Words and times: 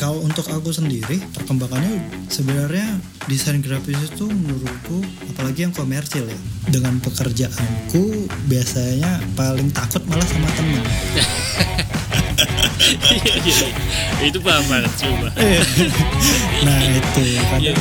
kalau 0.00 0.24
untuk 0.24 0.48
aku 0.48 0.72
sendiri 0.72 1.20
perkembangannya 1.36 2.00
sebenarnya 2.32 2.96
desain 3.28 3.60
grafis 3.60 4.00
itu 4.08 4.24
menurutku 4.24 5.04
apalagi 5.28 5.68
yang 5.68 5.76
komersil 5.76 6.24
ya 6.24 6.38
dengan 6.72 6.96
pekerjaanku 7.04 8.24
biasanya 8.48 9.20
paling 9.36 9.68
takut 9.76 10.00
malah 10.08 10.24
sama 10.24 10.48
teman 10.56 10.82
Iya, 12.80 13.34
iya, 13.44 13.60
iya. 13.60 13.68
itu 14.24 14.40
paham 14.40 14.64
banget 14.72 14.92
coba 15.04 15.28
nah 16.66 16.78
itu 16.88 17.20
Iya. 17.20 17.42
kadang 17.52 17.78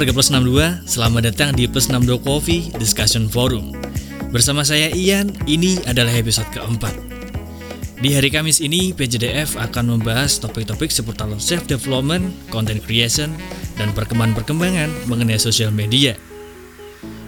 warga 0.00 0.16
Plus 0.16 0.32
62, 0.32 0.88
selamat 0.88 1.22
datang 1.28 1.52
di 1.52 1.68
Plus 1.68 1.92
62 1.92 2.24
Coffee 2.24 2.72
Discussion 2.80 3.28
Forum. 3.28 3.76
Bersama 4.32 4.64
saya 4.64 4.88
Ian, 4.96 5.28
ini 5.44 5.76
adalah 5.84 6.16
episode 6.16 6.48
keempat. 6.56 6.96
Di 8.00 8.16
hari 8.16 8.32
Kamis 8.32 8.64
ini, 8.64 8.96
PJDF 8.96 9.60
akan 9.60 9.92
membahas 9.92 10.40
topik-topik 10.40 10.88
seputar 10.88 11.28
self-development, 11.36 12.32
content 12.48 12.80
creation, 12.80 13.28
dan 13.76 13.92
perkembangan-perkembangan 13.92 14.88
mengenai 15.04 15.36
sosial 15.36 15.68
media. 15.68 16.16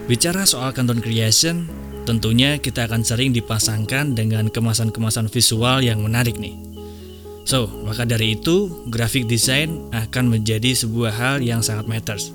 Bicara 0.08 0.48
soal 0.48 0.72
content 0.72 1.04
creation, 1.04 1.68
tentunya 2.08 2.56
kita 2.56 2.88
akan 2.88 3.04
sering 3.04 3.36
dipasangkan 3.36 4.16
dengan 4.16 4.48
kemasan-kemasan 4.48 5.28
visual 5.28 5.84
yang 5.84 6.00
menarik 6.00 6.40
nih. 6.40 6.56
So, 7.44 7.68
maka 7.84 8.08
dari 8.08 8.40
itu, 8.40 8.88
graphic 8.88 9.28
design 9.28 9.92
akan 9.92 10.32
menjadi 10.32 10.72
sebuah 10.72 11.12
hal 11.12 11.36
yang 11.44 11.60
sangat 11.60 11.84
matters. 11.84 12.32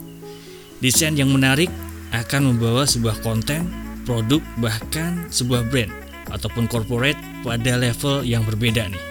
Desain 0.78 1.18
yang 1.18 1.34
menarik 1.34 1.74
akan 2.14 2.54
membawa 2.54 2.86
sebuah 2.86 3.26
konten, 3.26 3.66
produk, 4.06 4.40
bahkan 4.62 5.26
sebuah 5.34 5.66
brand 5.74 5.90
ataupun 6.30 6.70
corporate 6.70 7.18
pada 7.42 7.82
level 7.82 8.22
yang 8.22 8.46
berbeda 8.46 8.86
nih. 8.92 9.04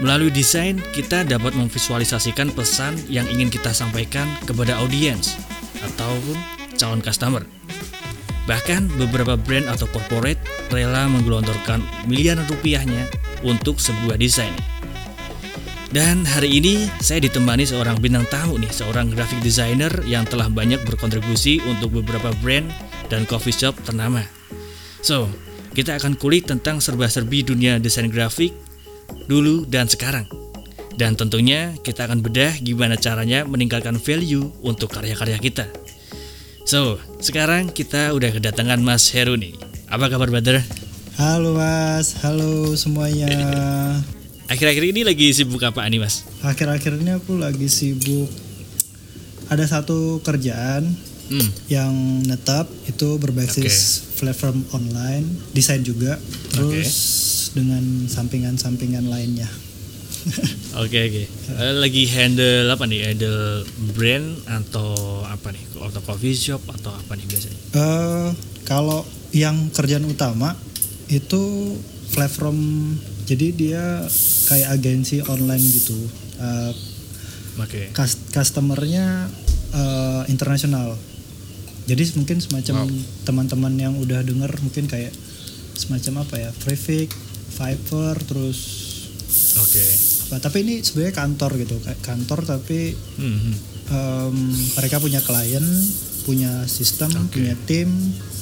Melalui 0.00 0.32
desain, 0.32 0.80
kita 0.96 1.28
dapat 1.28 1.52
memvisualisasikan 1.52 2.54
pesan 2.56 2.96
yang 3.10 3.28
ingin 3.28 3.52
kita 3.52 3.74
sampaikan 3.74 4.30
kepada 4.48 4.80
audiens 4.80 5.36
ataupun 5.84 6.38
calon 6.80 7.04
customer. 7.04 7.44
Bahkan 8.48 8.96
beberapa 8.96 9.36
brand 9.36 9.68
atau 9.68 9.84
corporate 9.92 10.40
rela 10.72 11.04
menggelontorkan 11.10 11.84
miliaran 12.08 12.48
rupiahnya 12.48 13.10
untuk 13.44 13.76
sebuah 13.76 14.16
desain. 14.16 14.54
Dan 15.90 16.22
hari 16.22 16.62
ini 16.62 16.86
saya 17.02 17.18
ditemani 17.18 17.66
seorang 17.66 17.98
bintang 17.98 18.22
tamu 18.30 18.54
nih, 18.62 18.70
seorang 18.70 19.10
graphic 19.10 19.42
designer 19.42 19.90
yang 20.06 20.22
telah 20.22 20.46
banyak 20.46 20.78
berkontribusi 20.86 21.58
untuk 21.66 21.98
beberapa 21.98 22.30
brand 22.38 22.70
dan 23.10 23.26
coffee 23.26 23.50
shop 23.50 23.74
ternama. 23.82 24.22
So, 25.02 25.26
kita 25.74 25.98
akan 25.98 26.14
kulik 26.14 26.46
tentang 26.46 26.78
serba-serbi 26.78 27.42
dunia 27.42 27.82
desain 27.82 28.06
grafik 28.06 28.54
dulu 29.26 29.66
dan 29.66 29.90
sekarang. 29.90 30.30
Dan 30.94 31.18
tentunya 31.18 31.74
kita 31.82 32.06
akan 32.06 32.22
bedah 32.22 32.54
gimana 32.62 32.94
caranya 32.94 33.42
meningkatkan 33.42 33.98
value 33.98 34.46
untuk 34.62 34.94
karya-karya 34.94 35.42
kita. 35.42 35.66
So, 36.70 37.02
sekarang 37.18 37.74
kita 37.74 38.14
udah 38.14 38.30
kedatangan 38.30 38.78
Mas 38.78 39.10
Heru 39.10 39.34
nih. 39.34 39.58
Apa 39.90 40.06
kabar, 40.06 40.30
brother? 40.30 40.62
halo 41.20 41.52
mas 41.52 42.16
halo 42.24 42.72
semuanya 42.72 43.28
Akhir-akhir 44.50 44.84
ini 44.84 45.00
lagi 45.02 45.30
sibuk 45.30 45.62
apa 45.62 45.86
nih, 45.86 46.02
Mas? 46.02 46.26
akhir-akhir 46.42 46.98
ini 46.98 47.14
aku 47.14 47.38
lagi 47.38 47.70
sibuk 47.70 48.26
ada 49.46 49.62
satu 49.64 50.18
kerjaan 50.20 51.08
Hmm, 51.30 51.46
yang 51.70 51.94
netap 52.26 52.66
itu 52.90 53.14
berbasis 53.14 54.02
platform 54.18 54.66
online 54.74 55.22
desain 55.54 55.78
juga 55.78 56.18
terus 56.50 56.90
dengan 57.54 57.78
sampingan-sampingan 58.04 59.06
lainnya 59.06 59.46
Oke 60.82 60.98
oke. 61.00 61.22
Eh, 61.54 61.74
Lagi 61.78 62.04
handle 62.10 62.66
apa 62.68 62.82
nih? 62.84 63.14
Handle 63.14 63.62
brand 63.90 64.26
atau 64.44 64.92
apa 65.24 65.48
nih? 65.48 65.62
Atau 65.80 66.02
coffee 66.02 66.34
shop 66.34 66.60
atau 66.68 66.92
apa 66.92 67.14
nih 67.14 67.24
biasanya? 67.24 67.58
Eh, 67.72 68.28
kalau 68.66 69.00
yang 69.30 69.70
kerjaan 69.70 70.04
utama 70.04 70.52
itu 71.08 71.72
platform 72.12 72.58
jadi 73.22 73.46
dia 73.50 73.84
kayak 74.46 74.68
agensi 74.72 75.20
online 75.22 75.62
gitu 75.62 75.98
Eh, 76.36 76.72
Oke. 77.56 77.92
cus- 77.92 78.16
customernya 78.30 79.28
eh, 79.70 80.22
internasional 80.26 80.96
jadi 81.84 82.06
mungkin 82.14 82.38
semacam 82.38 82.86
Wow. 82.86 82.96
teman-teman 83.22 83.74
yang 83.74 83.94
udah 83.94 84.22
denger 84.22 84.48
mungkin 84.60 84.86
kayak 84.86 85.12
semacam 85.74 86.22
apa 86.22 86.34
ya 86.38 86.50
Traffic, 86.54 87.12
Fiverr 87.50 88.16
terus 88.22 88.58
Oke. 89.58 89.84
apa 90.26 90.40
tapi 90.40 90.56
ini 90.60 90.74
sebenarnya 90.80 91.14
kantor 91.14 91.50
gitu 91.58 91.76
kantor 92.00 92.40
tapi 92.48 92.96
Hmm, 93.16 93.36
hmm. 93.36 93.54
em, 93.90 94.36
mereka 94.74 94.96
punya 94.96 95.20
klien 95.20 95.64
punya 96.30 96.62
sistem 96.64 97.10
Oke. 97.18 97.36
punya 97.36 97.58
tim 97.66 97.90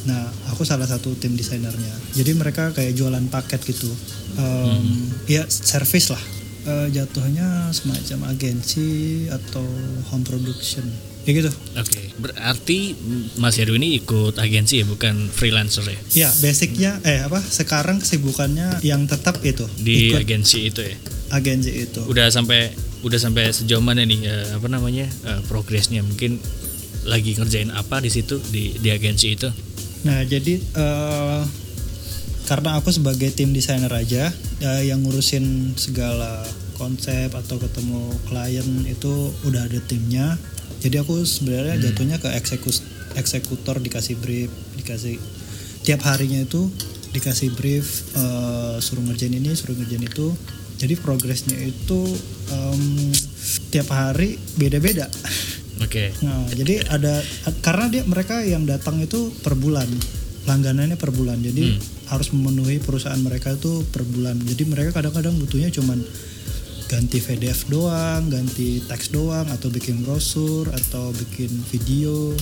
nah 0.04 0.21
aku 0.47 0.62
salah 0.62 0.84
satu 0.84 1.16
tim 1.16 1.32
desainernya 1.32 1.91
jadi 2.12 2.31
mereka 2.32 2.71
kayak 2.71 2.93
jualan 2.93 3.25
paket 3.28 3.65
gitu 3.65 3.88
Em, 4.37 4.84
ya 5.25 5.49
service 5.49 6.12
lah 6.12 6.21
Eh, 6.60 6.93
jatuhnya 6.93 7.72
semacam 7.72 8.28
agensi 8.28 8.84
atau 9.26 9.65
home 10.06 10.21
production 10.21 10.84
ya 11.25 11.32
gitu 11.32 11.49
Oke. 11.75 12.12
Berarti 12.15 12.93
mm, 12.93 13.25
Mas 13.37 13.56
Heru 13.56 13.72
ini 13.75 13.97
ikut 13.97 14.37
agensi 14.37 14.76
ya, 14.76 14.84
bukan 14.84 15.32
freelancer 15.32 15.81
ya? 15.82 15.97
ya 16.12 16.31
basicnya 16.38 17.00
eh 17.03 17.25
apa 17.25 17.41
sekarang 17.41 17.99
kesibukannya 17.99 18.84
yang 18.84 19.09
tetap 19.09 19.41
itu 19.43 19.65
Di 19.76 20.12
ikut 20.12 20.20
agensi 20.20 20.69
itu 20.69 20.84
ya. 20.84 20.93
agensi 21.31 21.72
itu 21.72 22.05
Udah 22.05 22.28
sampai 22.28 22.69
udah 23.00 23.16
sampai 23.16 23.49
sejauh 23.49 23.81
mana 23.81 24.05
nih 24.05 24.20
eh, 24.22 24.49
apa 24.53 24.69
namanya? 24.69 25.09
eh, 25.25 25.41
progresnya 25.49 26.05
mungkin 26.05 26.37
lagi 27.06 27.38
ngerjain 27.38 27.70
apa 27.70 28.03
di 28.03 28.10
situ 28.10 28.41
di 28.50 28.75
di 28.78 28.88
agensi 28.91 29.34
itu? 29.34 29.48
Nah, 30.06 30.22
jadi 30.22 30.59
eh, 30.59 31.41
karena 32.48 32.81
aku 32.81 32.88
sebagai 32.94 33.28
tim 33.34 33.53
desainer 33.53 33.91
aja 33.92 34.32
eh, 34.62 34.82
yang 34.88 35.04
ngurusin 35.04 35.76
segala 35.76 36.47
konsep 36.78 37.28
atau 37.34 37.58
ketemu 37.58 38.08
klien 38.31 38.69
itu 38.87 39.34
udah 39.44 39.66
ada 39.66 39.81
timnya. 39.84 40.38
Jadi 40.78 40.97
aku 41.03 41.26
sebenarnya 41.26 41.91
jatuhnya 41.91 42.22
ke 42.22 42.31
eksekus 42.38 42.87
eksekutor 43.19 43.82
dikasih 43.82 44.14
brief, 44.22 44.48
dikasih 44.78 45.19
tiap 45.82 46.06
harinya 46.06 46.38
itu 46.38 46.70
dikasih 47.10 47.50
brief 47.58 48.14
eh, 48.14 48.76
suruh 48.78 49.03
ngerjain 49.03 49.34
ini, 49.34 49.53
suruh 49.58 49.75
ngerjain 49.75 50.06
itu. 50.06 50.32
Jadi 50.78 50.94
progresnya 50.94 51.58
itu 51.58 52.06
em, 52.54 53.10
tiap 53.75 53.91
hari 53.91 54.38
beda-beda. 54.54 55.10
Oke. 55.83 56.11
Nah, 56.25 56.47
jadi 56.53 56.83
ada 56.91 57.22
karena 57.62 57.87
dia 57.91 58.03
mereka 58.05 58.43
yang 58.43 58.66
datang 58.66 58.99
itu 59.03 59.31
per 59.43 59.55
bulan, 59.55 59.87
langganannya 60.49 60.99
per 60.99 61.15
bulan. 61.15 61.39
Jadi 61.41 61.78
harus 62.09 62.33
memenuhi 62.33 62.81
perusahaan 62.81 63.21
mereka 63.21 63.55
itu 63.55 63.84
per 63.88 64.03
bulan. 64.03 64.38
Jadi 64.41 64.62
mereka 64.67 64.97
kadang-kadang 64.99 65.37
butuhnya 65.38 65.69
cuman 65.71 66.00
ganti 66.88 67.21
PDF 67.21 67.69
doang, 67.69 68.33
ganti 68.33 68.81
teks 68.81 69.12
doang 69.12 69.44
atau 69.53 69.69
bikin 69.69 70.00
brosur 70.03 70.72
atau 70.72 71.12
bikin 71.12 71.53
video 71.69 72.33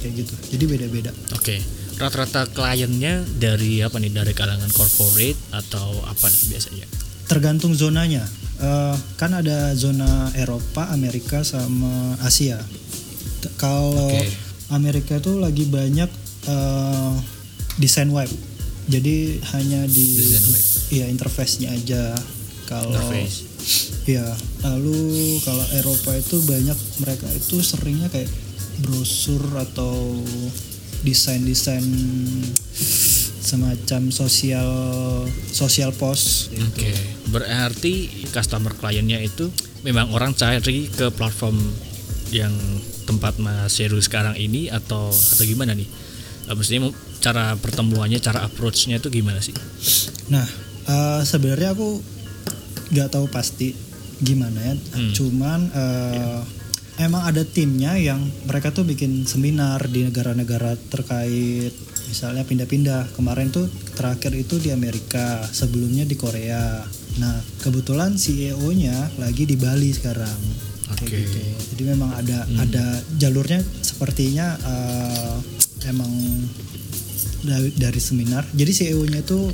kayak 0.00 0.24
gitu. 0.24 0.34
Jadi 0.56 0.64
beda-beda. 0.64 1.12
Oke. 1.36 1.60
Rata-rata 2.00 2.48
kliennya 2.48 3.28
dari 3.36 3.84
apa 3.84 4.00
nih? 4.00 4.08
Dari 4.08 4.32
kalangan 4.32 4.72
corporate 4.72 5.36
atau 5.52 6.00
apa 6.08 6.32
nih 6.32 6.56
biasanya? 6.56 6.86
Tergantung 7.28 7.76
zonanya. 7.76 8.24
Eh, 8.60 8.96
kan 9.16 9.32
ada 9.32 9.72
zona 9.72 10.28
Eropa, 10.36 10.92
Amerika 10.92 11.40
sama 11.40 12.12
Asia. 12.20 12.60
Kalau 13.56 14.12
Oke. 14.12 14.28
Amerika 14.68 15.16
itu 15.16 15.40
lagi 15.40 15.64
banyak 15.64 16.10
eh, 16.44 17.12
desain 17.80 18.12
web. 18.12 18.28
Jadi 18.90 19.40
hanya 19.56 19.88
di 19.88 20.36
iya 20.92 21.08
interface-nya 21.08 21.72
aja. 21.72 22.12
Kalau 22.68 22.92
Interface. 22.92 23.48
Iya, 24.08 24.26
lalu 24.64 25.36
kalau 25.44 25.64
Eropa 25.76 26.16
itu 26.16 26.40
banyak 26.44 26.78
mereka 27.00 27.28
itu 27.32 27.60
seringnya 27.60 28.08
kayak 28.08 28.28
brosur 28.80 29.40
atau 29.56 30.20
desain-desain 31.04 31.84
semacam 33.40 34.12
sosial 34.12 34.68
sosial 35.48 35.90
post 35.96 36.52
gitu. 36.52 36.64
Oke, 36.68 36.92
berarti 37.32 38.24
customer 38.30 38.76
kliennya 38.76 39.24
itu 39.24 39.48
memang 39.80 40.12
orang 40.12 40.36
cari 40.36 40.86
ke 40.92 41.08
platform 41.08 41.56
yang 42.30 42.52
tempat 43.08 43.40
Mas 43.42 43.74
Heru 43.80 43.98
sekarang 43.98 44.38
ini 44.38 44.70
atau 44.70 45.10
atau 45.10 45.44
gimana 45.48 45.74
nih? 45.74 45.88
Eh, 46.46 46.54
Maksudnya 46.54 46.92
cara 47.18 47.56
pertemuannya, 47.58 48.20
cara 48.22 48.46
approach-nya 48.46 49.02
itu 49.02 49.10
gimana 49.10 49.42
sih? 49.42 49.56
Nah, 50.30 50.46
eh, 50.86 51.20
sebenarnya 51.26 51.74
aku 51.74 51.98
nggak 52.94 53.08
tahu 53.10 53.26
pasti, 53.32 53.74
gimana 54.22 54.60
ya. 54.62 54.74
Hmm. 54.94 55.12
Cuman 55.16 55.60
eh, 55.74 56.40
emang 57.00 57.24
ada 57.24 57.42
timnya 57.42 57.96
yang 57.96 58.20
mereka 58.44 58.70
tuh 58.70 58.84
bikin 58.84 59.24
seminar 59.24 59.80
di 59.88 60.04
negara-negara 60.04 60.76
terkait 60.92 61.72
misalnya 62.06 62.44
pindah-pindah. 62.44 63.16
Kemarin 63.16 63.48
tuh 63.48 63.66
terakhir 63.96 64.36
itu 64.36 64.60
di 64.60 64.68
Amerika, 64.68 65.40
sebelumnya 65.48 66.04
di 66.04 66.14
Korea. 66.18 66.84
Nah, 67.18 67.36
kebetulan 67.64 68.20
CEO-nya 68.20 69.16
lagi 69.16 69.48
di 69.48 69.56
Bali 69.56 69.90
sekarang. 69.90 70.38
Kayak 70.90 71.06
Oke. 71.06 71.18
gitu. 71.22 71.38
Jadi 71.74 71.82
memang 71.86 72.10
ada 72.12 72.44
Hmm. 72.44 72.66
ada 72.66 72.84
jalurnya 73.16 73.62
sepertinya 73.80 74.58
eh, 74.58 75.36
emang 75.88 76.10
dari, 77.40 77.70
dari 77.72 78.00
seminar. 78.02 78.44
Jadi 78.52 78.72
CEO-nya 78.74 79.22
tuh 79.24 79.48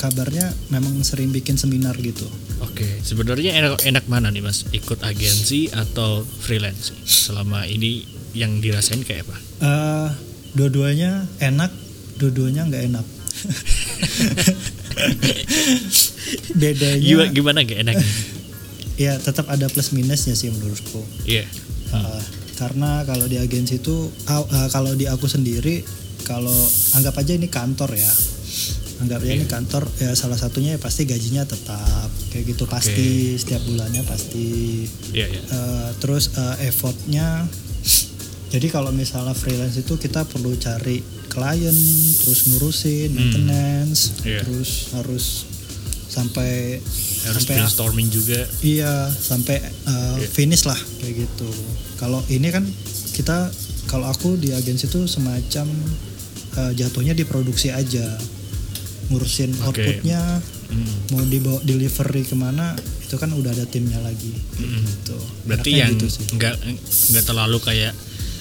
kabarnya 0.00 0.48
memang 0.72 1.04
sering 1.04 1.30
bikin 1.30 1.60
seminar 1.60 1.94
gitu. 2.00 2.24
Oke, 2.60 2.84
sebenarnya 3.00 3.56
enak 3.56 3.84
enak 3.88 4.04
mana 4.08 4.28
nih 4.28 4.44
mas? 4.44 4.68
Ikut 4.72 5.00
agensi 5.00 5.72
atau 5.72 6.24
freelance? 6.24 6.92
Selama 7.08 7.64
ini 7.64 8.04
yang 8.36 8.60
dirasain 8.60 9.00
kayak 9.00 9.24
apa? 9.28 9.36
Eh, 9.64 10.08
dua-duanya 10.52 11.24
enak, 11.40 11.72
dua-duanya 12.20 12.68
nggak 12.68 12.84
enak. 12.92 13.06
Bedanya 16.60 17.00
Gimana, 17.00 17.32
gimana 17.32 17.58
gak 17.64 17.80
enaknya? 17.80 18.08
ya 19.08 19.16
tetap 19.16 19.48
ada 19.48 19.66
plus 19.72 19.96
minusnya 19.96 20.36
sih 20.36 20.52
menurutku. 20.52 21.00
Iya. 21.24 21.48
Uh, 21.90 22.20
karena 22.60 23.02
kalau 23.08 23.24
di 23.24 23.40
agensi 23.40 23.80
itu 23.80 24.12
uh, 24.28 24.44
uh, 24.44 24.68
kalau 24.68 24.92
di 24.92 25.08
aku 25.08 25.24
sendiri 25.24 25.80
kalau 26.28 26.54
anggap 26.94 27.16
aja 27.16 27.32
ini 27.32 27.48
kantor 27.48 27.96
ya 27.96 28.12
anggap 29.00 29.20
aja 29.20 29.32
ini 29.32 29.44
Iya. 29.44 29.50
kantor 29.50 29.84
ya 29.96 30.12
salah 30.12 30.36
satunya 30.36 30.76
ya 30.76 30.80
pasti 30.80 31.08
gajinya 31.08 31.42
tetap 31.44 32.08
kayak 32.28 32.44
gitu 32.52 32.64
pasti 32.68 33.34
setiap 33.34 33.64
bulannya 33.64 34.04
pasti 34.04 34.84
Iya, 35.12 35.26
iya. 35.26 35.40
Uh, 35.48 35.90
terus 35.98 36.36
uh, 36.36 36.56
effortnya 36.60 37.48
jadi 38.50 38.66
kalau 38.68 38.90
misalnya 38.90 39.32
freelance 39.32 39.78
itu 39.78 39.94
kita 39.94 40.26
perlu 40.26 40.52
cari 40.54 41.00
klien 41.30 41.76
terus 42.18 42.50
ngurusin 42.50 43.14
maintenance 43.14 44.20
Iya. 44.22 44.42
terus 44.42 44.90
harus 44.92 45.26
sampai 46.10 46.82
Harus 47.22 47.46
sampai 47.46 47.54
brainstorming 47.62 48.08
juga. 48.10 48.42
Iya, 48.60 49.06
sampai 49.08 49.62
uh, 49.86 50.18
Iya. 50.18 50.26
finish 50.26 50.66
lah 50.66 50.74
kayak 50.98 51.22
gitu. 51.22 51.46
Kalau 51.96 52.18
ini 52.26 52.50
kan 52.50 52.66
kita 53.14 53.46
kalau 53.86 54.10
aku 54.10 54.34
di 54.34 54.50
agensi 54.50 54.90
itu 54.90 55.06
semacam 55.06 55.70
uh, 56.58 56.72
jatuhnya 56.74 57.14
di 57.14 57.22
produksi 57.22 57.70
aja. 57.70 58.18
Ngurusin 59.10 59.50
Oke. 59.66 59.82
outputnya, 59.82 60.22
Hmm. 60.70 60.86
mau 61.10 61.26
dibawa 61.26 61.58
delivery 61.66 62.22
ke 62.22 62.38
mana 62.38 62.78
itu 62.78 63.18
kan 63.18 63.26
udah 63.34 63.50
ada 63.50 63.66
timnya 63.66 63.98
lagi. 63.98 64.30
Mm-mm. 64.30 64.86
Gitu. 64.86 65.18
Berarti 65.42 65.70
Enaknya 65.74 65.82
yang 65.82 65.92
gitu 65.98 66.06
nggak 66.38 66.54
nggak 67.10 67.24
terlalu 67.26 67.58
kayak 67.58 67.92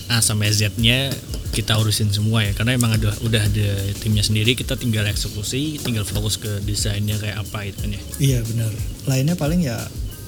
A 0.10 0.22
sampai 0.22 0.54
Z-nya 0.54 1.10
kita 1.50 1.74
urusin 1.74 2.14
semua 2.14 2.46
ya, 2.46 2.54
karena 2.54 2.78
emang 2.78 2.94
ada 2.94 3.10
udah 3.26 3.42
ada 3.42 3.70
timnya 3.98 4.22
sendiri, 4.22 4.54
kita 4.54 4.78
tinggal 4.78 5.10
eksekusi, 5.10 5.82
tinggal 5.82 6.06
fokus 6.06 6.38
ke 6.38 6.62
desainnya 6.62 7.18
kayak 7.18 7.42
apa 7.42 7.66
itu 7.66 7.78
kan 7.82 7.90
ya. 7.90 8.02
Iya 8.22 8.40
benar. 8.46 8.70
Lainnya 9.10 9.34
paling 9.34 9.66
ya 9.66 9.78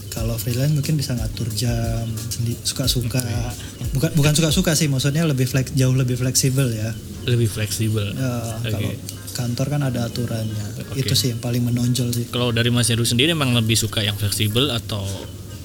kalau 0.09 0.33
freelance 0.41 0.73
mungkin 0.73 0.97
bisa 0.97 1.13
ngatur 1.13 1.53
jam 1.53 2.09
suka-suka. 2.65 3.21
Bukan 3.93 4.11
bukan 4.17 4.33
suka-suka 4.33 4.73
sih, 4.73 4.89
maksudnya 4.89 5.21
lebih 5.23 5.45
flek, 5.45 5.69
jauh 5.77 5.93
lebih 5.93 6.17
fleksibel 6.17 6.65
ya. 6.73 6.91
Lebih 7.29 7.45
fleksibel. 7.47 8.17
Ya, 8.17 8.57
Oke. 8.57 8.69
Kalau 8.73 8.91
kantor 9.31 9.67
kan 9.71 9.81
ada 9.87 10.07
aturannya. 10.07 10.65
Oke. 10.91 11.01
Itu 11.01 11.13
sih 11.15 11.31
yang 11.33 11.41
paling 11.41 11.63
menonjol 11.65 12.11
sih. 12.13 12.25
Kalau 12.29 12.51
dari 12.51 12.69
Mas 12.69 12.91
Heru 12.91 13.03
sendiri 13.03 13.33
emang 13.33 13.55
lebih 13.55 13.75
suka 13.75 14.03
yang 14.03 14.15
fleksibel 14.15 14.69
atau 14.69 15.01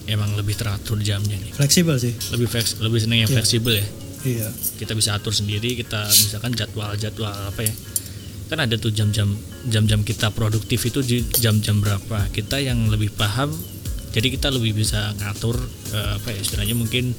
emang 0.07 0.33
lebih 0.39 0.55
teratur 0.55 0.99
jamnya 1.03 1.37
nih? 1.37 1.53
Fleksibel 1.55 1.99
sih. 1.99 2.15
Lebih 2.33 2.49
fleks, 2.49 2.79
lebih 2.79 2.99
seneng 3.03 3.27
yang 3.27 3.31
Iya. 3.31 3.37
fleksibel 3.43 3.73
ya. 3.75 3.87
Iya. 4.27 4.49
Kita 4.79 4.93
bisa 4.95 5.15
atur 5.15 5.35
sendiri, 5.35 5.79
kita 5.79 6.07
misalkan 6.07 6.55
jadwal-jadwal 6.55 7.53
apa 7.53 7.61
ya. 7.63 7.75
Kan 8.47 8.63
ada 8.63 8.79
tuh 8.79 8.95
jam-jam 8.95 9.35
jam-jam 9.67 10.07
kita 10.07 10.31
produktif 10.31 10.87
itu 10.87 11.03
di 11.03 11.23
jam-jam 11.43 11.83
berapa. 11.83 12.31
Kita 12.31 12.63
yang 12.63 12.87
lebih 12.87 13.11
paham 13.15 13.51
jadi 14.17 14.33
kita 14.33 14.49
lebih 14.49 14.73
bisa 14.81 15.13
ngatur 15.21 15.61
eh, 15.93 16.17
apa 16.17 16.33
ya 16.33 16.41
istilahnya 16.41 16.73
mungkin 16.73 17.13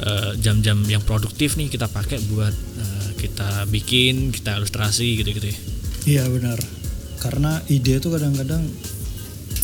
eh, 0.00 0.32
jam-jam 0.40 0.80
yang 0.88 1.04
produktif 1.04 1.60
nih 1.60 1.68
kita 1.68 1.92
pakai 1.92 2.24
buat 2.24 2.56
eh, 2.56 3.08
kita 3.20 3.68
bikin, 3.68 4.32
kita 4.32 4.56
ilustrasi 4.56 5.20
gitu-gitu 5.20 5.52
ya. 5.52 5.58
Iya 6.06 6.28
benar. 6.30 6.58
Karena 7.18 7.58
ide 7.66 7.98
itu 7.98 8.08
kadang-kadang 8.12 8.62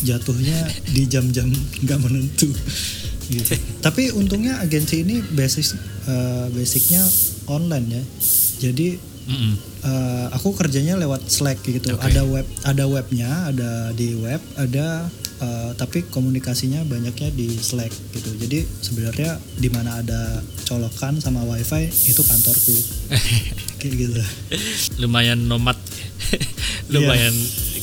jatuhnya 0.03 0.67
di 0.91 1.07
jam-jam 1.07 1.47
nggak 1.85 1.99
menentu. 2.01 2.49
Gitu. 3.25 3.57
Tapi 3.81 4.13
untungnya 4.13 4.61
agensi 4.61 5.01
ini 5.01 5.23
basis 5.33 5.73
eh, 6.05 6.45
basicnya 6.51 7.01
online 7.49 7.87
ya. 7.89 8.03
Jadi 8.69 8.97
Mm-mm. 9.25 9.53
eh, 9.81 10.27
aku 10.35 10.53
kerjanya 10.53 10.99
lewat 10.99 11.25
Slack 11.25 11.65
gitu. 11.65 11.95
Oke. 11.95 12.05
Ada 12.05 12.21
web, 12.27 12.45
ada 12.61 12.85
webnya, 12.85 13.49
ada 13.49 13.89
di 13.97 14.13
web, 14.13 14.41
ada 14.59 15.09
eh, 15.41 15.71
tapi 15.73 16.05
komunikasinya 16.05 16.85
banyaknya 16.85 17.33
di 17.33 17.49
Slack 17.57 17.89
gitu. 18.13 18.29
Jadi 18.37 18.61
sebenarnya 18.85 19.41
di 19.57 19.69
mana 19.73 20.05
ada 20.05 20.45
colokan 20.69 21.17
sama 21.17 21.41
WiFi 21.49 21.89
itu 21.89 22.21
kantorku. 22.21 22.75
Kayak 23.81 23.93
gitu. 24.01 24.21
lumayan 25.01 25.45
nomad 25.45 25.77
lumayan 26.93 27.33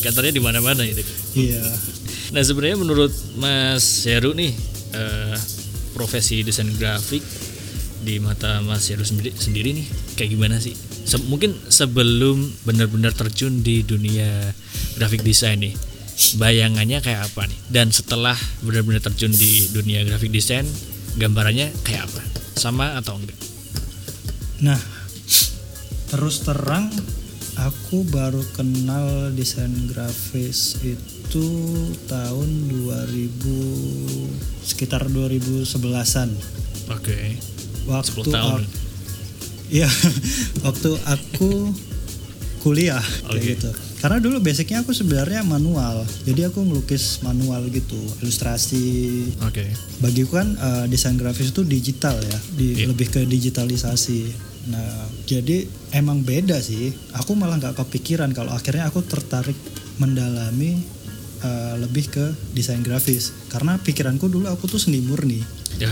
kantornya 0.03 0.35
di 0.35 0.43
mana-mana 0.43 0.83
gitu. 0.83 1.03
Iya. 1.39 1.63
nah 2.33 2.41
sebenarnya 2.41 2.79
menurut 2.81 3.13
Mas 3.37 4.03
Heru 4.05 4.33
nih 4.33 4.51
eh, 4.93 5.37
profesi 5.93 6.41
desain 6.43 6.69
grafik 6.75 7.21
di 8.03 8.19
mata 8.19 8.59
Mas 8.65 8.91
Heru 8.91 9.07
sendiri 9.07 9.31
sendiri 9.37 9.77
nih 9.79 9.87
kayak 10.19 10.31
gimana 10.33 10.57
sih? 10.59 10.75
Se- 11.07 11.23
mungkin 11.29 11.55
sebelum 11.69 12.43
benar-benar 12.65 13.15
terjun 13.15 13.63
di 13.63 13.87
dunia 13.87 14.51
grafik 14.99 15.23
desain 15.23 15.61
nih 15.61 15.75
bayangannya 16.37 16.99
kayak 16.99 17.31
apa 17.31 17.47
nih? 17.47 17.59
Dan 17.71 17.95
setelah 17.95 18.35
benar-benar 18.61 19.01
terjun 19.03 19.31
di 19.31 19.71
dunia 19.71 20.03
grafik 20.03 20.35
desain 20.35 20.67
gambarannya 21.17 21.71
kayak 21.87 22.11
apa? 22.11 22.23
Sama 22.59 22.99
atau 22.99 23.17
enggak? 23.17 23.39
Nah, 24.63 24.79
terus 26.11 26.43
terang 26.43 26.91
aku 27.57 28.05
baru 28.09 28.41
kenal 28.53 29.31
desain 29.33 29.73
grafis 29.89 30.77
itu 30.81 31.47
tahun 32.07 32.49
2000 32.73 34.65
sekitar 34.65 35.09
2011-an. 35.09 36.31
oke 36.89 37.19
Waktu 37.83 38.11
10 38.23 38.31
tahun. 38.31 38.63
Iya, 39.73 39.89
waktu 40.67 40.91
aku 41.03 41.73
kuliah 42.63 43.03
kayak 43.27 43.43
Oke. 43.43 43.53
gitu. 43.59 43.71
Karena 43.99 44.19
dulu 44.19 44.39
basicnya 44.39 44.83
aku 44.83 44.95
sebenarnya 44.95 45.43
manual. 45.43 46.03
Jadi 46.23 46.47
aku 46.47 46.63
ngelukis 46.63 47.23
manual 47.23 47.67
gitu, 47.71 47.99
ilustrasi, 48.23 49.31
oke 49.43 49.63
bagiku 49.99 50.39
kan 50.39 50.55
eh, 50.55 50.85
desain 50.87 51.15
grafis 51.15 51.51
itu 51.51 51.63
digital 51.63 52.19
ya, 52.19 52.39
di, 52.55 52.83
Iya. 52.83 52.91
lebih 52.91 53.11
ke 53.11 53.23
digitalisasi. 53.27 54.52
Nah, 54.71 55.11
jadi 55.27 55.67
emang 55.91 56.23
beda 56.23 56.63
sih. 56.63 56.95
Aku 57.19 57.35
malah 57.35 57.59
nggak 57.59 57.83
kepikiran 57.83 58.31
kalau 58.31 58.55
akhirnya 58.55 58.87
aku 58.87 59.03
tertarik 59.03 59.57
mendalami 59.99 60.79
eh, 61.43 61.75
lebih 61.83 62.07
ke 62.11 62.25
desain 62.55 62.83
grafis. 62.83 63.35
Karena 63.51 63.75
pikiranku 63.79 64.31
dulu 64.31 64.47
aku 64.47 64.71
tuh 64.71 64.79
seni 64.79 65.03
murni. 65.03 65.43
ya 65.83 65.91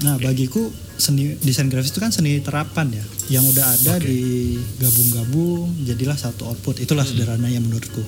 Nah, 0.00 0.16
bagiku 0.16 0.72
seni 0.96 1.36
desain 1.44 1.68
grafis 1.68 1.92
itu 1.92 2.00
kan 2.00 2.08
seni 2.08 2.40
terapan 2.40 2.88
ya, 2.88 3.04
yang 3.28 3.44
udah 3.44 3.64
ada 3.68 4.00
Oke. 4.00 4.08
digabung-gabung 4.08 5.84
jadilah 5.84 6.16
satu 6.16 6.48
output. 6.48 6.80
Itulah 6.80 7.04
sederhananya 7.04 7.60
menurutku. 7.60 8.00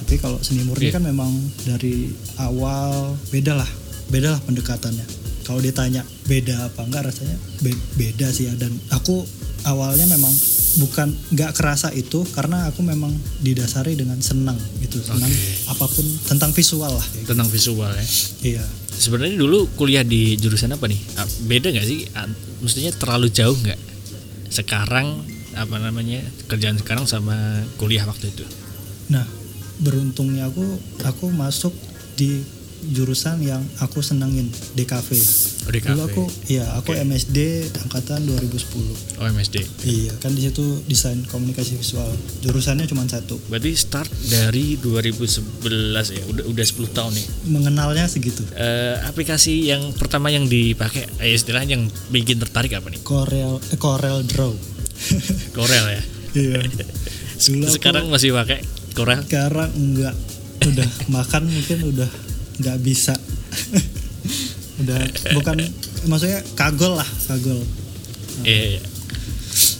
Tapi 0.00 0.16
kalau 0.16 0.40
seni 0.40 0.64
murni 0.64 0.88
Iya. 0.88 0.96
kan 0.96 1.04
memang 1.04 1.28
dari 1.68 2.08
awal 2.40 3.16
beda 3.28 3.52
lah, 3.52 3.68
beda 4.08 4.32
lah 4.32 4.40
pendekatannya. 4.48 5.25
Kalau 5.46 5.62
ditanya 5.62 6.02
beda 6.24 6.66
apa 6.66 6.82
enggak 6.82 7.06
rasanya 7.06 7.38
be- 7.60 7.78
beda 7.94 8.26
sih 8.28 8.50
ya. 8.50 8.54
Dan 8.54 8.74
aku 8.90 9.22
awalnya 9.62 10.06
memang 10.06 10.34
bukan 10.76 11.08
nggak 11.30 11.54
kerasa 11.54 11.88
itu 11.90 12.26
karena 12.28 12.66
aku 12.66 12.82
memang 12.82 13.08
didasari 13.40 13.94
dengan 13.94 14.18
senang 14.20 14.58
gitu, 14.78 14.98
senang 14.98 15.26
Oke. 15.26 15.70
apa 15.70 15.86
pun 15.86 16.04
tentang 16.26 16.50
visual 16.50 16.90
lah. 16.90 17.06
gitu. 17.14 17.30
tentang 17.30 17.46
visual 17.46 17.88
ya 17.88 18.06
Iya. 18.44 18.64
Sebenarnya 18.90 19.36
dulu 19.36 19.68
kuliah 19.72 20.02
di 20.02 20.34
jurusan 20.34 20.72
apa 20.72 20.88
nih? 20.88 20.96
Ah, 21.14 21.28
Beda 21.44 21.68
nggak 21.68 21.84
sih? 21.84 22.08
Ah, 22.12 22.24
Maksudnya 22.58 22.90
terlalu 22.90 23.28
jauh 23.28 23.52
nggak? 23.54 23.76
Sekarang 24.48 25.20
apa 25.52 25.76
namanya 25.76 26.20
kerjaan 26.48 26.76
sekarang 26.76 27.04
sama 27.04 27.36
kuliah 27.76 28.04
waktu 28.04 28.28
itu? 28.28 28.44
Nah, 29.08 29.24
beruntungnya 29.78 30.48
aku 30.48 30.64
aku 31.02 31.28
masuk 31.28 31.72
di 32.16 32.40
jurusan 32.86 33.40
yang 33.40 33.60
aku 33.78 33.98
senengin 33.98 34.46
DKV. 34.72 35.08
Oh, 35.62 35.70
DKV. 35.70 35.88
Dulu 35.88 36.02
aku 36.04 36.22
iya 36.46 36.64
aku 36.74 36.92
Oke. 36.92 37.02
MSD 37.02 37.38
angkatan 37.80 38.22
2010. 38.22 39.18
Oh 39.18 39.26
MSD. 39.26 39.56
Iya 39.82 40.12
kan 40.16 40.30
di 40.30 40.42
situ 40.42 40.62
desain 40.84 41.18
komunikasi 41.24 41.74
visual. 41.74 42.08
Jurusannya 42.40 42.84
cuma 42.84 43.04
satu. 43.04 43.40
Berarti 43.46 43.72
start 43.72 44.08
dari 44.26 44.76
2011 44.76 45.62
ya, 46.10 46.22
udah 46.26 46.44
udah 46.44 46.64
10 46.64 46.72
tahun 46.90 47.12
nih. 47.12 47.26
Mengenalnya 47.48 48.06
segitu. 48.06 48.46
Eh, 48.52 48.96
aplikasi 49.02 49.66
yang 49.66 49.90
pertama 49.92 50.28
yang 50.28 50.44
dipakai, 50.44 51.06
eh, 51.18 51.32
istilahnya 51.32 51.74
yang 51.74 51.84
bikin 52.08 52.38
tertarik 52.38 52.72
apa 52.72 52.88
nih? 52.88 53.00
Corel 53.00 53.58
eh, 53.66 53.76
Corel 53.76 54.22
Draw. 54.22 54.52
Corel 55.56 55.84
ya. 55.90 56.02
iya. 56.34 56.60
Dulu 57.42 57.62
aku- 57.62 57.74
Sekarang 57.74 58.04
masih 58.08 58.32
pakai 58.32 58.62
Corel? 58.92 59.20
sekarang 59.22 59.68
enggak 59.72 60.14
udah 60.62 60.88
makan 61.16 61.42
mungkin 61.46 61.78
udah 61.86 62.08
nggak 62.58 62.78
bisa 62.80 63.12
udah 64.80 65.00
bukan 65.32 65.56
maksudnya 66.04 66.40
kagol 66.54 66.94
lah 66.94 67.08
kagol 67.26 67.60
Iya. 68.38 68.84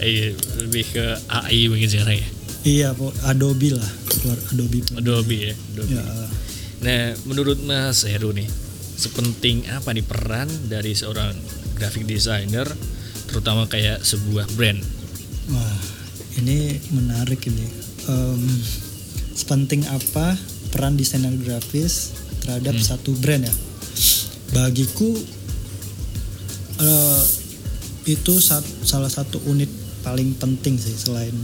Iya, 0.00 0.32
lebih 0.58 0.88
ke 0.88 1.04
AI 1.28 1.68
mungkin 1.68 1.84
sekarang 1.86 2.16
ya. 2.16 2.28
iya 2.64 2.88
Adobe 3.22 3.68
lah 3.70 3.90
keluar 4.10 4.40
Adobe 4.48 4.80
Adobe 4.94 5.36
ya. 5.42 5.54
Adobe. 5.74 5.92
ya 5.92 6.04
Nah, 6.76 7.02
menurut 7.24 7.60
Mas 7.60 8.04
Heru 8.04 8.32
nih, 8.32 8.48
sepenting 8.94 9.68
apa 9.68 9.92
nih 9.92 10.00
peran 10.00 10.44
dari 10.66 10.92
seorang 10.92 11.32
graphic 11.72 12.04
designer, 12.04 12.64
terutama 13.26 13.64
kayak 13.64 14.00
sebuah 14.00 14.48
brand? 14.52 14.80
wah 15.46 15.76
ini 16.34 16.80
menarik 16.90 17.44
ini 17.44 17.64
Em, 18.06 18.40
sepenting 19.32 19.84
apa 19.84 20.32
peran 20.70 20.94
desainer 20.94 21.32
grafis 21.34 22.16
terhadap 22.46 22.72
Hmm. 22.72 22.86
satu 22.86 23.10
brand 23.14 23.42
ya 23.42 23.54
bagiku 24.52 25.10
eh, 26.78 27.22
itu 28.06 28.38
sat- 28.38 28.62
salah 28.82 29.08
satu 29.08 29.42
unit 29.44 29.68
paling 30.00 30.32
penting 30.32 30.78
sih 30.78 30.94
selain 30.94 31.34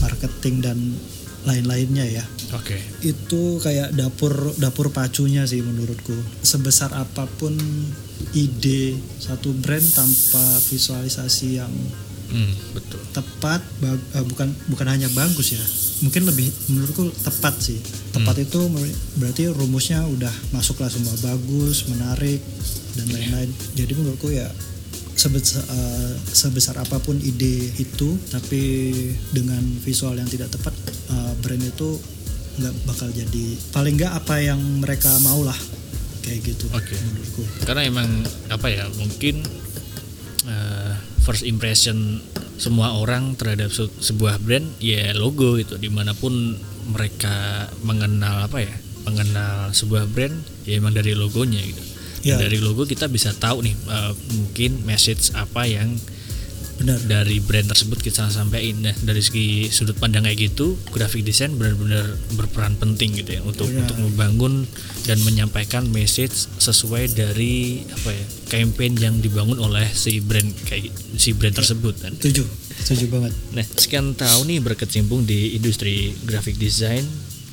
marketing 0.00 0.60
dan 0.60 0.78
lain-lainnya 1.44 2.08
ya 2.10 2.24
Oke. 2.50 2.80
itu 3.02 3.60
kayak 3.60 3.92
dapur 3.92 4.32
dapur 4.56 4.88
pacunya 4.88 5.44
sih 5.44 5.60
menurutku 5.60 6.16
sebesar 6.40 6.88
apa 6.90 7.28
pun 7.30 7.52
ide 8.32 8.96
satu 9.18 9.52
brand 9.52 9.84
tanpa 9.86 10.40
visualisasi 10.64 11.48
yang 11.54 11.72
Hmm, 12.24 12.50
betul. 12.72 12.96
tepat 13.12 13.60
ba- 13.78 14.00
eh, 14.16 14.24
bukan 14.24 14.48
bukan 14.66 14.88
hanya 14.88 15.12
bagus 15.12 15.52
ya 15.52 15.60
mungkin 16.02 16.26
lebih 16.26 16.50
menurutku 16.72 17.12
tepat 17.22 17.54
sih. 17.60 17.78
Tepat 18.10 18.42
itu 18.42 18.60
mer- 18.66 18.98
berarti 19.20 19.46
rumusnya 19.52 20.02
udah 20.02 20.32
masuk 20.50 20.82
lah 20.82 20.90
semua. 20.90 21.14
Bagus 21.22 21.86
menarik 21.86 22.42
dan 22.98 23.06
lain-lain. 23.10 23.50
Jadi 23.78 23.92
menurutku 23.94 24.32
ya 24.34 24.50
sebesar, 25.14 25.62
eh, 25.70 26.14
sebesar 26.34 26.74
apa 26.82 26.98
pun 26.98 27.14
ide 27.22 27.70
itu 27.78 28.18
tapi 28.28 28.90
dengan 29.30 29.62
visual 29.86 30.18
yang 30.18 30.26
tidak 30.26 30.50
tepat 30.50 30.74
eh, 31.10 31.32
brand 31.38 31.62
itu 31.62 31.98
nggak 32.54 32.74
bakal 32.86 33.10
jadi 33.10 33.46
paling 33.74 33.98
nggak 33.98 34.14
apa 34.14 34.34
yang 34.42 34.60
mereka 34.82 35.10
mau 35.22 35.42
lah. 35.42 35.56
Kayak 36.24 36.56
gitu 36.56 36.66
Oke. 36.72 36.96
menurutku. 36.96 37.42
Karena 37.68 37.84
emang 37.84 38.08
apa 38.48 38.66
ya, 38.72 38.88
mungkin 38.96 39.44
eh, 40.48 40.93
first 41.24 41.42
impression 41.42 42.20
semua 42.54 42.94
orang 42.94 43.34
terhadap 43.34 43.68
se- 43.68 43.90
sebuah 43.98 44.38
brand 44.38 44.68
ya 44.78 45.10
logo 45.12 45.56
gitu 45.56 45.74
di 45.74 45.88
mana 45.88 46.12
pun 46.12 46.54
mereka 46.86 47.32
mengenal 47.80 48.44
apa 48.44 48.60
ya 48.60 48.74
mengenal 49.02 49.72
sebuah 49.72 50.06
brand 50.06 50.36
ya 50.62 50.78
emang 50.78 50.92
dari 50.92 51.12
logonya 51.12 51.60
gitu 51.60 51.82
Ya. 52.24 52.40
dari 52.40 52.56
logo 52.56 52.88
kita 52.88 53.04
bisa 53.04 53.36
tahu 53.36 53.60
nih 53.60 53.76
eh, 53.76 54.12
mungkin 54.32 54.80
message 54.88 55.28
apa 55.36 55.68
yang 55.68 55.92
benar 56.74 56.98
dari 57.04 57.38
brand 57.38 57.70
tersebut 57.70 58.02
kita 58.02 58.26
sampaikan 58.28 58.82
nah 58.82 58.94
dari 59.02 59.22
segi 59.22 59.68
sudut 59.68 59.94
pandang 59.94 60.26
kayak 60.26 60.50
gitu 60.52 60.74
graphic 60.90 61.22
design 61.22 61.54
benar-benar 61.54 62.18
berperan 62.34 62.74
penting 62.76 63.14
gitu 63.14 63.38
ya 63.38 63.42
untuk 63.42 63.66
Iya. 63.66 63.86
untuk 63.86 63.96
membangun 63.98 64.66
dan 65.04 65.18
menyampaikan 65.22 65.86
message 65.88 66.50
sesuai 66.58 67.14
dari 67.14 67.84
apa 67.88 68.10
ya 68.10 68.24
campaign 68.50 68.92
yang 68.98 69.14
dibangun 69.18 69.58
oleh 69.58 69.86
si 69.88 70.18
brand 70.18 70.50
kayak 70.66 70.90
si 71.16 71.32
brand 71.32 71.54
tersebut 71.54 71.94
kan. 71.98 72.12
setuju 72.18 72.44
setuju 72.74 73.04
banget 73.10 73.32
Nah, 73.54 73.62
sekian 73.64 74.14
tahun 74.14 74.50
nih 74.50 74.60
berkecimpung 74.60 75.22
di 75.24 75.54
industri 75.54 76.10
graphic 76.26 76.58
design. 76.58 77.06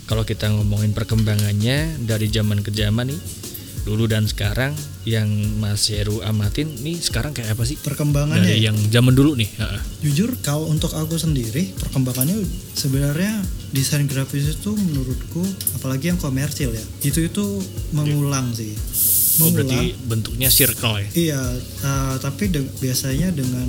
Kalau 0.10 0.26
kita 0.26 0.50
ngomongin 0.50 0.92
perkembangannya 0.92 2.04
dari 2.04 2.28
zaman 2.28 2.60
ke 2.60 2.74
zaman 2.74 3.14
nih, 3.14 3.20
dulu 3.82 4.06
dan 4.06 4.24
sekarang 4.24 4.72
yang 5.02 5.26
Mas 5.58 5.88
Heru 5.88 6.22
amatin 6.22 6.70
nih 6.78 6.98
sekarang 6.98 7.32
kayak 7.32 7.54
apa 7.54 7.64
sih? 7.64 7.74
perkembangannya 7.76 8.46
Dari 8.46 8.62
ya? 8.62 8.70
yang 8.70 8.78
zaman 8.88 9.12
dulu 9.12 9.34
nih. 9.34 9.50
Jujur 10.00 10.38
kalau 10.40 10.66
untuk 10.66 10.92
aku 10.92 11.16
sendiri 11.16 11.74
perkembangannya 11.76 12.46
sebenarnya 12.72 13.42
desain 13.70 14.06
grafis 14.06 14.54
itu 14.54 14.72
menurutku 14.72 15.42
apalagi 15.76 16.08
yang 16.08 16.18
komersil 16.18 16.70
ya 16.70 16.84
itu 17.02 17.24
itu 17.24 17.46
mengulang 17.90 18.52
sih 18.52 18.76
Oh, 19.34 19.48
mengulang 19.48 19.64
berarti 19.64 19.96
bentuknya 20.04 20.50
circle 20.52 21.00
ya? 21.00 21.08
iya 21.16 21.42
uh, 21.82 22.16
tapi 22.18 22.52
de- 22.52 22.68
biasanya 22.78 23.32
dengan 23.32 23.66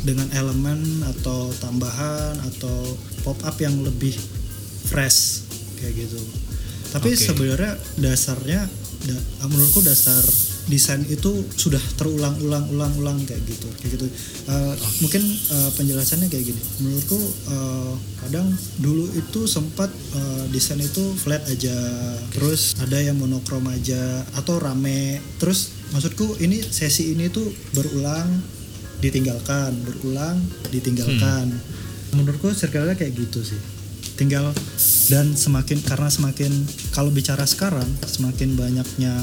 dengan 0.00 0.26
elemen 0.32 0.80
atau 1.06 1.52
tambahan 1.54 2.34
atau 2.42 2.96
pop 3.20 3.36
up 3.38 3.54
yang 3.56 3.76
lebih 3.78 4.16
fresh 4.82 5.44
kayak 5.76 5.94
gitu 6.00 6.18
tapi 6.88 7.12
Oke. 7.12 7.20
sebenarnya 7.20 7.72
dasarnya 7.96 8.64
da- 9.06 9.48
menurutku 9.48 9.82
dasar 9.82 10.22
desain 10.70 11.02
itu 11.10 11.42
sudah 11.58 11.82
terulang-ulang-ulang-ulang 11.98 13.18
kayak 13.26 13.42
gitu 13.50 13.66
kayak 13.82 13.98
gitu. 13.98 14.06
Uh, 14.46 14.74
mungkin 15.02 15.22
uh, 15.50 15.70
penjelasannya 15.74 16.30
kayak 16.30 16.54
gini. 16.54 16.62
Menurutku 16.82 17.18
uh, 17.50 17.92
kadang 18.22 18.46
dulu 18.78 19.10
itu 19.18 19.50
sempat 19.50 19.90
uh, 20.14 20.44
desain 20.54 20.78
itu 20.78 21.02
flat 21.18 21.42
aja. 21.50 21.74
Terus 22.30 22.78
ada 22.78 23.02
yang 23.02 23.18
monokrom 23.18 23.66
aja 23.66 24.22
atau 24.38 24.62
rame. 24.62 25.18
Terus 25.42 25.74
maksudku 25.90 26.38
ini 26.38 26.62
sesi 26.62 27.10
ini 27.10 27.26
tuh 27.26 27.50
berulang 27.74 28.30
ditinggalkan 29.02 29.74
berulang 29.82 30.38
ditinggalkan. 30.70 31.50
Menurutku 32.14 32.54
circle-nya 32.54 32.94
kayak 32.94 33.18
gitu 33.18 33.42
sih 33.42 33.71
tinggal 34.14 34.52
dan 35.08 35.32
semakin 35.32 35.80
karena 35.82 36.08
semakin 36.08 36.52
kalau 36.92 37.08
bicara 37.12 37.44
sekarang 37.48 37.86
semakin 38.04 38.54
banyaknya 38.54 39.14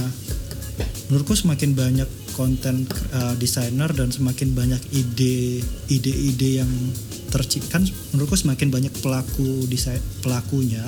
menurutku 1.09 1.33
semakin 1.33 1.73
banyak 1.73 2.09
konten 2.37 2.87
uh, 3.13 3.35
desainer 3.35 3.91
dan 3.91 4.13
semakin 4.13 4.55
banyak 4.55 4.81
ide 4.95 5.59
ide-ide 5.91 6.63
yang 6.63 6.71
terciptakan 7.29 7.85
menurutku 8.13 8.37
semakin 8.39 8.69
banyak 8.71 8.93
pelaku 9.01 9.67
desain 9.69 10.01
pelakunya 10.23 10.81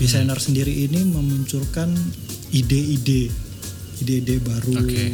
desainer 0.00 0.38
sendiri 0.40 0.72
ini 0.72 1.04
memunculkan 1.04 1.92
ide-ide 2.50 3.28
ide-ide 4.00 4.36
baru 4.40 4.74
Oke. 4.80 5.06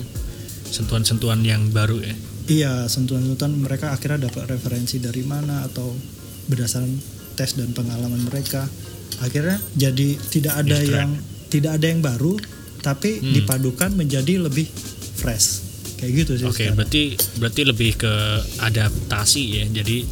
Sentuhan-sentuhan 0.66 1.46
yang 1.46 1.70
baru 1.70 2.02
ya? 2.02 2.14
iya 2.46 2.86
sentuhan-sentuhan 2.86 3.58
mereka 3.58 3.90
akhirnya 3.90 4.30
dapat 4.30 4.54
referensi 4.54 5.02
dari 5.02 5.26
mana 5.26 5.66
atau 5.66 5.90
berdasarkan 6.46 7.15
tes 7.36 7.54
dan 7.54 7.70
pengalaman 7.70 8.24
mereka 8.24 8.64
akhirnya 9.18 9.60
jadi 9.72 10.08
tidak 10.28 10.54
ada 10.58 10.78
yang 10.80 11.10
tidak 11.46 11.76
ada 11.76 11.86
yang 11.86 12.00
baru 12.00 12.34
tapi 12.80 13.18
Hmm. 13.18 13.32
dipadukan 13.34 13.90
menjadi 13.92 14.40
lebih 14.40 14.66
fresh 15.16 15.62
kayak 15.96 16.12
gitu 16.22 16.32
sih 16.36 16.44
Oke, 16.44 16.54
sekarang. 16.64 16.76
berarti 16.76 17.02
berarti 17.36 17.62
lebih 17.64 17.90
ke 17.96 18.12
adaptasi 18.60 19.42
ya. 19.54 19.64
Jadi 19.72 20.04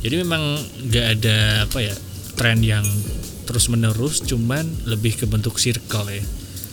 jadi 0.00 0.14
memang 0.20 0.42
nggak 0.84 1.06
ada 1.18 1.36
apa 1.64 1.78
ya 1.80 1.94
tren 2.34 2.60
yang 2.60 2.86
terus 3.44 3.66
menerus, 3.66 4.22
cuman 4.22 4.62
lebih 4.86 5.16
ke 5.16 5.26
bentuk 5.26 5.58
circle 5.58 6.06
ya. 6.08 6.22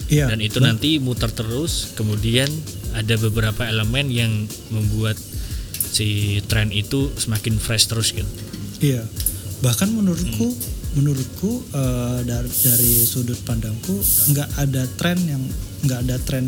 iya 0.07 0.25
Dan 0.27 0.39
itu 0.39 0.59
nanti 0.59 0.99
muter 0.99 1.31
terus, 1.31 1.91
kemudian 1.95 2.47
ada 2.93 3.15
beberapa 3.17 3.65
elemen 3.65 4.07
yang 4.07 4.31
membuat 4.69 5.15
si 5.73 6.39
tren 6.45 6.69
itu 6.69 7.11
semakin 7.13 7.57
fresh 7.57 7.87
terus 7.87 8.11
gitu. 8.11 8.27
iya 8.79 9.03
bahkan 9.61 9.89
menurutku 9.89 10.47
Hmm. 10.47 10.69
menurutku 10.93 11.51
eh, 11.71 12.19
dari 12.23 12.49
dari 12.49 12.93
sudut 13.01 13.37
pandangku 13.41 13.93
nggak 14.27 14.49
ada 14.59 14.83
tren 14.91 15.17
yang 15.21 15.43
nggak 15.81 15.99
ada 16.03 16.17
tren 16.19 16.45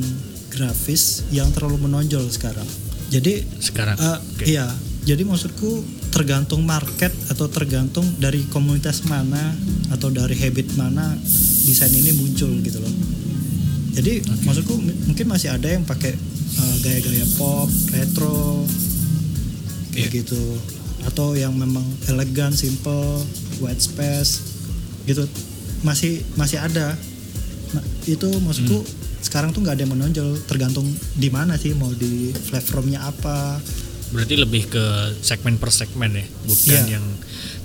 grafis 0.50 1.04
yang 1.30 1.50
terlalu 1.50 1.82
menonjol 1.82 2.26
sekarang 2.28 2.66
jadi 3.08 3.46
Sekarang. 3.56 3.94
Eh, 3.96 4.18
Oke. 4.18 4.44
Iya, 4.48 4.66
jadi 5.04 5.22
maksudku 5.22 5.70
tergantung 6.10 6.66
market 6.66 7.14
atau 7.28 7.46
tergantung 7.46 8.02
dari 8.18 8.42
komunitas 8.48 9.06
mana 9.06 9.54
atau 9.88 10.10
dari 10.10 10.34
habit 10.34 10.74
mana 10.74 11.14
desain 11.64 11.90
ini 11.90 12.10
muncul 12.12 12.50
gitu 12.60 12.82
loh. 12.82 12.90
Jadi 13.94 14.18
maksudku 14.42 14.74
m- 14.74 14.98
mungkin 15.06 15.26
masih 15.28 15.54
ada 15.54 15.70
yang 15.70 15.86
pakai 15.86 16.10
eh, 16.10 16.76
gaya-gaya 16.82 17.26
pop, 17.36 17.70
retro, 17.92 18.66
kayak 19.90 20.10
Iya. 20.10 20.18
gitu, 20.20 20.42
atau 21.08 21.36
yang 21.36 21.54
memang 21.56 21.84
elegan, 22.08 22.56
simple, 22.56 23.24
white 23.60 23.82
space, 23.82 24.44
gitu 25.08 25.28
masih 25.84 26.24
masih 26.40 26.60
ada. 26.64 26.96
Itu 28.06 28.30
maksudku 28.44 28.86
sekarang 29.24 29.56
tuh 29.56 29.64
nggak 29.64 29.76
ada 29.80 29.84
yang 29.88 29.94
menonjol 29.96 30.30
tergantung 30.46 30.86
di 31.16 31.32
mana 31.32 31.56
sih 31.56 31.74
mau 31.74 31.90
di 31.90 32.36
platformnya 32.52 33.08
apa 33.08 33.58
Berarti 34.14 34.38
lebih 34.38 34.70
ke 34.70 34.86
segmen 35.26 35.58
per 35.58 35.74
segmen 35.74 36.14
ya, 36.14 36.22
bukan 36.46 36.70
Iya. 36.86 37.02
yang 37.02 37.06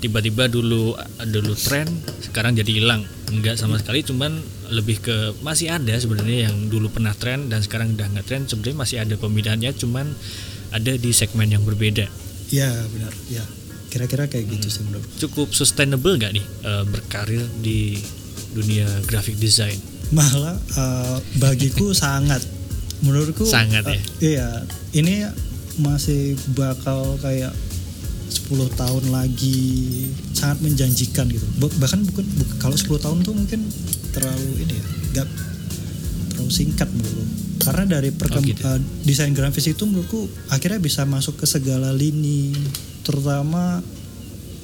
tiba-tiba 0.00 0.49
dulu 0.49 0.97
dulu 1.28 1.52
tren 1.52 1.85
sekarang 2.25 2.57
jadi 2.57 2.80
hilang. 2.80 3.04
Enggak 3.28 3.61
sama 3.61 3.76
sekali, 3.76 4.00
cuman 4.00 4.40
lebih 4.73 5.04
ke 5.04 5.37
masih 5.45 5.68
ada 5.68 5.92
sebenarnya 6.00 6.49
yang 6.49 6.73
dulu 6.73 6.88
pernah 6.88 7.12
tren 7.12 7.52
dan 7.52 7.61
sekarang 7.61 7.92
udah 7.92 8.09
nggak 8.16 8.25
tren. 8.25 8.42
Sebenarnya 8.49 8.80
masih 8.80 8.97
ada 9.04 9.14
pembinaannya, 9.21 9.76
cuman 9.76 10.09
ada 10.73 10.92
di 10.97 11.12
segmen 11.12 11.52
yang 11.52 11.68
berbeda. 11.68 12.09
Ya 12.50 12.69
benar. 12.88 13.12
Ya 13.28 13.45
kira-kira 13.88 14.25
kayak 14.25 14.45
gitu 14.50 14.69
sih 14.69 14.83
menurut 14.83 15.09
Cukup 15.17 15.49
sustainable 15.50 16.14
nggak 16.14 16.33
nih 16.33 16.45
eh, 16.62 16.85
berkarir 16.85 17.43
di 17.59 17.97
dunia 18.50 18.85
graphic 19.05 19.37
design? 19.37 19.76
malah 20.09 20.57
eh, 20.57 21.17
bagiku 21.37 21.93
sangat. 21.97 22.40
Menurutku 22.99 23.45
Sangat 23.45 23.85
eh, 23.87 23.95
ya? 23.95 24.00
iya. 24.21 24.49
Ini 24.90 25.28
masih 25.78 26.35
bakal 26.52 27.14
kayak 27.19 27.55
10 28.28 28.50
tahun 28.75 29.05
lagi 29.09 29.61
sangat 30.33 30.59
menjanjikan 30.61 31.28
gitu. 31.28 31.47
Ba- 31.57 31.73
bahkan 31.78 32.02
bukan 32.05 32.25
bu- 32.26 32.57
kalau 32.59 32.75
10 32.75 32.99
tahun 32.99 33.19
tuh 33.23 33.33
mungkin 33.33 33.61
terlalu 34.11 34.50
ini 34.59 34.75
ya 34.75 34.85
nggak 35.14 35.28
terlalu 36.28 36.50
singkat 36.50 36.88
menurutku 36.88 37.25
karena 37.68 37.84
dari 37.90 38.10
perkem- 38.10 38.40
Oh, 38.40 38.46
gitu. 38.46 38.62
eh, 38.62 38.78
desain 39.02 39.30
grafis 39.30 39.68
itu 39.68 39.82
menurutku 39.82 40.25
akhirnya 40.48 40.78
bisa 40.78 41.04
masuk 41.04 41.37
ke 41.37 41.46
segala 41.46 41.92
lini 41.92 42.56
terutama 43.02 43.84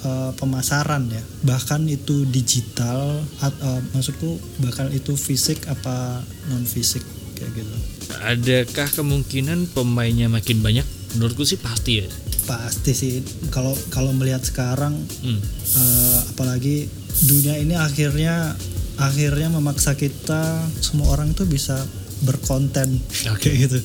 eh, 0.00 0.30
pemasaran 0.34 1.08
ya 1.08 1.23
bahkan 1.42 1.84
itu 1.87 2.25
digital 2.26 3.00
at- 3.38 3.56
eh, 3.58 3.80
maksudku 3.90 4.37
bahkan 4.58 4.88
itu 4.90 5.14
fisik 5.14 5.64
apa 5.66 6.20
non 6.46 6.64
fisik 6.64 7.04
kayak 7.34 7.52
gitu 7.54 7.76
Adakah 8.16 8.88
kemungkinan 8.90 9.66
pemainnya 9.68 10.28
makin 10.28 10.61
banyak? 10.61 10.84
Menurutku 11.14 11.42
sih 11.42 11.56
pasti 11.56 11.99
ya. 11.99 12.08
pasti 12.44 12.92
sih 12.92 13.12
kalau 13.49 13.73
kalau 13.88 14.12
melihat 14.12 14.40
sekarang 14.40 14.92
Hmm. 15.18 15.40
eh, 15.73 16.18
apalagi 16.28 16.84
dunia 17.25 17.56
ini 17.56 17.73
akhirnya 17.73 18.52
akhirnya 18.96 19.49
memaksa 19.50 19.96
kita 19.96 20.61
semua 20.78 21.08
orang 21.11 21.32
itu 21.32 21.42
bisa 21.44 21.80
berkonten. 22.25 22.99
Oke. 23.31 23.47
kayak 23.47 23.57
gitu. 23.64 23.78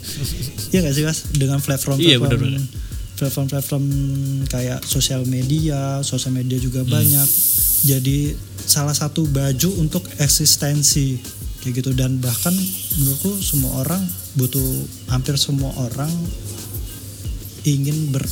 Iya 0.69 0.79
gak 0.81 0.93
sih 0.93 1.03
mas? 1.03 1.19
Dengan 1.29 1.60
platform 1.60 1.98
Iya, 1.98 2.17
platform 2.17 2.55
platform 3.13 3.48
platform 3.48 3.86
kayak 4.48 4.79
sosial 4.81 5.27
media 5.27 6.00
sosial 6.01 6.31
media 6.31 6.55
juga 6.55 6.81
Hmm. 6.81 6.89
banyak. 6.89 7.27
Jadi 7.81 8.34
salah 8.62 8.91
satu 8.91 9.24
baju 9.25 9.69
untuk 9.77 10.08
eksistensi. 10.17 11.19
Kayak 11.60 11.74
gitu. 11.77 11.91
Dan 11.91 12.17
bahkan 12.17 12.55
menurutku 12.96 13.36
semua 13.38 13.84
orang 13.84 14.00
butuh 14.34 14.63
hampir 15.08 15.36
semua 15.36 15.75
orang 15.77 16.08
ingin 17.63 18.10
ber 18.10 18.24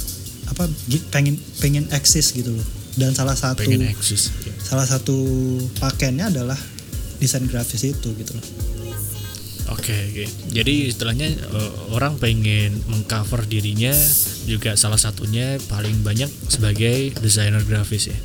apa 0.47 0.63
pengen 1.11 1.35
pengen 1.59 1.83
eksis 1.91 2.31
gitu 2.31 2.51
loh. 2.51 2.67
Dan 2.95 3.13
salah 3.13 3.35
satu 3.35 3.61
Pengen 3.61 3.85
eksis. 3.85 4.33
salah 4.57 4.81
satu 4.83 5.13
pakaiannya 5.77 6.33
adalah 6.33 6.57
desain 7.17 7.45
grafis 7.45 7.83
itu 7.83 8.09
gitu 8.13 8.33
loh 8.33 8.45
Oke, 9.67 9.91
oke. 9.91 10.23
Jadi 10.49 10.87
istilahnya 10.87 11.27
eh, 11.27 11.71
orang 11.91 12.15
pengen 12.15 12.71
mengcover 12.87 13.43
dirinya 13.43 13.91
juga 14.43 14.73
salah 14.73 14.95
satunya 14.95 15.59
paling 15.67 16.01
banyak 16.01 16.31
sebagai 16.47 17.11
desainer 17.17 17.59
grafis 17.61 18.07
ya. 18.07 18.17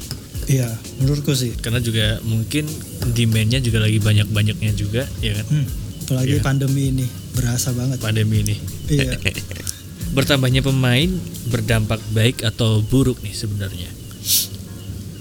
iya 0.45 0.69
menurutku 0.99 1.31
sih 1.33 1.55
Karena 1.55 1.79
juga 1.79 2.19
mungkin 2.21 2.67
demandnya 3.09 3.59
juga 3.59 3.79
lagi 3.79 3.99
banyak-banyaknya 3.99 4.71
juga, 4.73 5.07
ya 5.19 5.35
kan? 5.35 5.47
Hmm, 5.49 5.67
apalagi 6.03 6.35
Iya. 6.35 6.43
pandemi 6.43 6.83
ini 6.89 7.07
berasa 7.33 7.71
banget 7.71 7.99
Pandemi 7.99 8.43
ini. 8.43 8.57
iya 8.89 9.15
Bertambahnya 10.17 10.61
pemain 10.61 11.09
berdampak 11.47 12.03
baik 12.11 12.43
atau 12.43 12.83
buruk 12.83 13.23
nih 13.23 13.33
sebenarnya. 13.33 13.87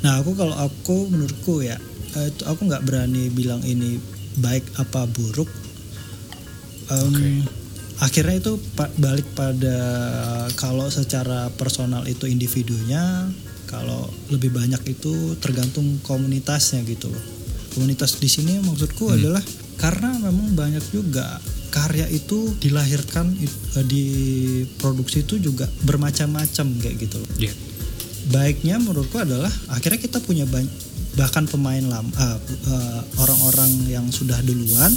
nah 0.01 0.17
aku 0.17 0.33
kalau 0.33 0.53
aku 0.53 1.05
menurutku 1.07 1.61
ya 1.61 1.77
eh, 2.11 2.27
itu 2.27 2.41
aku 2.43 2.65
nggak 2.65 2.81
berani 2.81 3.29
bilang 3.29 3.61
ini 3.61 4.01
baik 4.35 4.65
apa 4.75 5.05
buruk 5.05 5.45
Em, 6.91 7.07
Oke. 7.07 7.29
akhirnya 7.97 8.35
itu 8.35 8.53
pa- 8.71 8.91
balik 8.93 9.25
pada 9.31 9.77
kalau 10.53 10.87
secara 10.87 11.47
personal 11.51 12.03
itu 12.05 12.25
individunya 12.25 13.29
kalau 13.65 14.03
lebih 14.27 14.51
banyak 14.51 14.83
itu 14.85 15.13
tergantung 15.37 16.01
komunitasnya 16.01 16.83
gitu 16.83 17.07
loh 17.07 17.23
komunitas 17.71 18.17
di 18.17 18.27
sini 18.27 18.59
maksudku 18.59 19.07
Hmm. 19.07 19.15
adalah 19.15 19.43
karena 19.77 20.11
memang 20.19 20.51
banyak 20.51 20.83
juga 20.89 21.39
karya 21.69 22.03
itu 22.09 22.51
dilahirkan 22.57 23.31
eh, 23.39 23.85
diproduksi 23.85 25.23
itu 25.23 25.39
juga 25.39 25.69
bermacam-macam 25.81 26.67
kayak 26.77 26.95
gitu 26.99 27.15
loh 27.15 27.29
Iya. 27.39 27.53
baiknya 28.27 28.75
menurutku 28.77 29.15
adalah 29.15 29.49
akhirnya 29.69 29.99
kita 29.99 30.19
punya 30.19 30.43
banyak 30.43 30.73
bahkan 31.13 31.43
pemain 31.45 31.83
lama 31.83 32.11
ah, 32.13 32.35
eh, 32.65 33.01
orang-orang 33.17 33.71
yang 33.87 34.05
sudah 34.09 34.41
duluan 34.41 34.91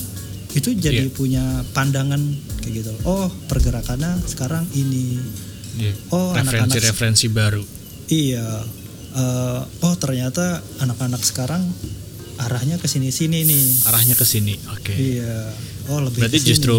itu 0.55 0.71
jadi 0.73 1.05
Iya. 1.05 1.13
punya 1.13 1.45
pandangan 1.71 2.23
kayak 2.59 2.73
gitu 2.79 2.93
oh 3.05 3.27
pergerakannya 3.45 4.23
sekarang 4.25 4.65
ini 4.73 5.19
Iya. 5.75 5.91
Oh, 6.09 6.31
anak-anak- 6.31 6.71
Referensi-referensi 6.71 7.27
baru. 7.29 7.63
iya 8.07 8.63
eh, 9.13 9.61
oh 9.81 9.95
ternyata 9.97 10.59
anak-anak 10.79 11.19
sekarang 11.21 11.63
arahnya 12.37 12.77
ke 12.77 12.87
sini-sini 12.87 13.43
nih 13.43 13.67
Arahnya 13.85 14.15
ke 14.15 14.23
sini. 14.23 14.55
Oke. 14.71 14.91
iya 14.91 15.51
oh 15.87 15.99
lebih 16.01 16.19
Berarti 16.21 16.35
ke 16.37 16.41
sini. 16.41 16.51
justru 16.51 16.79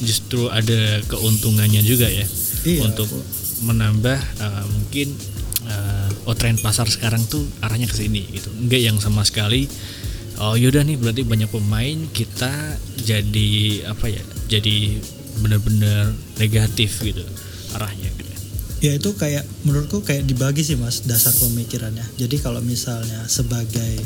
justru 0.00 0.40
ada 0.48 0.80
keuntungannya 1.04 1.80
juga 1.80 2.04
ya 2.06 2.24
Iya, 2.62 2.80
untuk 2.86 3.04
aku- 3.06 3.24
menambah 3.62 4.16
uh, 4.38 4.64
mungkin 4.66 5.12
uh, 5.64 6.08
oh 6.24 6.32
tren 6.32 6.56
pasar 6.56 6.84
sekarang 6.86 7.24
tuh 7.24 7.44
arahnya 7.60 7.84
ke 7.84 7.94
sini 7.94 8.24
gitu. 8.30 8.48
Enggak 8.54 8.80
yang 8.82 8.96
sama 8.98 9.20
sekali 9.22 9.68
oh 10.42 10.54
yaudah 10.58 10.82
nih 10.82 10.96
berarti 10.98 11.22
banyak 11.22 11.50
pemain 11.50 11.98
kita 12.10 12.78
jadi 12.98 13.50
apa 13.90 14.06
ya? 14.10 14.22
Jadi 14.50 15.00
benar-benar 15.40 16.14
negatif 16.38 17.02
gitu 17.02 17.24
arahnya 17.74 18.10
gitu. 18.14 18.32
ya 18.84 18.92
itu 18.94 19.10
kayak 19.18 19.42
menurutku 19.66 20.04
kayak 20.06 20.22
dibagi 20.28 20.62
sih 20.62 20.78
mas 20.78 21.02
dasar 21.02 21.34
pemikirannya 21.34 22.04
jadi 22.14 22.36
kalau 22.38 22.62
misalnya 22.62 23.26
sebagai 23.26 23.98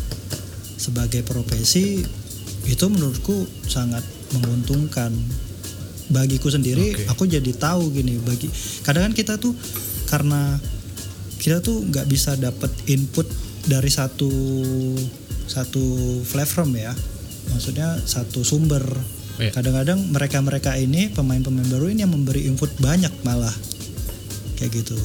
sebagai 0.78 1.26
profesi 1.26 2.00
itu 2.64 2.84
menurutku 2.88 3.44
sangat 3.68 4.04
menguntungkan 4.32 5.12
bagiku 6.08 6.48
sendiri 6.48 6.96
Oke. 6.96 7.04
aku 7.12 7.22
jadi 7.28 7.52
tahu 7.52 7.92
gini 7.92 8.16
bagi 8.24 8.48
kadang 8.80 9.12
kan 9.12 9.14
kita 9.16 9.36
tuh 9.36 9.52
karena 10.08 10.56
kita 11.36 11.60
tuh 11.60 11.84
nggak 11.84 12.08
bisa 12.08 12.34
dapat 12.40 12.72
input 12.88 13.28
dari 13.68 13.92
satu 13.92 14.30
satu 15.48 15.82
platform 16.28 16.76
ya. 16.76 16.92
Maksudnya 17.52 17.98
satu 18.04 18.44
sumber. 18.44 18.84
Iya. 19.38 19.54
kadang-kadang 19.54 20.02
mereka-mereka 20.10 20.74
ini 20.82 21.14
pemain-pemain 21.14 21.70
baru 21.70 21.86
ini 21.94 22.02
yang 22.02 22.10
memberi 22.10 22.50
input 22.50 22.74
banyak 22.82 23.14
malah. 23.22 23.54
Kayak 24.58 24.82
gitu. 24.82 24.98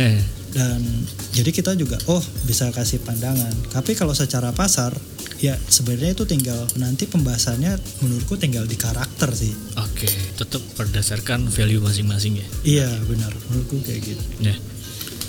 Nah, 0.00 0.16
dan 0.50 0.82
jadi 1.30 1.50
kita 1.54 1.76
juga 1.78 2.00
oh 2.10 2.24
bisa 2.48 2.72
kasih 2.74 3.04
pandangan. 3.04 3.52
Tapi 3.70 3.94
kalau 3.94 4.16
secara 4.16 4.50
pasar 4.50 4.96
ya 5.40 5.56
sebenarnya 5.56 6.12
itu 6.12 6.24
tinggal 6.28 6.58
nanti 6.76 7.08
pembahasannya 7.08 7.76
menurutku 8.04 8.36
tinggal 8.36 8.66
di 8.66 8.76
karakter 8.76 9.30
sih. 9.32 9.54
Oke, 9.78 10.10
tetap 10.36 10.60
berdasarkan 10.76 11.48
value 11.48 11.80
masing-masing 11.80 12.40
ya. 12.42 12.46
iya 12.64 12.90
benar. 13.06 13.32
Menurutku 13.48 13.80
kayak 13.80 14.00
gitu. 14.04 14.22
Nah, 14.44 14.56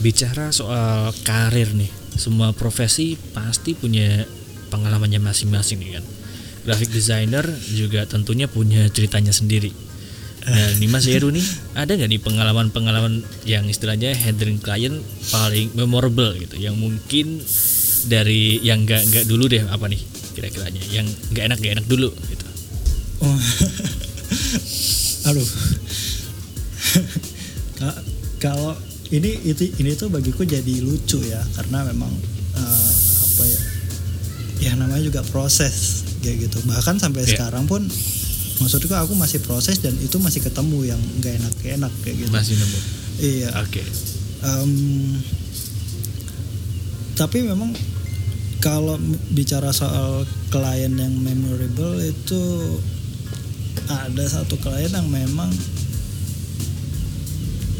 bicara 0.03 0.49
soal 0.51 1.15
karir 1.23 1.71
nih, 1.77 1.91
semua 2.15 2.51
profesi 2.51 3.15
pasti 3.31 3.75
punya 3.75 4.23
pengalamannya 4.71 5.19
masing-masing 5.19 5.83
nih 5.83 5.91
kan. 5.99 6.05
Graphic 6.61 6.93
designer 6.93 7.43
juga 7.73 8.05
tentunya 8.05 8.45
punya 8.45 8.85
ceritanya 8.93 9.33
sendiri. 9.33 9.73
Nah, 10.41 10.73
nih 10.81 10.89
Mas 10.89 11.05
Heru 11.05 11.29
nih, 11.29 11.45
ada 11.77 11.93
nggak 11.93 12.09
nih 12.09 12.21
pengalaman-pengalaman 12.21 13.21
yang 13.45 13.69
istilahnya 13.69 14.17
handling 14.17 14.57
klien 14.57 14.97
paling 15.29 15.69
memorable 15.77 16.33
gitu, 16.33 16.57
yang 16.57 16.73
mungkin 16.81 17.45
dari 18.09 18.57
yang 18.65 18.89
nggak 18.89 19.05
nggak 19.05 19.25
dulu 19.29 19.45
deh 19.45 19.61
apa 19.69 19.85
nih 19.85 20.01
kira-kiranya, 20.33 20.81
yang 20.89 21.05
nggak 21.05 21.45
enak 21.45 21.57
nggak 21.61 21.73
enak 21.77 21.85
dulu 21.85 22.09
gitu. 22.09 22.45
oh 23.21 23.37
aduh 25.29 25.45
Ka- 27.77 28.01
kalau 28.41 28.73
ini 29.11 29.31
itu 29.43 29.63
ini 29.75 29.91
tuh 29.93 30.07
bagiku 30.07 30.41
jadi 30.41 30.73
lucu 30.79 31.19
ya 31.21 31.39
karena 31.53 31.83
memang 31.85 32.11
eh, 32.53 32.91
apa 33.21 33.43
ya 33.45 33.61
ya 34.61 34.71
namanya 34.75 35.03
juga 35.03 35.21
proses 35.25 36.01
kayak 36.19 36.47
gitu 36.47 36.57
bahkan 36.65 36.95
sampai 36.95 37.23
Iya. 37.23 37.35
sekarang 37.35 37.65
pun 37.65 37.81
maksudku 38.57 38.93
aku 38.93 39.13
masih 39.13 39.41
proses 39.41 39.77
dan 39.77 39.97
itu 39.97 40.15
masih 40.15 40.39
ketemu 40.39 40.85
yang 40.87 41.01
nggak 41.17 41.33
enak 41.35 41.53
enak 41.65 41.93
kayak 42.01 42.15
gitu 42.19 42.31
Masih 42.31 42.55
nemu. 42.55 42.79
iya 43.19 43.49
Oke. 43.57 43.81
Em, 44.41 44.71
tapi 47.13 47.41
memang 47.41 47.73
kalau 48.57 48.97
bicara 49.29 49.69
soal 49.71 50.23
klien 50.49 50.93
yang 50.93 51.13
memorable 51.15 51.97
itu 51.99 52.41
ada 53.87 54.23
satu 54.23 54.57
klien 54.57 54.89
yang 54.89 55.09
memang 55.09 55.49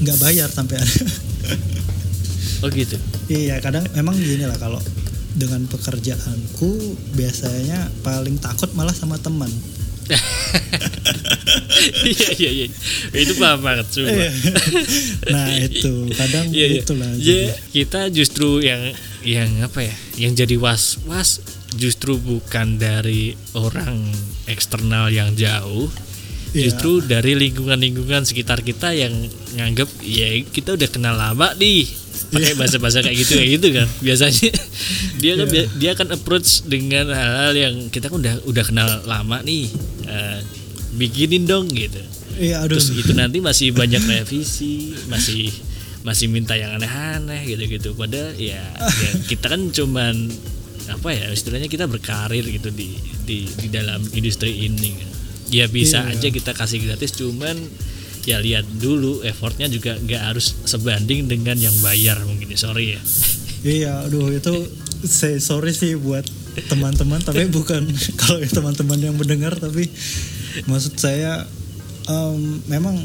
nggak 0.02 0.18
bayar 0.20 0.50
sampai 0.50 0.78
ada 0.82 0.96
Oh 2.62 2.70
gitu. 2.70 2.94
iya 3.26 3.58
kadang 3.58 3.82
memang 3.98 4.14
gini 4.14 4.46
lah 4.46 4.54
kalau 4.62 4.78
dengan 5.34 5.66
pekerjaanku 5.66 6.94
biasanya 7.18 7.90
paling 8.06 8.38
takut 8.38 8.70
malah 8.78 8.94
sama 8.94 9.18
teman 9.18 9.50
Iya 12.06 12.30
iya 12.38 12.50
iya. 12.52 12.68
Itu 13.16 13.34
paham 13.40 13.64
banget 13.64 13.88
coba. 13.90 14.10
Iya. 14.12 14.32
nah 15.34 15.48
itu 15.58 15.94
kadang 16.14 16.46
Iya 16.52 16.68
iya. 16.68 16.82
itulah 16.84 17.12
Ya, 17.18 17.56
kita 17.74 18.12
justru 18.14 18.62
yang 18.62 18.94
yang 19.26 19.50
apa 19.66 19.86
ya? 19.86 19.96
Yang 20.18 20.46
jadi 20.46 20.56
was-was 20.62 21.42
justru 21.74 22.20
bukan 22.20 22.76
dari 22.78 23.34
orang 23.56 24.12
eksternal 24.46 25.10
yang 25.10 25.34
jauh. 25.34 25.88
Iya. 26.52 26.68
Justru 26.68 27.00
dari 27.02 27.32
lingkungan-lingkungan 27.34 28.28
sekitar 28.28 28.60
kita 28.60 28.92
yang 28.92 29.16
nganggep 29.56 29.88
ya 30.04 30.44
kita 30.46 30.76
udah 30.76 30.90
kenal 30.92 31.16
lama 31.16 31.56
nih 31.56 31.88
pakai 32.28 32.56
bahasa-bahasa 32.56 33.00
kayak 33.02 33.18
gitu 33.18 33.32
kayak 33.36 33.50
gitu 33.56 33.68
kan 33.72 33.88
biasanya 34.00 34.52
dia 35.24 35.34
kan 35.36 35.48
Iya. 35.48 35.64
dia 35.80 35.90
akan 35.96 36.08
approach 36.12 36.64
dengan 36.64 37.08
hal-hal 37.08 37.54
yang 37.56 37.76
kita 37.88 38.08
kan 38.08 38.20
udah 38.20 38.36
udah 38.46 38.64
kenal 38.64 38.90
lama 39.04 39.40
nih 39.42 39.72
Eh, 40.04 40.40
bikinin 40.92 41.48
dong 41.48 41.72
gitu 41.72 42.04
iya 42.36 42.60
aduh 42.60 42.76
terus 42.76 42.92
itu 42.92 43.16
nanti 43.16 43.40
masih 43.40 43.72
banyak 43.72 44.04
revisi 44.04 44.92
masih 45.08 45.48
masih 46.04 46.28
minta 46.28 46.60
yang 46.60 46.76
aneh-aneh 46.76 47.48
gitu-gitu 47.48 47.96
padahal 47.96 48.36
ya, 48.36 48.60
ya 48.76 49.10
kita 49.32 49.48
kan 49.48 49.72
cuman 49.72 50.28
apa 50.92 51.10
ya 51.16 51.32
istilahnya 51.32 51.72
kita 51.72 51.88
berkarir 51.88 52.44
gitu 52.44 52.76
di 52.76 52.92
di 53.24 53.48
di 53.48 53.68
dalam 53.72 54.04
industri 54.12 54.68
ini 54.68 54.92
kan. 55.00 55.10
Ya 55.52 55.68
bisa 55.68 56.02
Iya. 56.08 56.18
aja 56.18 56.28
kita 56.32 56.52
kasih 56.56 56.80
gratis 56.82 57.12
cuman 57.14 57.60
ya 58.24 58.40
lihat 58.40 58.66
dulu 58.80 59.22
effortnya 59.22 59.68
juga 59.68 59.98
nggak 59.98 60.22
harus 60.34 60.56
sebanding 60.64 61.28
dengan 61.28 61.58
yang 61.60 61.74
bayar 61.84 62.18
mungkin 62.24 62.50
sorry 62.56 62.98
ya. 62.98 63.02
Iya, 63.62 64.10
aduh 64.10 64.34
itu 64.34 64.66
saya 65.06 65.38
sorry 65.38 65.70
sih 65.70 65.94
buat 65.94 66.26
teman-teman 66.66 67.22
tapi 67.22 67.46
bukan 67.46 67.86
kalau 68.22 68.42
teman-teman 68.42 68.98
yang 68.98 69.14
mendengar 69.14 69.54
tapi 69.54 69.86
maksud 70.66 70.98
saya 70.98 71.46
em, 72.10 72.58
memang 72.66 72.98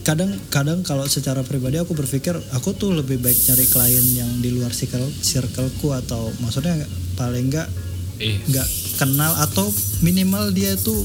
kadang 0.00 0.32
kadang 0.48 0.80
kalau 0.80 1.04
secara 1.04 1.44
pribadi 1.44 1.76
aku 1.76 1.92
berpikir 1.92 2.32
aku 2.56 2.72
tuh 2.72 2.96
lebih 2.96 3.20
baik 3.20 3.36
nyari 3.52 3.68
klien 3.68 4.06
yang 4.16 4.30
di 4.40 4.48
luar 4.56 4.72
circle 4.72 5.04
circleku 5.20 5.92
atau 5.92 6.32
maksudnya 6.40 6.72
paling 7.20 7.52
enggak 7.52 7.68
eh. 8.16 8.40
nggak 8.48 8.68
kenal 8.96 9.36
atau 9.44 9.68
minimal 10.00 10.48
dia 10.56 10.72
tuh 10.80 11.04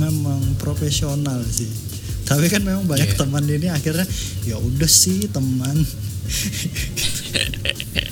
memang 0.00 0.40
profesional 0.56 1.44
sih. 1.44 1.68
Tapi 2.24 2.46
kan 2.46 2.62
memang 2.62 2.86
banyak 2.86 3.10
Iya. 3.10 3.18
teman 3.18 3.44
ini 3.44 3.68
akhirnya 3.68 4.06
ya 4.42 4.56
udah 4.56 4.86
sih 4.88 5.28
teman. 5.28 5.76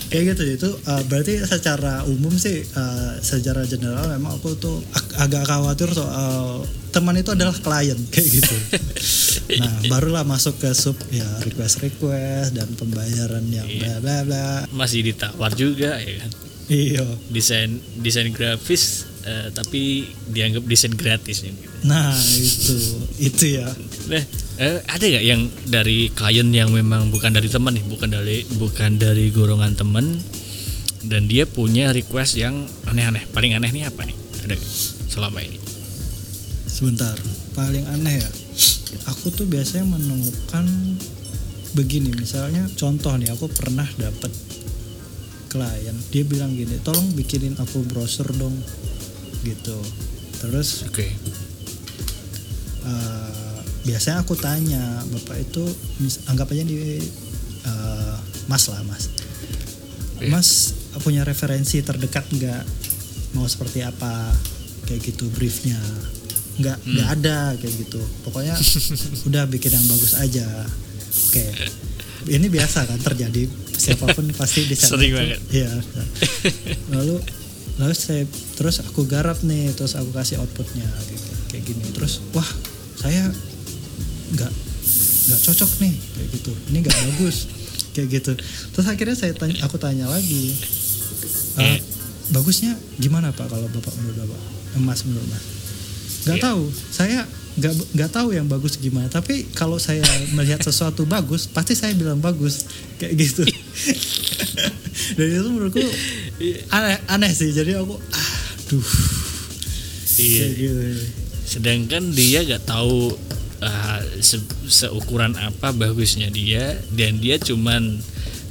Kayak 0.09 0.25
gitu 0.35 0.43
itu 0.49 0.69
uh, 0.85 1.03
berarti 1.05 1.39
secara 1.41 2.01
umum 2.05 2.33
sih 2.33 2.65
uh, 2.65 3.21
secara 3.21 3.63
general 3.63 4.09
memang 4.09 4.37
aku 4.37 4.57
tuh 4.57 4.81
ag- 4.91 5.15
agak 5.23 5.45
khawatir 5.45 5.93
soal 5.93 6.65
teman 6.89 7.15
itu 7.15 7.31
adalah 7.31 7.53
klien 7.55 7.99
kayak 8.09 8.29
gitu. 8.35 8.57
Nah 9.49 9.81
barulah 9.89 10.29
masuk 10.29 10.61
ke 10.61 10.69
sub 10.73 10.93
ya 11.09 11.25
request 11.41 11.81
request 11.81 12.53
dan 12.53 12.69
pembayaran 12.71 13.41
yang 13.49 13.65
bla 13.79 13.97
bla 13.99 14.17
bla. 14.23 14.47
Masih 14.69 15.01
ditawar 15.03 15.53
juga 15.55 15.97
ya 15.97 16.21
kan? 16.21 16.31
Iya. 16.69 17.05
Desain 17.29 17.71
desain 17.97 18.29
grafis 18.29 19.09
eh, 19.29 19.49
tapi 19.53 20.09
dianggap 20.33 20.65
desain 20.65 20.97
gratis 20.97 21.45
ya. 21.45 21.53
nah 21.85 22.17
itu 22.41 22.77
itu 23.21 23.45
ya 23.61 23.69
Nah, 24.09 24.25
eh, 24.57 24.81
ada 24.89 25.05
nggak 25.05 25.25
yang 25.25 25.43
dari 25.69 26.09
klien 26.17 26.49
yang 26.49 26.73
memang 26.73 27.13
bukan 27.13 27.29
dari 27.29 27.53
teman 27.53 27.77
nih, 27.77 27.85
bukan 27.85 28.09
dari 28.09 28.41
bukan 28.57 28.97
dari 28.97 29.29
golongan 29.29 29.77
teman 29.77 30.17
dan 31.05 31.29
dia 31.29 31.45
punya 31.45 31.93
request 31.93 32.41
yang 32.41 32.65
aneh-aneh. 32.89 33.29
Paling 33.37 33.53
aneh 33.53 33.69
nih 33.69 33.85
apa 33.85 34.09
nih? 34.09 34.17
Ada 34.49 34.57
selama 35.13 35.45
ini? 35.45 35.61
Sebentar, 36.65 37.21
paling 37.53 37.85
aneh 37.85 38.17
ya. 38.17 38.31
Aku 39.13 39.29
tuh 39.29 39.45
biasanya 39.45 39.85
menemukan 39.85 40.65
begini, 41.77 42.17
misalnya 42.17 42.65
contoh 42.81 43.13
nih, 43.21 43.29
aku 43.29 43.53
pernah 43.53 43.85
dapat 44.01 44.33
klien, 45.53 45.97
dia 46.09 46.25
bilang 46.25 46.57
gini, 46.57 46.81
tolong 46.81 47.13
bikinin 47.13 47.57
aku 47.61 47.85
browser 47.89 48.29
dong, 48.37 48.57
gitu. 49.49 49.77
Terus 50.39 50.85
Oke. 50.85 51.09
eh, 52.85 53.57
biasanya 53.85 54.23
aku 54.23 54.35
tanya, 54.35 54.81
bapak 55.09 55.43
itu 55.43 55.65
anggap 56.27 56.49
aja 56.49 56.63
di 56.63 57.01
eh, 57.61 58.15
mas 58.47 58.65
lah 58.67 58.81
mas, 58.83 59.09
Iya. 60.19 60.31
mas 60.31 60.49
punya 60.99 61.23
referensi 61.23 61.81
terdekat 61.81 62.27
nggak? 62.29 62.63
Mau 63.33 63.45
seperti 63.45 63.83
apa? 63.83 64.33
Kayak 64.85 65.01
gitu 65.07 65.29
briefnya. 65.31 65.79
Nggak 66.59 66.77
nggak 66.83 67.09
ada 67.15 67.39
kayak 67.55 67.75
gitu. 67.79 68.01
Pokoknya 68.25 68.57
udah 69.29 69.45
bikin 69.47 69.71
yang 69.71 69.87
bagus 69.87 70.15
aja. 70.15 70.47
Oke. 71.29 71.45
Ini 72.27 72.47
biasa 72.47 72.83
kan 72.85 72.99
terjadi 72.99 73.47
siapa 73.73 74.11
pun 74.11 74.27
pasti 74.35 74.67
di 74.67 74.75
sana 74.75 74.97
Sering 74.97 75.13
tuh- 75.13 75.17
banget. 75.17 75.41
iya. 75.55 75.71
Lalu 76.99 77.17
lalu 77.79 77.95
saya 77.95 78.27
terus 78.55 78.83
aku 78.83 79.07
garap 79.07 79.39
nih 79.41 79.71
terus 79.73 79.95
aku 79.95 80.11
kasih 80.11 80.39
outputnya 80.39 80.83
kayak, 80.85 81.23
kayak 81.49 81.63
gini. 81.65 81.85
Terus 81.95 82.19
wah 82.31 82.47
saya 82.95 83.31
nggak 84.35 84.53
nggak 85.29 85.41
cocok 85.43 85.71
nih 85.81 85.95
kayak 85.95 86.29
gitu. 86.35 86.53
Ini 86.69 86.79
nggak 86.83 86.99
bagus 87.07 87.37
kayak 87.93 88.09
gitu. 88.13 88.33
Terus 88.75 88.87
akhirnya 88.87 89.15
saya 89.15 89.33
tanya 89.33 89.57
aku 89.63 89.77
tanya 89.77 90.07
lagi 90.07 90.55
"Eh, 91.57 91.75
Eh. 91.75 91.79
bagusnya 92.29 92.71
gimana 92.97 93.31
pak 93.31 93.47
kalau 93.47 93.67
bapak 93.69 93.95
menurut 93.97 94.27
bapak? 94.27 94.41
Emas 94.75 95.01
menurut 95.03 95.27
mas? 95.27 95.45
Nggak 96.25 96.39
Iya. 96.39 96.45
tahu. 96.45 96.63
Saya 96.91 97.19
nggak 97.59 97.75
nggak 97.91 98.11
tahu 98.13 98.29
yang 98.31 98.47
bagus 98.47 98.75
gimana. 98.77 99.07
Tapi 99.07 99.47
kalau 99.51 99.79
saya 99.79 100.03
melihat 100.31 100.61
sesuatu 100.61 101.03
bagus 101.05 101.47
pasti 101.47 101.75
saya 101.75 101.95
bilang 101.95 102.19
bagus 102.19 102.67
kayak 102.99 103.15
gitu. 103.17 103.43
Dan 105.17 105.27
itu 105.27 105.49
menurutku 105.49 105.83
aneh 106.71 106.97
aneh 107.07 107.31
sih 107.31 107.51
jadi 107.51 107.83
aku 107.83 107.99
aduh 107.99 108.87
Iya. 110.19 110.45
gitu 110.51 110.83
Sedangkan 111.49 112.11
dia 112.11 112.43
nggak 112.43 112.67
tahu 112.67 113.15
uh, 113.63 114.01
se- 114.19 114.43
seukuran 114.67 115.33
apa 115.39 115.71
bagusnya 115.71 116.29
dia 116.29 116.77
dan 116.93 117.23
dia 117.23 117.39
cuman 117.39 118.03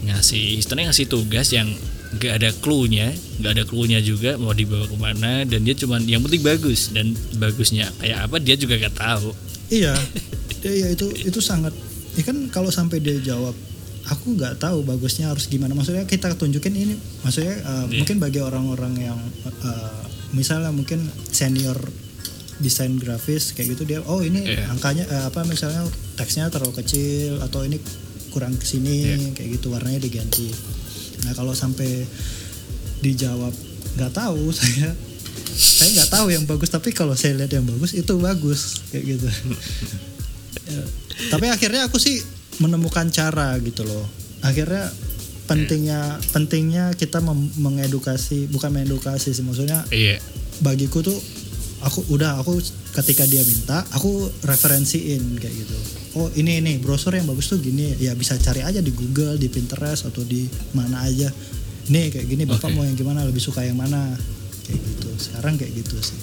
ngasih 0.01 0.57
istilahnya 0.57 0.89
ngasih 0.89 1.05
tugas 1.05 1.51
yang 1.51 1.67
nggak 2.17 2.33
ada 2.39 2.49
clue-nya, 2.63 3.11
nggak 3.37 3.51
ada 3.51 3.63
clue-nya 3.67 3.99
juga 3.99 4.39
mau 4.39 4.55
dibawa 4.55 4.87
ke 4.87 4.95
mana 4.95 5.43
dan 5.43 5.61
dia 5.61 5.75
cuman 5.75 6.07
yang 6.07 6.23
penting 6.23 6.39
bagus 6.39 6.89
dan 6.95 7.11
bagusnya 7.35 7.91
kayak 7.99 8.31
apa 8.31 8.39
dia 8.39 8.55
juga 8.55 8.79
nggak 8.79 8.95
tahu. 8.95 9.35
Iya, 9.67 9.93
iya 10.63 10.87
itu 10.95 11.11
itu 11.19 11.37
sangat. 11.43 11.75
Ya 12.15 12.23
kan 12.23 12.47
kalau 12.49 12.71
sampai 12.71 12.97
dia 12.97 13.19
jawab, 13.19 13.53
aku 14.07 14.33
nggak 14.33 14.57
tahu 14.57 14.81
bagusnya 14.81 15.27
harus 15.27 15.47
gimana. 15.47 15.71
Maksudnya 15.71 16.03
kita 16.03 16.33
tunjukin 16.33 16.71
ini, 16.71 16.95
maksudnya 17.21 17.55
uh, 17.61 17.85
Iya. 17.85 17.99
mungkin 17.99 18.17
bagi 18.17 18.39
orang-orang 18.39 18.93
yang 18.97 19.19
uh, 19.45 20.01
misalnya 20.31 20.71
mungkin 20.71 21.03
senior 21.27 21.75
desain 22.57 22.95
grafis 22.95 23.53
kayak 23.53 23.75
gitu 23.75 23.83
dia, 23.85 23.99
oh 24.01 24.19
ini 24.19 24.41
Iya. 24.43 24.71
angkanya 24.71 25.03
eh, 25.05 25.23
apa 25.27 25.45
misalnya 25.45 25.85
teksnya 26.15 26.49
terlalu 26.49 26.73
kecil 26.75 27.37
atau 27.39 27.61
ini 27.61 27.77
kurang 28.31 28.55
ke 28.55 28.65
sini 28.65 28.95
Iya. 29.05 29.29
kayak 29.35 29.49
gitu 29.59 29.69
warnanya 29.69 30.01
diganti. 30.01 30.49
Nah 31.21 31.35
kalau 31.35 31.53
sampai 31.53 32.07
dijawab 32.99 33.53
nggak 33.93 34.11
tahu 34.11 34.49
saya 34.57 34.89
saya 35.57 35.89
nggak 35.93 36.11
tahu 36.11 36.27
yang 36.29 36.45
bagus 36.45 36.69
tapi 36.69 36.89
kalau 36.91 37.13
saya 37.13 37.33
lihat 37.35 37.49
yang 37.49 37.65
bagus 37.65 37.93
itu 37.93 38.13
bagus 38.17 38.81
kayak 38.89 39.17
gitu 39.17 39.29
Ya, 40.67 40.81
tapi 41.33 41.47
akhirnya 41.47 41.87
aku 41.87 41.97
sih 41.97 42.19
menemukan 42.57 43.07
cara 43.07 43.57
gitu 43.59 43.83
loh 43.83 44.05
akhirnya 44.39 44.89
pentingnya 45.45 45.99
pentingnya 46.29 46.91
kita 46.93 47.23
mengedukasi 47.57 48.47
bukan 48.47 48.69
mengedukasi 48.71 49.31
sih 49.31 49.41
maksudnya 49.41 49.81
Iya. 49.89 50.19
bagiku 50.59 50.99
tuh 51.01 51.15
aku 51.79 52.03
udah 52.09 52.35
aku 52.37 52.57
ketika 52.93 53.23
dia 53.23 53.41
minta 53.41 53.85
aku 53.91 54.09
referensiin 54.41 55.37
kayak 55.37 55.55
gitu 55.55 55.77
oh 56.15 56.27
ini 56.33 56.57
ini 56.57 56.77
browser 56.77 57.13
yang 57.13 57.25
bagus 57.25 57.47
tuh 57.47 57.57
gini 57.57 57.93
ya 57.95 58.11
bisa 58.11 58.33
cari 58.35 58.59
aja 58.59 58.79
di 58.79 58.89
Google 58.89 59.35
di 59.35 59.47
Pinterest 59.47 60.03
atau 60.03 60.21
di 60.21 60.43
mana 60.73 61.01
aja 61.01 61.29
nih 61.87 62.09
kayak 62.09 62.27
gini 62.27 62.43
bapak 62.43 62.67
Oke. 62.67 62.73
mau 62.73 62.83
yang 62.83 62.95
gimana 62.95 63.23
lebih 63.23 63.39
suka 63.39 63.61
yang 63.61 63.77
mana 63.77 64.17
kayak 64.63 64.81
gitu 64.81 65.09
sekarang 65.15 65.55
kayak 65.55 65.71
gitu 65.75 65.95
sih 65.97 66.19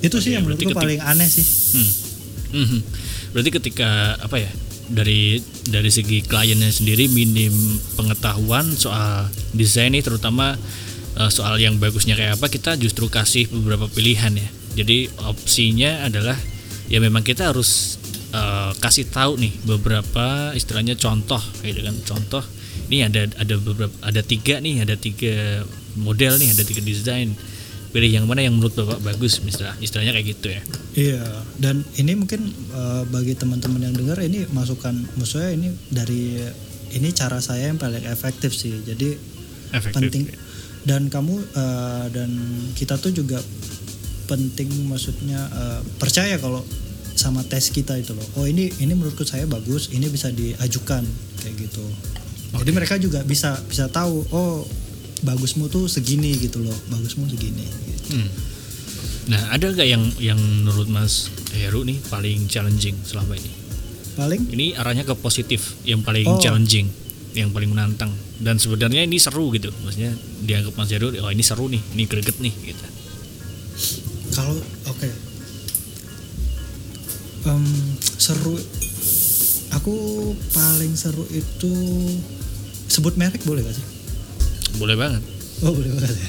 itu 0.00 0.16
sih 0.16 0.30
Oke, 0.30 0.30
yang 0.32 0.42
menurutku 0.42 0.70
ketik- 0.70 0.78
paling 0.78 1.00
aneh 1.00 1.26
sih 1.26 1.46
Hmm. 1.72 1.90
Mhm. 2.52 2.80
Berarti 3.32 3.50
ketika 3.50 3.88
apa 4.18 4.36
ya 4.36 4.52
dari 4.90 5.38
dari 5.70 5.90
segi 5.90 6.24
kliennya 6.26 6.70
sendiri 6.70 7.06
minim 7.10 7.52
pengetahuan 7.94 8.66
soal 8.74 9.30
desain 9.54 9.94
nih 9.94 10.02
terutama 10.02 10.58
eh, 11.18 11.30
soal 11.30 11.60
yang 11.62 11.78
bagusnya 11.78 12.18
kayak 12.18 12.40
apa 12.40 12.50
kita 12.50 12.74
justru 12.80 13.06
kasih 13.06 13.46
beberapa 13.50 13.86
pilihan 13.86 14.34
ya. 14.34 14.48
Jadi 14.72 15.12
opsinya 15.28 16.08
adalah 16.08 16.38
ya 16.88 16.98
memang 16.98 17.22
kita 17.22 17.52
harus 17.54 18.00
eh, 18.34 18.72
kasih 18.80 19.08
tahu 19.12 19.38
nih 19.38 19.52
beberapa 19.68 20.56
istilahnya 20.56 20.98
contoh 20.98 21.40
gitu 21.62 21.80
kan 21.84 21.96
contoh 22.02 22.44
ini 22.92 23.08
ada 23.08 23.24
ada 23.40 23.54
beberapa 23.56 23.94
ada 24.04 24.20
tiga 24.20 24.60
nih 24.60 24.84
ada 24.84 25.00
tiga 25.00 25.64
model 25.96 26.36
nih 26.36 26.52
ada 26.52 26.62
tiga 26.64 26.84
desain 26.84 27.32
pilih 27.92 28.10
yang 28.10 28.24
mana 28.24 28.40
yang 28.40 28.56
menurut 28.56 28.72
bapak 28.72 29.04
bagus 29.04 29.44
misalnya 29.44 29.76
istilahnya 29.84 30.16
kayak 30.16 30.28
gitu 30.32 30.48
ya 30.52 30.62
Iya, 30.92 31.24
dan 31.56 31.80
ini 31.96 32.12
mungkin 32.12 32.52
eh, 32.52 33.02
bagi 33.08 33.32
teman-teman 33.32 33.80
yang 33.80 33.96
dengar 33.96 34.20
ini 34.20 34.44
masukan 34.52 34.92
maksudnya 35.16 35.56
ini 35.56 35.72
dari 35.88 36.36
ini 36.92 37.08
cara 37.16 37.40
saya 37.40 37.72
yang 37.72 37.80
paling 37.80 38.04
efektif 38.04 38.52
sih. 38.52 38.76
Jadi 38.84 39.16
efektif 39.72 39.96
penting 39.96 40.28
dan 40.84 41.08
kamu 41.08 41.32
eh, 41.32 42.06
dan 42.12 42.30
kita 42.76 43.00
tuh 43.00 43.08
juga 43.16 43.40
penting 44.28 44.68
maksudnya 44.84 45.48
eh, 45.48 45.80
percaya 45.96 46.36
kalau 46.36 46.60
sama 47.16 47.40
tes 47.40 47.72
kita 47.72 47.96
itu 47.96 48.12
loh. 48.12 48.28
Oh 48.36 48.44
ini 48.44 48.68
ini 48.76 48.92
menurutku 48.92 49.24
saya 49.24 49.48
bagus, 49.48 49.88
ini 49.96 50.12
bisa 50.12 50.28
diajukan 50.28 51.08
kayak 51.40 51.56
gitu. 51.56 51.84
Jadi 52.52 52.68
mereka 52.68 53.00
juga 53.00 53.24
bisa 53.24 53.56
bisa 53.64 53.88
tahu 53.88 54.28
oh 54.28 54.68
bagusmu 55.22 55.66
tuh 55.66 55.86
segini 55.86 56.34
gitu 56.36 56.62
loh, 56.62 56.74
bagusmu 56.90 57.26
segini. 57.26 57.66
Gitu. 57.66 58.18
Hmm. 58.18 58.28
Nah, 59.22 59.54
ada 59.54 59.70
nggak 59.70 59.86
yang 59.86 60.02
yang 60.18 60.38
menurut 60.38 60.90
Mas 60.90 61.30
Heru 61.54 61.86
nih 61.86 62.02
paling 62.10 62.50
challenging 62.50 62.98
selama 63.06 63.38
ini? 63.38 63.50
Paling 64.12 64.40
Ini 64.50 64.66
arahnya 64.76 65.06
ke 65.06 65.14
positif, 65.14 65.78
yang 65.86 66.02
paling 66.02 66.26
Oh. 66.26 66.36
challenging, 66.36 66.90
yang 67.32 67.54
paling 67.54 67.70
menantang. 67.70 68.10
Dan 68.42 68.58
sebenarnya 68.58 69.06
ini 69.06 69.16
seru 69.16 69.48
gitu, 69.54 69.70
maksudnya 69.86 70.12
dianggap 70.42 70.74
Mas 70.74 70.90
Heru, 70.90 71.14
oh 71.22 71.30
ini 71.30 71.40
seru 71.40 71.70
nih, 71.70 71.80
ini 71.94 72.04
greget 72.04 72.36
nih, 72.42 72.52
gitu. 72.66 72.84
kalau 74.32 74.56
oke 74.86 75.08
Em, 77.42 77.66
seru 78.16 78.54
aku 79.74 79.94
paling 80.54 80.94
seru 80.94 81.26
itu 81.28 81.72
sebut 82.86 83.18
merek 83.18 83.42
boleh 83.42 83.66
gak 83.66 83.74
sih 83.74 83.86
Boleh 84.76 84.94
banget. 84.94 85.22
oh 85.60 85.70
boleh 85.70 85.90
banget 85.90 86.16
ya 86.16 86.28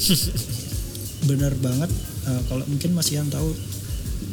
bener 1.28 1.54
banget 1.56 1.90
Eh, 2.20 2.42
kalau 2.46 2.60
mungkin 2.64 2.92
Mas 2.92 3.08
Ian 3.08 3.26
tahu 3.26 3.48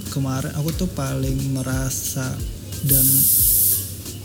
kemarin 0.09 0.51
aku 0.53 0.75
tuh 0.75 0.91
paling 0.91 1.39
merasa 1.51 2.35
dan 2.83 3.07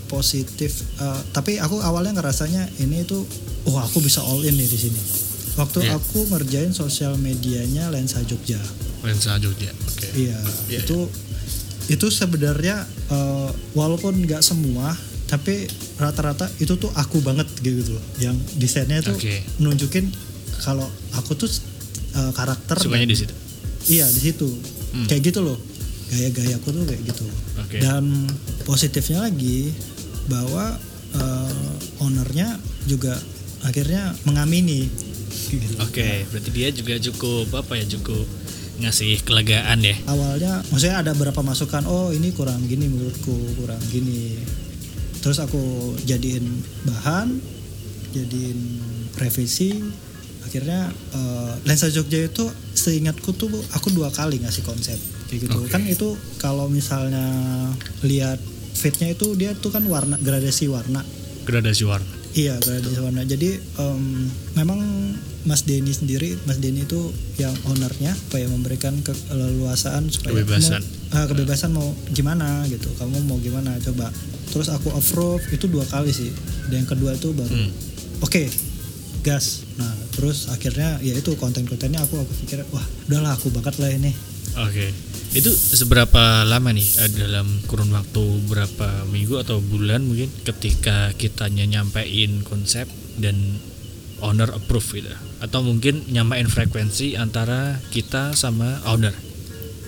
positif 0.07 0.83
Eh, 0.97 1.21
tapi 1.31 1.57
aku 1.57 1.79
awalnya 1.79 2.19
ngerasanya 2.19 2.67
ini 2.79 3.03
tuh 3.03 3.23
oh 3.65 3.77
aku 3.77 3.99
bisa 3.99 4.19
all 4.21 4.43
in 4.43 4.55
nih 4.55 4.67
di 4.67 4.79
sini 4.81 5.01
waktu 5.55 5.85
Iya. 5.85 5.95
aku 5.95 6.27
ngerjain 6.29 6.73
sosial 6.73 7.15
medianya 7.17 7.87
Lensa 7.89 8.19
Jogja 8.23 8.59
Lensa 9.03 9.35
Jogja, 9.37 9.71
oke. 9.71 10.09
Iya, 10.13 10.39
Iya, 10.69 10.79
itu 10.81 10.99
itu 11.89 12.07
sebenarnya 12.09 12.83
eh, 13.09 13.51
walaupun 13.73 14.15
nggak 14.17 14.39
semua, 14.41 14.95
tapi 15.33 15.65
rata-rata 15.97 16.45
itu 16.61 16.77
tuh 16.77 16.93
aku 16.93 17.25
banget 17.25 17.49
gitu 17.65 17.97
loh. 17.97 18.05
Yang 18.21 18.37
desainnya 18.61 19.01
tuh 19.01 19.17
Oke. 19.17 19.41
nunjukin 19.57 20.13
kalau 20.61 20.85
aku 21.17 21.33
tuh 21.33 21.49
eh, 22.13 22.33
karakter 22.37 22.77
Sukanya 22.77 23.09
di 23.09 23.17
situ. 23.17 23.33
Iya 23.89 24.05
di 24.13 24.21
situ, 24.21 24.53
Hmm. 24.93 25.09
kayak 25.09 25.33
gitu 25.33 25.41
loh. 25.41 25.57
Gaya-gayaku 26.13 26.69
tuh 26.69 26.85
kayak 26.85 27.03
gitu. 27.09 27.25
Oke. 27.57 27.81
Dan 27.81 28.29
positifnya 28.63 29.25
lagi 29.25 29.73
bahwa 30.29 30.77
eh, 31.13 31.73
ownernya 31.99 32.61
juga 32.85 33.17
akhirnya 33.65 34.13
mengamini. 34.29 34.93
Gitu. 35.49 35.81
Oke, 35.81 36.29
berarti 36.29 36.51
dia 36.53 36.69
juga 36.69 37.01
cukup 37.01 37.49
apa 37.57 37.81
ya, 37.81 37.89
cukup 37.89 38.25
ngasih 38.73 39.21
kelegaan 39.23 39.79
ya. 39.79 39.95
awalnya 40.09 40.59
maksudnya 40.73 41.05
ada 41.05 41.13
beberapa 41.15 41.45
masukan 41.45 41.85
oh 41.87 42.11
ini 42.11 42.33
kurang 42.35 42.67
gini 42.67 42.89
menurutku 42.89 43.31
kurang 43.55 43.79
gini 43.93 44.41
terus 45.23 45.39
aku 45.39 45.63
jadiin 46.03 46.45
bahan 46.85 47.39
jadiin 48.11 48.59
revisi 49.15 49.79
akhirnya 50.43 50.87
eh, 50.91 51.53
lensa 51.63 51.89
Jogja 51.89 52.19
itu 52.21 52.45
seingatku 52.75 53.33
tuh 53.33 53.49
aku 53.73 53.89
dua 53.89 54.11
kali 54.11 54.37
ngasih 54.37 54.61
konsep 54.63 54.99
kayak 55.27 55.47
gitu 55.47 55.59
Oke. 55.59 55.71
kan 55.71 55.87
itu 55.87 56.13
kalau 56.37 56.67
misalnya 56.67 57.25
lihat 58.03 58.37
fitnya 58.75 59.09
itu 59.09 59.33
dia 59.33 59.55
tuh 59.55 59.71
kan 59.71 59.87
warna 59.87 60.19
gradasi 60.19 60.67
warna 60.67 61.01
Gradasi 61.43 61.83
warna. 61.83 62.07
Iya 62.33 62.55
gradasi 62.57 63.03
warna. 63.03 63.27
Jadi 63.27 63.59
em, 63.59 64.03
memang 64.55 64.79
Mas 65.43 65.67
Denny 65.67 65.91
sendiri, 65.91 66.39
Mas 66.47 66.63
Denny 66.63 66.87
itu 66.87 67.11
yang 67.35 67.51
ownernya, 67.67 68.15
apa 68.15 68.39
ya 68.39 68.47
memberikan 68.47 68.95
keleluasaan 69.03 70.07
supaya 70.07 70.39
Kebebasan. 70.39 70.79
kamu- 70.79 71.19
ah, 71.19 71.27
kebebasan 71.27 71.71
mau 71.75 71.91
gimana 72.09 72.63
gitu. 72.71 72.87
Kamu 72.95 73.27
mau 73.27 73.37
gimana 73.37 73.75
coba. 73.83 74.15
Terus 74.53 74.69
aku 74.69 74.93
approve 74.93 75.43
itu 75.51 75.65
dua 75.67 75.83
kali 75.89 76.13
sih. 76.13 76.29
Dan 76.69 76.85
yang 76.85 76.89
kedua 76.89 77.17
itu 77.17 77.33
baru 77.33 77.49
Hmm. 77.49 77.73
oke 78.21 78.45
gas. 79.25 79.65
Nah 79.81 79.91
terus 80.13 80.53
akhirnya 80.53 81.01
ya 81.01 81.17
itu 81.17 81.33
konten-kontennya 81.41 82.05
aku 82.05 82.21
aku 82.21 82.33
pikir 82.45 82.63
wah 82.71 82.85
udahlah 83.09 83.33
aku 83.35 83.49
bakat 83.51 83.81
lah 83.81 83.91
ini. 83.91 84.13
Oke. 84.61 84.93
Itu 85.33 85.49
seberapa 85.49 86.45
lama 86.45 86.77
nih 86.77 86.85
eh, 86.85 87.11
dalam 87.17 87.49
kurun 87.65 87.89
waktu 87.97 88.21
berapa 88.53 89.09
minggu 89.09 89.41
atau 89.41 89.65
bulan 89.65 90.05
mungkin 90.05 90.29
ketika 90.45 91.17
kitanya 91.17 91.65
nyampein 91.65 92.45
konsep 92.45 92.85
dan 93.17 93.57
owner 94.21 94.53
approve 94.53 95.01
gitu. 95.01 95.09
Atau 95.41 95.65
mungkin 95.65 96.05
nyamain 96.13 96.47
frekuensi 96.47 97.17
antara 97.17 97.81
kita 97.91 98.37
sama 98.37 98.85
owner 98.85 99.17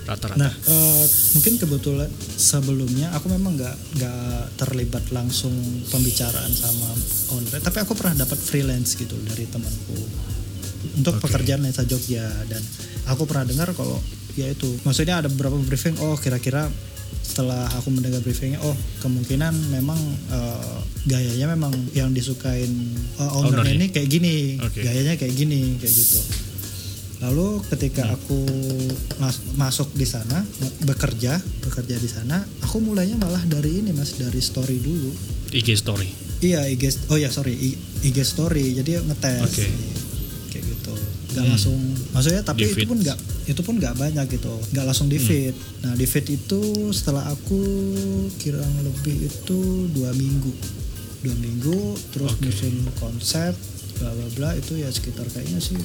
rata-rata. 0.05 0.37
Nah, 0.37 0.53
eh, 0.53 1.05
mungkin 1.37 1.57
kebetulan 1.57 2.11
sebelumnya 2.37 3.09
aku 3.17 3.33
memang 3.33 3.57
nggak 3.57 3.77
nggak 3.97 4.43
terlibat 4.61 5.05
langsung 5.11 5.53
pembicaraan 5.88 6.53
sama 6.53 6.93
owner, 7.33 7.61
tapi 7.61 7.81
aku 7.81 7.97
pernah 7.97 8.25
dapat 8.25 8.37
freelance 8.37 8.95
gitu 8.95 9.17
dari 9.25 9.49
temanku 9.49 9.97
untuk 11.01 11.17
Oke. 11.17 11.27
pekerjaan 11.27 11.64
Lensa 11.64 11.83
Jogja 11.88 12.29
dan 12.47 12.61
aku 13.09 13.25
pernah 13.25 13.49
dengar 13.49 13.73
kalau 13.73 13.97
ya 14.37 14.51
itu, 14.51 14.69
maksudnya 14.85 15.25
ada 15.25 15.33
beberapa 15.33 15.57
briefing, 15.64 15.97
oh 16.05 16.19
kira-kira 16.21 16.69
setelah 17.25 17.64
aku 17.81 17.88
mendengar 17.88 18.21
briefingnya, 18.21 18.61
oh 18.61 18.77
kemungkinan 19.01 19.73
memang 19.73 19.97
eh, 20.29 20.79
gayanya 21.09 21.57
memang 21.57 21.73
yang 21.97 22.12
disukain 22.12 22.69
eh, 23.17 23.31
ownernya 23.33 23.64
Ownernya. 23.64 23.75
ini 23.81 23.87
kayak 23.88 24.09
gini, 24.12 24.37
Oke. 24.61 24.85
gayanya 24.85 25.14
kayak 25.17 25.33
gini, 25.33 25.81
kayak 25.81 25.95
gitu. 25.97 26.21
Lalu 27.16 27.48
ketika 27.66 28.05
Hmm. 28.05 28.14
aku 28.14 28.38
mas- 29.16 29.44
masuk 29.55 29.88
di 29.92 30.05
sana 30.05 30.42
bekerja, 30.81 31.37
bekerja 31.61 31.96
di 31.96 32.07
sana, 32.07 32.42
aku 32.61 32.79
mulainya 32.79 33.16
malah 33.16 33.40
dari 33.42 33.79
ini 33.79 33.90
Mas, 33.90 34.14
dari 34.14 34.38
story 34.38 34.79
dulu. 34.79 35.14
IG 35.50 35.72
story. 35.74 36.11
Iya, 36.40 36.66
IG 36.66 36.83
oh 37.09 37.16
ya 37.16 37.29
sorry, 37.29 37.55
IG 38.03 38.18
story. 38.20 38.74
Jadi 38.74 38.98
ngetes. 39.00 39.40
Oke. 39.42 39.64
Kayak 40.50 40.64
gitu. 40.68 40.94
Gak 41.31 41.40
Hmm. 41.40 41.50
langsung 41.50 41.79
maksudnya 42.11 42.42
tapi 42.42 42.61
Di 42.61 42.66
itu 42.68 42.77
feed. 42.77 42.87
pun 42.87 42.98
nggak 43.00 43.18
itu 43.44 43.61
pun 43.61 43.74
nggak 43.77 43.94
banyak 43.96 44.27
gitu. 44.31 44.55
nggak 44.70 44.85
langsung 44.85 45.07
di 45.07 45.16
Hmm. 45.16 45.24
feed. 45.24 45.55
Nah, 45.81 45.92
di 45.92 46.05
feed 46.05 46.27
itu 46.29 46.61
setelah 46.90 47.24
aku 47.27 47.59
kurang 48.37 48.72
lebih 48.81 49.24
itu 49.24 49.59
dua 49.90 50.11
minggu. 50.12 50.53
Dua 51.20 51.35
minggu 51.35 51.79
terus 52.12 52.37
Oke. 52.37 52.44
nyusun 52.44 52.74
konsep 52.94 53.57
bla 53.94 54.11
bla 54.11 54.29
bla 54.33 54.50
itu 54.53 54.74
ya 54.74 54.90
sekitar 54.90 55.24
kayaknya 55.29 55.57
sih 55.57 55.79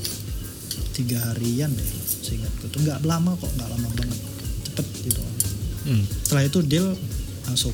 tiga 0.92 1.20
harian 1.32 1.70
deh 1.70 1.90
seingatku 2.24 2.68
tuh 2.68 2.80
nggak 2.82 3.04
lama 3.04 3.36
kok 3.36 3.52
nggak 3.54 3.70
lama 3.70 3.88
banget 3.96 4.20
cepet 4.66 4.88
gitu 5.06 5.22
Hmm. 5.80 6.04
setelah 6.22 6.44
itu 6.44 6.60
deal 6.62 6.92
langsung 7.48 7.72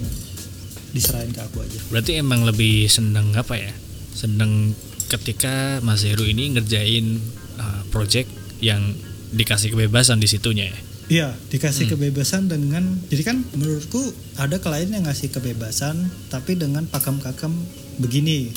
diserahin 0.94 1.34
ke 1.34 1.42
aku 1.42 1.60
aja 1.60 1.80
Berarti 1.90 2.22
emang 2.22 2.46
lebih 2.46 2.86
seneng 2.88 3.34
apa 3.34 3.58
ya? 3.58 3.74
Seneng 4.14 4.72
ketika 5.12 5.82
Mas 5.82 6.06
Heru 6.06 6.24
ini 6.24 6.54
ngerjain 6.54 7.20
uh, 7.58 7.82
project 7.90 8.30
yang 8.64 8.94
dikasih 9.30 9.74
kebebasan 9.74 10.22
di 10.22 10.30
situnya 10.30 10.72
ya. 10.72 10.80
Iya, 11.06 11.28
dikasih 11.50 11.86
Hmm. 11.86 11.94
kebebasan 11.98 12.48
dengan 12.48 12.98
jadi 13.10 13.22
kan 13.26 13.44
menurutku 13.54 14.00
ada 14.38 14.58
klien 14.58 14.90
yang 14.90 15.04
ngasih 15.04 15.30
kebebasan 15.30 16.00
tapi 16.30 16.56
dengan 16.56 16.88
pakem-pakem 16.88 17.52
begini. 18.00 18.54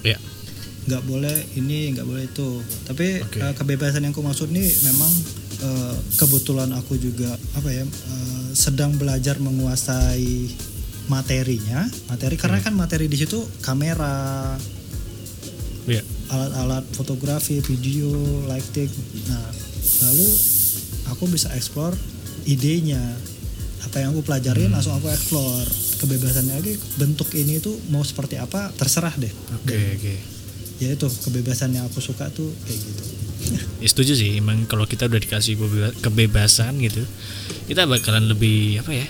Ya. 0.00 0.16
Nggak 0.84 1.02
boleh 1.02 1.36
ini, 1.54 1.92
nggak 1.92 2.04
boleh 2.04 2.24
itu. 2.24 2.60
Tapi 2.84 3.22
Oke. 3.22 3.38
eh, 3.40 3.54
kebebasan 3.54 4.04
yang 4.04 4.12
aku 4.12 4.20
maksud 4.20 4.48
nih 4.48 4.68
memang 4.84 5.12
eh, 5.60 5.96
kebetulan 6.16 6.70
aku 6.72 6.96
juga 6.96 7.32
apa 7.54 7.68
ya 7.68 7.84
eh, 7.84 8.46
sedang 8.52 8.94
belajar 8.94 9.38
menguasai 9.38 10.50
materinya, 11.04 11.84
materi 12.08 12.34
karena 12.34 12.58
Hmm. 12.58 12.64
kan 12.64 12.74
materi 12.74 13.06
di 13.06 13.16
situ 13.16 13.44
kamera, 13.60 14.56
Ya. 15.84 16.00
alat-alat 16.28 16.84
fotografi, 16.90 17.60
video, 17.60 18.08
lighting. 18.48 18.88
Nah, 19.28 19.52
lalu 20.02 20.28
aku 21.06 21.28
bisa 21.28 21.52
explore 21.52 21.92
idenya. 22.44 23.00
Apa 23.84 24.00
yang 24.00 24.16
aku 24.16 24.24
pelajarin 24.24 24.72
Hmm. 24.72 24.80
langsung 24.80 24.96
aku 24.96 25.12
explore. 25.12 25.68
Kebebasannya 26.00 26.56
lagi 26.56 26.74
bentuk 26.96 27.28
ini 27.32 27.60
tuh 27.60 27.76
mau 27.88 28.00
seperti 28.00 28.36
apa 28.36 28.72
terserah 28.72 29.12
deh. 29.14 29.30
Oke, 29.54 29.76
oke. 29.94 30.14
Ya 30.78 30.90
itu 30.90 31.06
kebebasan 31.06 31.72
yang 31.72 31.86
aku 31.86 31.98
suka 31.98 32.26
tuh 32.30 32.50
kayak 32.64 32.80
gitu 32.80 33.02
Ya, 33.84 33.88
setuju 33.92 34.16
sih, 34.16 34.40
emang 34.40 34.64
kalau 34.64 34.88
kita 34.88 35.04
udah 35.04 35.20
dikasih 35.20 35.60
kebebasan 36.00 36.80
gitu, 36.80 37.04
kita 37.68 37.84
bakalan 37.84 38.32
lebih 38.32 38.80
apa 38.80 38.96
ya? 38.96 39.04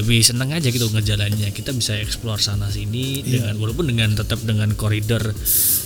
Lebih 0.00 0.24
seneng 0.24 0.56
aja 0.56 0.72
gitu 0.72 0.88
ngejalannya. 0.88 1.52
Kita 1.52 1.76
bisa 1.76 1.92
explore 2.00 2.40
sana 2.40 2.72
sini 2.72 3.20
Iya. 3.20 3.44
dengan 3.44 3.54
walaupun 3.60 3.92
dengan 3.92 4.16
tetap 4.16 4.40
dengan 4.40 4.72
koridor 4.72 5.36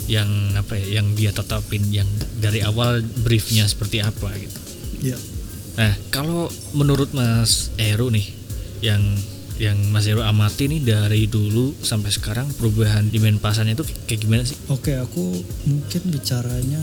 yang 0.07 0.31
apa 0.55 0.79
ya, 0.79 1.03
yang 1.03 1.19
dia 1.19 1.35
tetapin 1.35 1.91
yang 1.91 2.07
dari 2.39 2.63
awal 2.63 3.03
briefnya 3.03 3.67
seperti 3.67 3.99
apa 3.99 4.31
gitu. 4.39 4.59
ya 5.03 5.19
Nah, 5.75 5.99
kalau 6.15 6.47
menurut 6.75 7.11
Mas 7.11 7.75
Eru 7.79 8.15
nih, 8.15 8.31
yang 8.79 9.03
yang 9.59 9.79
Mas 9.91 10.07
Eru 10.07 10.23
amati 10.23 10.71
nih 10.71 10.81
dari 10.87 11.27
dulu 11.27 11.75
sampai 11.83 12.15
sekarang 12.15 12.47
perubahan 12.55 13.11
di 13.11 13.19
main 13.19 13.43
pasarnya 13.43 13.75
itu 13.75 13.85
kayak 14.07 14.21
gimana 14.23 14.43
sih? 14.47 14.55
Oke, 14.71 14.95
aku 14.95 15.35
mungkin 15.67 16.03
bicaranya 16.15 16.83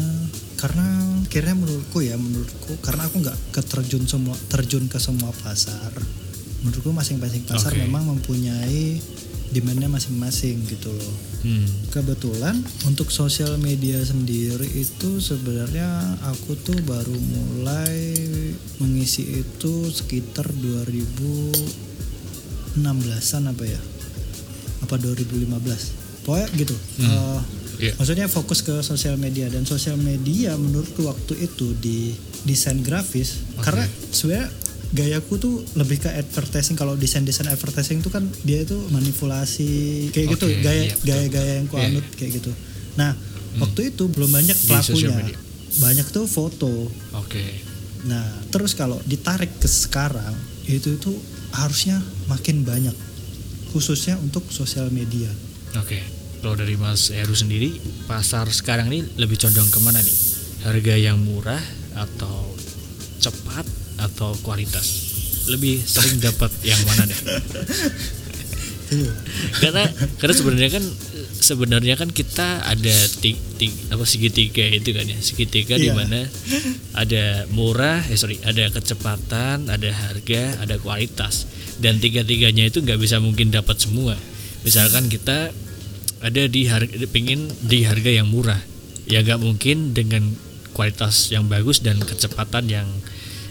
karena 0.60 0.84
akhirnya 1.24 1.56
menurutku 1.56 2.04
ya, 2.04 2.20
menurutku 2.20 2.76
karena 2.84 3.08
aku 3.08 3.24
nggak 3.24 3.38
keterjun 3.56 4.04
semua 4.04 4.36
terjun 4.52 4.92
ke 4.92 5.00
semua 5.00 5.32
pasar. 5.40 5.96
Menurutku 6.68 6.92
masing-masing 6.92 7.48
pasar 7.48 7.72
Oke. 7.72 7.80
memang 7.80 8.12
mempunyai 8.12 9.00
demandnya 9.56 9.88
masing-masing 9.88 10.60
gitu 10.68 10.92
loh. 10.92 11.16
Hmm. 11.48 11.68
Kebetulan 11.96 12.60
untuk 12.84 13.08
sosial 13.08 13.56
media 13.56 14.04
sendiri 14.04 14.68
itu 14.68 15.24
sebenarnya 15.24 16.20
aku 16.28 16.60
tuh 16.60 16.76
baru 16.84 17.16
mulai 17.16 18.20
mengisi 18.84 19.46
itu 19.46 19.88
sekitar 19.94 20.52
2016an 22.78 23.44
apa 23.50 23.64
ya? 23.64 23.82
Apa 24.84 24.96
2015? 24.96 26.24
Pokoknya 26.24 26.48
gitu. 26.56 26.76
Eh, 27.02 27.42
Iya. 27.76 27.92
Maksudnya 28.00 28.32
fokus 28.32 28.64
ke 28.64 28.80
sosial 28.80 29.20
media 29.20 29.52
dan 29.52 29.68
sosial 29.68 30.00
media 30.00 30.56
menurutku 30.56 31.04
waktu 31.04 31.44
itu 31.44 31.76
di 31.76 32.16
desain 32.48 32.80
grafis 32.80 33.44
karena 33.60 33.84
sebenarnya 34.16 34.48
gayaku 34.96 35.36
tuh 35.36 35.60
lebih 35.76 36.00
ke 36.00 36.08
advertising 36.08 36.80
kalau 36.80 36.96
desain 36.96 37.28
desain 37.28 37.52
advertising 37.52 38.00
itu 38.00 38.08
kan 38.08 38.24
dia 38.48 38.64
itu 38.64 38.80
manipulasi 38.96 40.08
kayak 40.16 40.40
gitu 40.40 40.48
Oke, 40.48 40.64
gaya 40.64 40.88
iya, 40.88 40.94
betul. 40.96 41.04
gaya 41.04 41.26
gaya 41.28 41.52
yang 41.60 41.68
ku 41.68 41.76
Iya, 41.76 41.88
anut 41.92 42.08
kayak 42.16 42.32
gitu 42.32 42.52
nah 42.96 43.12
waktu 43.60 43.92
itu 43.92 44.04
belum 44.08 44.32
banyak 44.32 44.56
pelakunya 44.56 45.18
banyak 45.76 46.08
tuh 46.16 46.26
foto 46.32 46.72
Oke. 47.12 47.44
nah 48.08 48.24
terus 48.56 48.72
kalau 48.72 48.96
ditarik 49.04 49.52
ke 49.60 49.68
sekarang 49.68 50.32
itu 50.64 50.96
itu 50.96 51.12
harusnya 51.52 52.00
makin 52.26 52.66
banyak 52.66 52.96
khususnya 53.72 54.16
untuk 54.22 54.48
sosial 54.50 54.88
media 54.94 55.28
Oke, 55.76 56.00
kalau 56.40 56.56
dari 56.56 56.80
Mas 56.80 57.12
Heru 57.12 57.36
sendiri, 57.36 57.76
pasar 58.08 58.48
sekarang 58.48 58.88
ini 58.88 59.04
lebih 59.20 59.36
condong 59.36 59.68
ke 59.68 59.80
mana 59.84 60.00
nih? 60.00 60.18
Harga 60.64 60.96
yang 60.96 61.20
murah 61.20 61.60
atau 62.00 62.56
cepat 63.20 63.68
atau 64.00 64.32
kualitas? 64.40 64.88
Lebih 65.52 65.84
sering 65.84 66.24
dapat 66.24 66.48
yang 66.64 66.80
mana 66.88 67.12
deh? 67.12 67.20
Karena 69.60 69.84
karena 70.16 70.34
sebenarnya 70.38 70.70
kan 70.80 70.84
sebenarnya 71.46 71.94
kan 71.94 72.10
kita 72.10 72.66
ada 72.66 72.96
ti, 73.22 73.38
ti- 73.56 73.78
apa 73.94 74.02
segitiga 74.04 74.66
itu 74.66 74.90
kan 74.90 75.06
ya? 75.06 75.18
Segitiga 75.22 75.78
di 75.78 75.88
Iya. 75.88 75.94
mana 75.94 76.26
ada 76.94 77.46
murah 77.54 78.02
eh 78.10 78.18
sorry 78.18 78.42
ada 78.42 78.66
kecepatan 78.70 79.70
ada 79.70 79.90
harga 79.94 80.58
ada 80.60 80.82
kualitas. 80.82 81.46
Dan 81.78 82.02
tiga 82.02 82.26
tiganya 82.26 82.66
itu 82.66 82.82
nggak 82.82 82.98
bisa 82.98 83.22
mungkin 83.22 83.54
dapat 83.54 83.78
semua. 83.78 84.18
Misalkan 84.66 85.06
kita 85.06 85.54
ada 86.26 86.44
di 86.50 86.66
harga 86.66 87.06
pingin 87.06 87.46
di 87.62 87.86
harga 87.86 88.10
yang 88.10 88.26
murah 88.26 88.58
ya 89.06 89.22
nggak 89.22 89.38
mungkin 89.38 89.94
dengan 89.94 90.34
kualitas 90.74 91.30
yang 91.30 91.46
bagus 91.46 91.86
dan 91.86 92.02
kecepatan 92.02 92.66
yang 92.66 92.90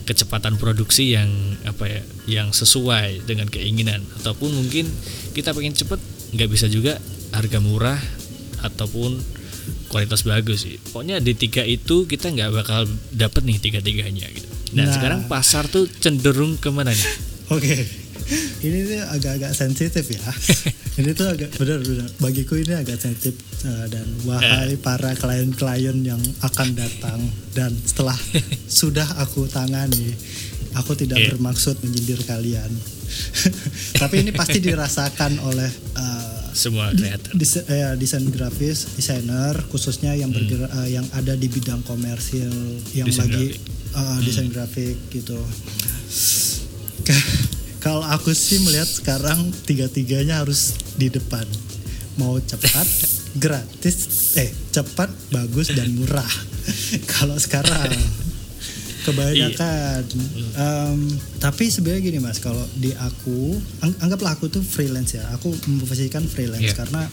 kecepatan 0.04 0.58
produksi 0.58 1.14
yang 1.14 1.30
apa 1.64 1.88
ya 1.88 2.02
yang 2.26 2.48
sesuai 2.50 3.24
dengan 3.24 3.46
keinginan. 3.46 4.02
Ataupun 4.20 4.52
mungkin 4.52 4.90
kita 5.32 5.54
pengen 5.54 5.72
cepet 5.72 6.00
nggak 6.34 6.50
bisa 6.50 6.66
juga 6.66 6.98
harga 7.34 7.58
murah 7.58 7.98
ataupun 8.60 9.18
kualitas 9.88 10.22
bagus 10.22 10.64
sih 10.64 10.76
pokoknya 10.80 11.18
di 11.18 11.32
tiga 11.32 11.62
itu 11.62 12.04
kita 12.04 12.28
nggak 12.28 12.50
bakal 12.54 12.84
dapet 13.10 13.42
nih 13.42 13.58
tiga 13.58 13.80
tiganya 13.80 14.26
gitu 14.28 14.48
nah, 14.72 14.84
Nah. 14.84 14.90
sekarang 14.90 15.20
pasar 15.26 15.66
tuh 15.66 15.86
cenderung 15.88 16.56
ke 16.56 16.68
mana 16.68 16.90
nih 16.90 17.10
Oke, 17.52 17.76
ini 18.64 18.78
tuh 18.88 19.04
agak-agak 19.04 19.52
sensitif 19.52 20.00
ya. 20.08 20.24
ini 20.98 21.12
tuh 21.12 21.28
agak 21.28 21.52
benar-benar 21.54 22.08
bagiku 22.16 22.56
ini 22.56 22.72
agak 22.72 22.96
sensitif 22.96 23.36
uh, 23.62 23.84
dan 23.86 24.00
wahai 24.24 24.80
para 24.80 25.12
klien-klien 25.12 25.92
yang 26.00 26.16
akan 26.40 26.72
datang 26.72 27.20
dan 27.52 27.68
setelah 27.84 28.16
sudah 28.80 29.04
aku 29.20 29.44
tangani, 29.44 30.16
aku 30.72 30.96
tidak 30.96 31.20
Iya. 31.20 31.36
bermaksud 31.36 31.76
menyindir 31.84 32.24
kalian. 32.24 32.72
Tapi 33.94 34.24
ini 34.24 34.32
pasti 34.32 34.56
dirasakan 34.58 35.44
oleh 35.44 35.68
uh, 35.92 36.33
semua 36.54 36.88
kreator 36.90 37.34
Desa- 37.34 37.66
eh, 37.66 37.92
desain 37.94 38.22
grafis, 38.24 38.86
desainer 38.94 39.58
khususnya 39.68 40.14
yang 40.14 40.30
bergerak 40.30 40.70
eh, 40.78 40.94
yang 40.94 41.06
ada 41.12 41.34
di 41.34 41.46
bidang 41.46 41.82
komersil 41.82 42.48
yang 42.92 43.04
Desain 43.04 43.26
lagi 43.26 43.52
grafik. 43.52 43.60
eh, 43.92 44.18
desain 44.22 44.48
grafik 44.48 44.96
gitu. 45.10 45.38
Ka- 47.02 47.26
Kalau 47.80 48.00
aku 48.02 48.32
sih 48.32 48.56
melihat 48.60 48.86
sekarang 48.86 49.36
tiga-tiganya 49.60 50.40
harus 50.40 50.72
di 50.94 51.06
depan. 51.08 51.44
Mau 52.14 52.38
cepat, 52.38 52.86
gratis, 53.44 53.96
eh 54.34 54.48
cepat, 54.70 55.12
bagus 55.28 55.68
dan 55.68 55.92
murah. 55.92 56.24
Kalau 57.12 57.36
sekarang 57.36 57.92
kebanyakan. 59.04 60.02
Em, 60.54 60.98
tapi 61.38 61.68
sebenarnya 61.68 62.02
gini 62.02 62.18
mas, 62.18 62.38
kalau 62.38 62.64
di 62.74 62.90
aku, 62.92 63.52
ang- 63.80 63.98
anggaplah 64.00 64.32
aku 64.32 64.48
tuh 64.48 64.60
freelance 64.60 65.14
ya. 65.14 65.24
Aku 65.32 65.52
memposisikan 65.66 66.24
freelance 66.24 66.64
Iya. 66.64 66.76
karena 66.76 67.04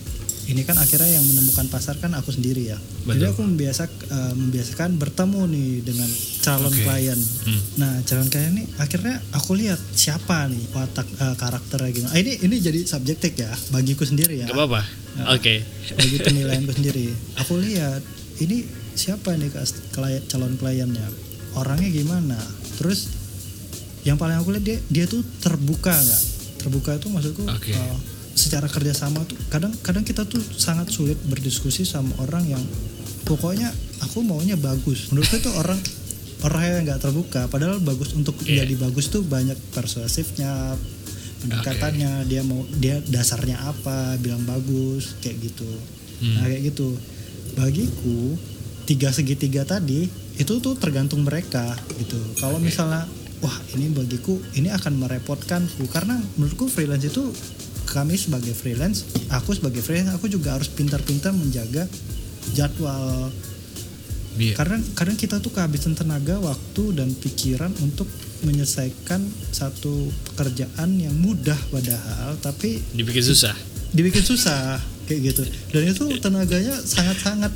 ini 0.44 0.66
kan 0.66 0.74
akhirnya 0.74 1.08
yang 1.12 1.24
menemukan 1.24 1.70
pasar 1.70 1.96
kan 1.96 2.12
aku 2.12 2.30
sendiri 2.30 2.66
ya. 2.66 2.78
Jadi 3.04 3.08
Betul. 3.22 3.30
aku 3.30 3.42
membiasak 3.46 3.88
eh, 4.10 4.34
membiasakan 4.34 4.98
bertemu 4.98 5.42
nih 5.48 5.70
dengan 5.82 6.10
calon 6.42 6.68
Oke. 6.68 6.82
klien. 6.82 7.20
Hmm. 7.46 7.62
Nah 7.78 7.92
calon 8.02 8.28
klien 8.28 8.52
ini 8.52 8.66
akhirnya 8.76 9.22
aku 9.32 9.54
lihat 9.54 9.78
siapa 9.92 10.48
nih 10.48 10.66
watak 10.72 11.08
eh, 11.08 11.36
karakternya 11.36 11.90
gimana. 11.94 12.12
Ah, 12.12 12.20
ini 12.20 12.42
ini 12.42 12.56
jadi 12.58 12.80
subjektif 12.84 13.32
ya 13.38 13.52
bagiku 13.70 14.04
sendiri 14.04 14.42
ya. 14.42 14.46
nggak 14.46 14.58
apa-apa 14.58 14.82
oke 15.30 15.56
Bagi 15.94 16.18
penilaianku 16.26 16.74
sendiri. 16.74 17.08
Aku 17.38 17.56
lihat 17.56 18.02
ini 18.40 18.66
siapa 18.92 19.38
nih 19.38 19.54
klien 19.90 20.26
calon 20.26 20.58
kliennya. 20.58 21.31
Orangnya 21.54 21.90
gimana. 21.90 22.38
Terus 22.78 23.12
yang 24.02 24.18
paling 24.18 24.40
aku 24.40 24.56
lihat 24.56 24.66
dia 24.66 24.78
dia 24.88 25.06
tuh 25.06 25.22
terbuka 25.40 25.92
nggak? 25.92 26.22
Terbuka 26.60 26.90
itu 26.96 27.08
maksudku 27.10 27.44
Oke. 27.46 27.74
eh, 27.74 27.96
secara 28.34 28.66
kerjasama 28.66 29.22
tuh 29.28 29.36
kadang 29.48 29.76
kadang 29.84 30.02
kita 30.02 30.24
tuh 30.24 30.40
sangat 30.56 30.90
sulit 30.90 31.20
berdiskusi 31.28 31.84
sama 31.84 32.10
orang 32.18 32.48
yang 32.48 32.64
pokoknya 33.24 33.70
aku 34.02 34.24
maunya 34.24 34.56
bagus. 34.56 35.12
Menurutku 35.12 35.38
itu 35.38 35.52
orang 35.54 35.78
orang 36.42 36.62
yang 36.66 36.82
nggak 36.88 37.02
terbuka. 37.02 37.46
Padahal 37.46 37.78
bagus 37.80 38.14
untuk 38.14 38.34
Iya. 38.42 38.66
jadi 38.66 38.74
bagus 38.80 39.14
tuh 39.14 39.22
banyak 39.22 39.58
persuasifnya, 39.72 40.74
pendekatannya. 41.40 42.26
Dia 42.26 42.42
mau 42.42 42.66
dia 42.74 42.98
dasarnya 43.04 43.62
apa, 43.62 44.18
bilang 44.18 44.42
bagus 44.44 45.14
kayak 45.22 45.38
gitu. 45.42 45.70
Hmm. 46.22 46.42
Nah 46.42 46.50
kayak 46.50 46.74
gitu. 46.74 46.98
Bagiku 47.52 48.38
tiga 48.86 49.14
segitiga 49.14 49.64
tadi 49.64 50.10
itu 50.38 50.54
tuh 50.58 50.74
tergantung 50.78 51.22
mereka 51.22 51.78
gitu. 52.02 52.18
Kalau 52.42 52.58
misalnya 52.58 53.06
wah 53.42 53.58
ini 53.78 53.90
bagiku 53.92 54.38
ini 54.58 54.70
akan 54.70 55.02
merepotkanku 55.02 55.90
karena 55.90 56.18
menurutku 56.38 56.70
freelance 56.70 57.10
itu 57.10 57.34
kami 57.90 58.16
sebagai 58.16 58.56
freelance, 58.56 59.04
aku 59.34 59.52
sebagai 59.52 59.84
freelance 59.84 60.16
aku 60.16 60.32
juga 60.32 60.56
harus 60.56 60.72
pintar-pintar 60.72 61.36
menjaga 61.36 61.86
jadwal. 62.56 63.30
Iya. 64.32 64.56
karena 64.56 64.80
kadang 64.96 65.20
kita 65.20 65.44
tuh 65.44 65.52
kehabisan 65.52 65.92
tenaga, 65.92 66.40
waktu 66.40 66.96
dan 66.96 67.12
pikiran 67.12 67.68
untuk 67.84 68.08
menyelesaikan 68.48 69.20
satu 69.52 70.08
pekerjaan 70.32 70.96
yang 70.96 71.12
mudah 71.20 71.60
padahal 71.68 72.40
tapi 72.40 72.80
dibikin 72.96 73.28
susah. 73.28 73.52
dibikin 73.92 74.24
susah 74.24 74.80
kayak 75.04 75.36
gitu. 75.36 75.44
Dan 75.76 75.84
itu 75.92 76.04
tenaganya 76.24 76.80
sangat-sangat 76.80 77.52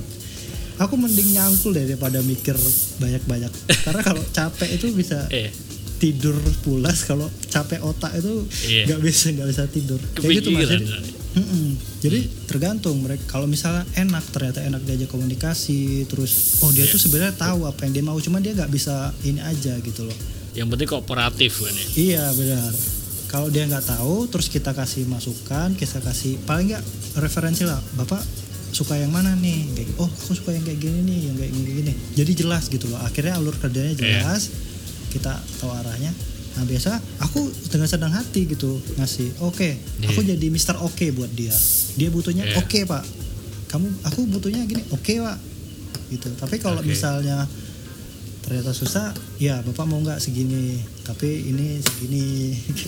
aku 0.77 0.93
mending 0.95 1.33
nyangkul 1.33 1.71
daripada 1.71 2.19
mikir 2.19 2.55
banyak-banyak 2.97 3.51
karena 3.85 4.01
kalau 4.01 4.23
capek 4.27 4.69
itu 4.71 4.91
bisa 4.91 5.25
eh 5.29 5.49
tidur 5.95 6.35
pulas 6.61 7.03
kalau 7.03 7.23
capek 7.47 7.79
otak 7.79 8.11
itu 8.15 8.43
Iya. 8.67 8.83
nggak 8.85 8.99
bisa 9.01 9.31
nggak 9.31 9.47
bisa 9.47 9.63
tidur 9.65 9.99
kayak 10.13 10.43
gitu 10.43 10.51
mas 10.51 10.67
jadi, 10.67 10.85
Mm-mm. 11.35 11.67
jadi 11.99 12.19
tergantung 12.45 12.99
mereka 12.99 13.23
kalau 13.29 13.47
misalnya 13.47 13.87
enak 13.95 14.23
ternyata 14.29 14.59
enak 14.61 14.83
diajak 14.83 15.07
komunikasi 15.07 16.03
terus 16.05 16.59
oh 16.59 16.71
dia 16.71 16.83
Iya. 16.83 16.91
tuh 16.91 16.99
sebenarnya 16.99 17.33
tahu 17.33 17.63
apa 17.63 17.79
yang 17.83 17.93
dia 17.93 18.03
mau 18.03 18.15
cuman 18.15 18.39
dia 18.39 18.51
nggak 18.53 18.67
bisa 18.69 19.15
ini 19.21 19.39
aja 19.39 19.71
gitu 19.77 20.03
loh 20.03 20.17
yang 20.51 20.67
penting 20.67 20.85
kooperatif 20.85 21.59
kan 21.59 21.71
ya 21.71 21.85
Iya 21.95 22.23
benar. 22.33 22.71
Kalau 23.25 23.51
dia 23.51 23.67
nggak 23.67 23.83
tahu, 23.89 24.31
terus 24.31 24.47
kita 24.47 24.71
kasih 24.71 25.03
masukan, 25.05 25.75
kita 25.75 25.99
kasih 25.99 26.39
paling 26.45 26.71
nggak 26.71 26.83
referensi 27.17 27.67
lah. 27.67 27.75
Bapak 27.93 28.23
suka 28.75 28.99
yang 28.99 29.07
mana 29.09 29.31
nih? 29.39 29.71
Kayak 29.71 29.95
oh 29.95 30.11
aku 30.11 30.35
suka 30.35 30.51
yang 30.51 30.61
kayak 30.61 30.83
gini 30.83 30.99
nih 31.01 31.19
yang 31.31 31.35
kayak 31.39 31.51
gini 31.53 31.69
gini. 31.79 31.93
Jadi 32.13 32.31
jelas 32.35 32.67
gitu 32.67 32.91
loh. 32.91 32.99
Akhirnya 32.99 33.39
alur 33.39 33.55
kerjanya 33.55 33.95
Iya. 33.95 34.19
jelas. 34.19 34.51
Kita 35.07 35.31
tahu 35.57 35.71
arahnya. 35.71 36.11
Nah 36.55 36.63
biasa 36.63 36.99
aku 37.19 37.39
dengan 37.67 37.87
sedang 37.87 38.11
hati 38.11 38.43
gitu 38.45 38.79
ngasih 38.95 39.27
oke 39.39 39.69
aku 40.07 40.19
Iya. 40.21 40.35
jadi 40.35 40.47
Mister 40.47 40.75
Oke 40.77 41.11
buat 41.11 41.31
dia. 41.31 41.55
Dia 41.95 42.11
butuhnya 42.11 42.43
Iya. 42.45 42.59
oke 42.59 42.79
pak. 42.83 43.03
Kamu 43.67 43.87
aku 44.03 44.19
butuhnya 44.27 44.63
gini 44.63 44.83
oke 44.89 45.13
pak. 45.17 45.37
Gitu. 46.05 46.27
Tapi 46.35 46.55
kalau 46.59 46.79
Oke. 46.79 46.91
misalnya 46.91 47.47
ternyata 48.41 48.71
susah 48.71 49.09
ya 49.35 49.63
bapak 49.63 49.83
mau 49.83 49.99
nggak 49.99 50.19
segini? 50.19 50.77
Tapi 51.01 51.47
ini 51.47 51.79
segini. 51.79 52.25
Gitu. 52.75 52.87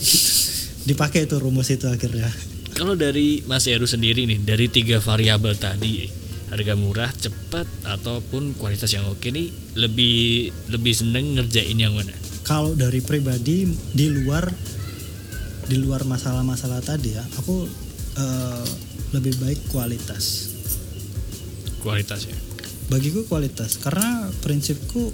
dipakai 0.87 1.27
itu 1.27 1.35
rumus 1.35 1.67
itu 1.67 1.83
akhirnya 1.83 2.31
Kalau 2.77 2.93
dari 2.93 3.41
Mas 3.49 3.65
Heru 3.65 3.89
sendiri 3.89 4.29
nih, 4.29 4.37
dari 4.45 4.69
tiga 4.69 5.01
variabel 5.01 5.57
tadi, 5.57 6.05
harga 6.53 6.77
murah, 6.77 7.09
cepat, 7.09 7.65
ataupun 7.83 8.53
kualitas 8.53 8.93
yang 8.93 9.09
oke 9.09 9.25
nih, 9.33 9.49
lebih 9.73 10.53
lebih 10.69 10.93
seneng 10.93 11.41
ngerjain 11.41 11.73
yang 11.73 11.97
mana? 11.97 12.13
kalau 12.47 12.71
dari 12.79 13.03
pribadi 13.03 13.67
di 13.91 14.07
luar 14.07 14.47
di 15.67 15.75
luar 15.75 16.07
masalah-masalah 16.07 16.79
tadi 16.79 17.11
ya 17.11 17.23
aku 17.35 17.67
eh, 18.15 18.67
lebih 19.11 19.35
baik 19.43 19.59
kualitas 19.67 20.55
Kualitas 21.83 22.23
ya. 22.23 22.35
bagiku 22.87 23.27
kualitas 23.27 23.75
karena 23.83 24.31
prinsipku 24.39 25.11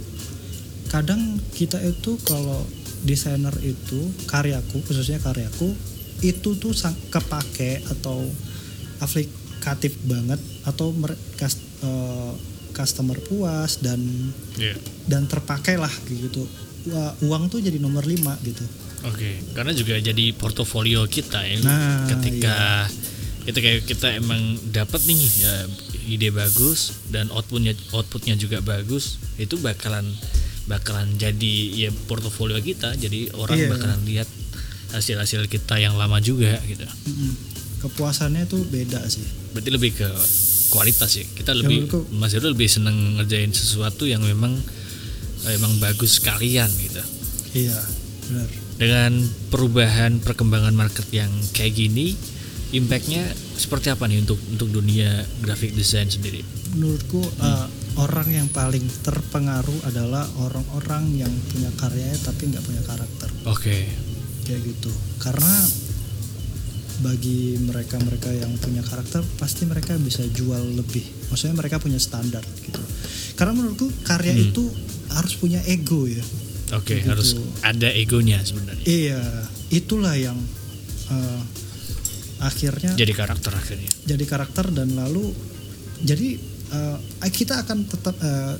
kadang 0.94 1.42
kita 1.58 1.82
itu 1.82 2.14
kalau 2.22 2.62
desainer 3.02 3.52
itu 3.66 4.14
karyaku 4.30 4.78
khususnya 4.86 5.18
karyaku 5.18 5.74
itu 6.24 6.56
tuh 6.56 6.72
kepake 7.10 7.84
atau 7.86 8.24
aplikatif 8.98 9.92
banget 10.04 10.40
atau 10.64 10.90
mer- 10.90 11.18
kas- 11.36 11.60
eh, 11.80 12.32
customer 12.72 13.20
puas 13.20 13.78
dan 13.78 14.00
Iya. 14.56 14.74
dan 15.06 15.28
terpakai 15.28 15.76
lah 15.76 15.92
gitu 16.06 16.48
uang 17.22 17.48
tuh 17.48 17.60
jadi 17.60 17.78
nomor 17.78 18.04
lima 18.04 18.36
gitu 18.42 18.64
Oke, 19.04 19.36
karena 19.52 19.76
juga 19.76 20.00
jadi 20.00 20.32
portofolio 20.32 21.04
kita 21.04 21.44
ya. 21.44 21.60
Nah, 21.60 22.08
ketika 22.08 22.88
ketika 23.44 23.68
kita 23.84 24.08
emang 24.16 24.40
dapat 24.72 25.04
nih 25.04 25.20
ya, 25.44 25.54
ide 26.08 26.32
bagus 26.32 27.04
dan 27.12 27.28
outputnya 27.28 27.76
outputnya 27.92 28.32
juga 28.32 28.64
bagus, 28.64 29.20
itu 29.36 29.60
bakalan 29.60 30.08
bakalan 30.64 31.12
jadi 31.20 31.54
ya 31.76 31.90
portofolio 32.08 32.56
kita. 32.56 32.96
Jadi 32.96 33.28
orang 33.36 33.60
Iya. 33.60 33.68
bakalan 33.68 34.00
lihat 34.08 34.28
hasil-hasil 34.94 35.44
kita 35.46 35.76
yang 35.76 35.94
lama 35.94 36.16
juga 36.18 36.54
gitu. 36.62 36.86
Kepuasannya 37.80 38.46
tuh 38.46 38.64
beda 38.64 39.04
sih 39.04 39.26
Berarti 39.50 39.68
lebih 39.68 39.90
ke 39.92 40.08
kualitas 40.70 41.10
ya. 41.12 41.26
Kita 41.28 41.52
lebih 41.52 41.84
menurutku- 41.84 42.06
Mas 42.12 42.32
Heru 42.32 42.48
lebih 42.48 42.66
seneng 42.66 43.18
ngerjain 43.18 43.50
sesuatu 43.50 44.06
yang 44.06 44.22
memang 44.22 44.54
emang 45.46 45.76
bagus 45.76 46.16
sekalian 46.16 46.72
gitu. 46.72 47.02
iya 47.52 47.76
benar 48.24 48.48
dengan 48.74 49.12
perubahan 49.52 50.18
perkembangan 50.18 50.74
market 50.74 51.06
yang 51.12 51.30
kayak 51.52 51.76
gini 51.76 52.16
impactnya 52.72 53.22
seperti 53.54 53.94
apa 53.94 54.10
nih 54.10 54.26
untuk 54.26 54.40
untuk 54.50 54.66
dunia 54.66 55.22
graphic 55.38 55.76
design 55.76 56.10
sendiri 56.10 56.42
menurutku 56.74 57.22
uh, 57.38 57.70
orang 57.94 58.26
yang 58.26 58.48
paling 58.50 58.82
terpengaruh 59.04 59.78
adalah 59.86 60.26
orang-orang 60.42 61.14
yang 61.14 61.30
punya 61.52 61.70
karyanya 61.78 62.18
tapi 62.18 62.50
nggak 62.50 62.64
punya 62.66 62.82
karakter 62.82 63.28
oke 63.46 63.76
kayak 64.44 64.62
gitu. 64.62 64.92
Karena 65.18 65.50
bagi 66.94 67.58
mereka-mereka 67.58 68.30
yang 68.30 68.54
punya 68.62 68.80
karakter 68.80 69.20
pasti 69.36 69.66
mereka 69.66 69.98
bisa 69.98 70.22
jual 70.30 70.78
lebih. 70.78 71.02
Maksudnya 71.28 71.58
mereka 71.58 71.82
punya 71.82 71.98
standar 71.98 72.44
gitu. 72.62 72.78
Karena 73.34 73.50
menurutku 73.52 73.90
karya 74.06 74.30
Hmm. 74.30 74.46
itu 74.48 74.64
harus 75.10 75.34
punya 75.34 75.58
ego 75.66 76.06
ya. 76.06 76.22
Oke 76.72 77.02
Gitu. 77.02 77.10
harus 77.10 77.34
ada 77.60 77.90
egonya 77.90 78.38
sebenarnya. 78.40 78.84
Iya 78.86 79.20
itulah 79.74 80.14
yang 80.14 80.38
uh, 81.10 81.42
akhirnya 82.40 82.94
jadi 82.94 83.10
karakter 83.10 83.52
akhirnya. 83.52 83.90
jadi 84.06 84.24
karakter 84.24 84.70
dan 84.70 84.94
lalu 84.94 85.34
jadi 85.98 86.38
uh, 86.70 86.98
kita 87.26 87.64
akan 87.66 87.90
tetap 87.90 88.14
uh, 88.20 88.54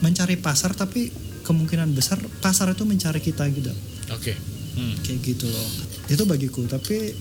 mencari 0.00 0.40
pasar 0.40 0.74
tapi 0.74 1.10
kemungkinan 1.46 1.90
besar 1.92 2.18
pasar 2.42 2.74
itu 2.74 2.82
mencari 2.82 3.22
kita 3.22 3.46
gitu. 3.50 3.70
Oke 4.10 4.34
Hmm. 4.76 4.94
kayak 5.02 5.20
gitu 5.24 5.46
loh. 5.46 5.68
Itu 6.06 6.22
bagiku 6.24 6.66
tapi 6.66 7.14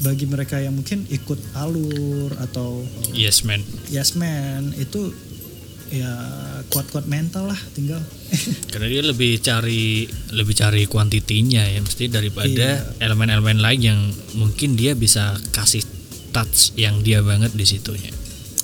bagi 0.00 0.24
mereka 0.24 0.56
yang 0.56 0.72
mungkin 0.74 1.04
ikut 1.06 1.36
alur 1.54 2.32
atau 2.40 2.80
yes 3.12 3.44
man. 3.44 3.60
Yes 3.92 4.16
man 4.16 4.72
itu 4.80 5.12
ya 5.90 6.08
kuat-kuat 6.70 7.10
mental 7.10 7.50
lah 7.50 7.60
tinggal. 7.74 8.00
Karena 8.72 8.86
dia 8.86 9.02
lebih 9.02 9.42
cari 9.42 10.06
lebih 10.30 10.54
cari 10.54 10.86
kuantitinya 10.86 11.66
ya. 11.66 11.82
Mesti 11.82 12.08
daripada 12.08 12.48
Iya. 12.48 12.96
elemen-elemen 13.02 13.58
lain 13.58 13.80
yang 13.82 14.00
mungkin 14.38 14.78
dia 14.78 14.94
bisa 14.94 15.34
kasih 15.50 15.82
touch 16.30 16.78
yang 16.78 17.02
dia 17.02 17.26
banget 17.26 17.50
di 17.58 17.66
situnya 17.66 18.14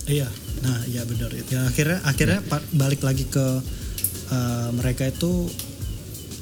iya. 0.07 0.31
Nah 0.63 0.87
ya 0.87 1.03
benar. 1.03 1.35
Ya 1.51 1.67
akhirnya 1.67 1.99
akhirnya 2.07 2.41
balik 2.73 3.03
lagi 3.03 3.27
ke 3.27 3.43
uh, 4.31 4.69
mereka 4.73 5.11
itu 5.11 5.51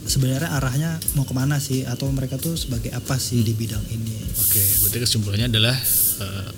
sebenarnya 0.05 0.51
arahnya 0.53 0.91
mau 1.15 1.25
ke 1.25 1.33
mana 1.33 1.57
sih 1.59 1.83
atau 1.83 2.09
mereka 2.09 2.37
tuh 2.37 2.55
sebagai 2.55 2.93
apa 2.93 3.17
sih 3.17 3.41
di 3.41 3.53
bidang 3.53 3.83
ini 3.89 4.17
Oke, 4.37 4.61
berarti 4.83 4.99
kesimpulannya 5.01 5.49
adalah 5.49 5.77
eh, 6.21 6.51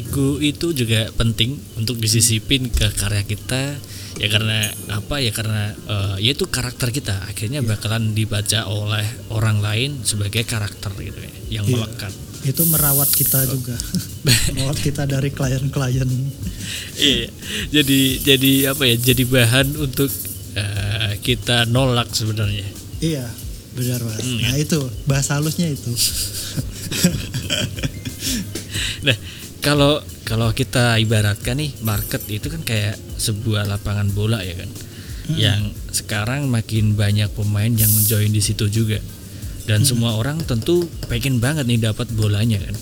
ego 0.00 0.40
itu 0.40 0.72
juga 0.72 1.12
penting 1.12 1.54
untuk 1.76 2.00
disisipin 2.00 2.72
ke 2.72 2.88
karya 2.94 3.20
kita 3.22 3.76
ya 4.14 4.28
karena 4.30 4.70
apa 4.88 5.18
ya 5.18 5.30
karena 5.30 5.74
eh, 5.74 6.16
ya 6.22 6.30
itu 6.32 6.46
karakter 6.46 6.88
kita 6.88 7.28
akhirnya 7.28 7.60
bakalan 7.60 8.14
dibaca 8.14 8.64
oleh 8.64 9.04
orang 9.28 9.60
lain 9.60 10.00
sebagai 10.00 10.42
karakter 10.44 10.94
gitu 10.98 11.18
ya 11.18 11.32
yang 11.60 11.64
Iya. 11.68 11.84
melekat. 11.84 12.12
itu 12.44 12.60
merawat 12.68 13.08
kita 13.08 13.48
juga 13.48 13.72
merawat 14.52 14.76
kita 14.76 15.08
dari 15.08 15.32
klien-klien 15.32 16.04
Iya. 16.94 17.28
Jadi 17.72 18.00
jadi 18.20 18.52
apa 18.72 18.84
ya? 18.84 18.96
Jadi 18.96 19.24
bahan 19.24 19.68
untuk 19.76 20.08
eh, 20.54 21.12
kita 21.20 21.64
nolak 21.66 22.12
sebenarnya. 22.12 22.64
Iya 23.04 23.26
benar 23.74 24.00
mas 24.00 24.22
Hmm, 24.22 24.40
nah 24.40 24.56
itu 24.56 24.80
bahasa 25.04 25.36
halusnya 25.36 25.68
itu 25.68 25.92
Nah, 29.04 29.16
kalau 29.60 30.00
kalau 30.24 30.48
kita 30.56 30.96
ibaratkan 30.96 31.60
nih 31.60 31.76
market 31.84 32.24
itu 32.32 32.48
kan 32.48 32.64
kayak 32.64 32.96
sebuah 33.20 33.68
lapangan 33.68 34.08
bola 34.10 34.40
ya 34.40 34.56
kan. 34.56 34.70
Yang 35.28 35.60
sekarang 35.92 36.48
makin 36.48 36.96
banyak 36.96 37.28
pemain 37.32 37.68
yang 37.68 37.92
join 38.08 38.32
di 38.32 38.40
situ 38.40 38.68
juga. 38.68 39.00
Dan 39.64 39.84
semua 39.84 40.16
orang 40.16 40.40
tentu 40.44 40.84
pengen 41.08 41.40
banget 41.40 41.64
nih 41.64 41.80
dapat 41.80 42.08
bolanya 42.12 42.60
kan. 42.60 42.76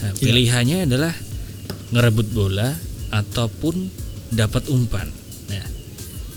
Nah, 0.00 0.10
Iya. 0.16 0.20
pilihannya 0.20 0.78
adalah 0.88 1.12
ngerebut 1.92 2.28
bola 2.32 2.76
ataupun 3.12 3.88
dapat 4.32 4.68
umpan. 4.68 5.08
Nah, 5.48 5.66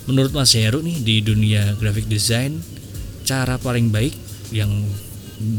menurut 0.08 0.32
Mas 0.32 0.56
Heru 0.56 0.84
nih 0.84 1.00
di 1.00 1.16
dunia 1.20 1.76
graphic 1.80 2.08
design 2.08 2.60
cara 3.24 3.56
paling 3.58 3.90
baik 3.90 4.16
yang 4.52 4.70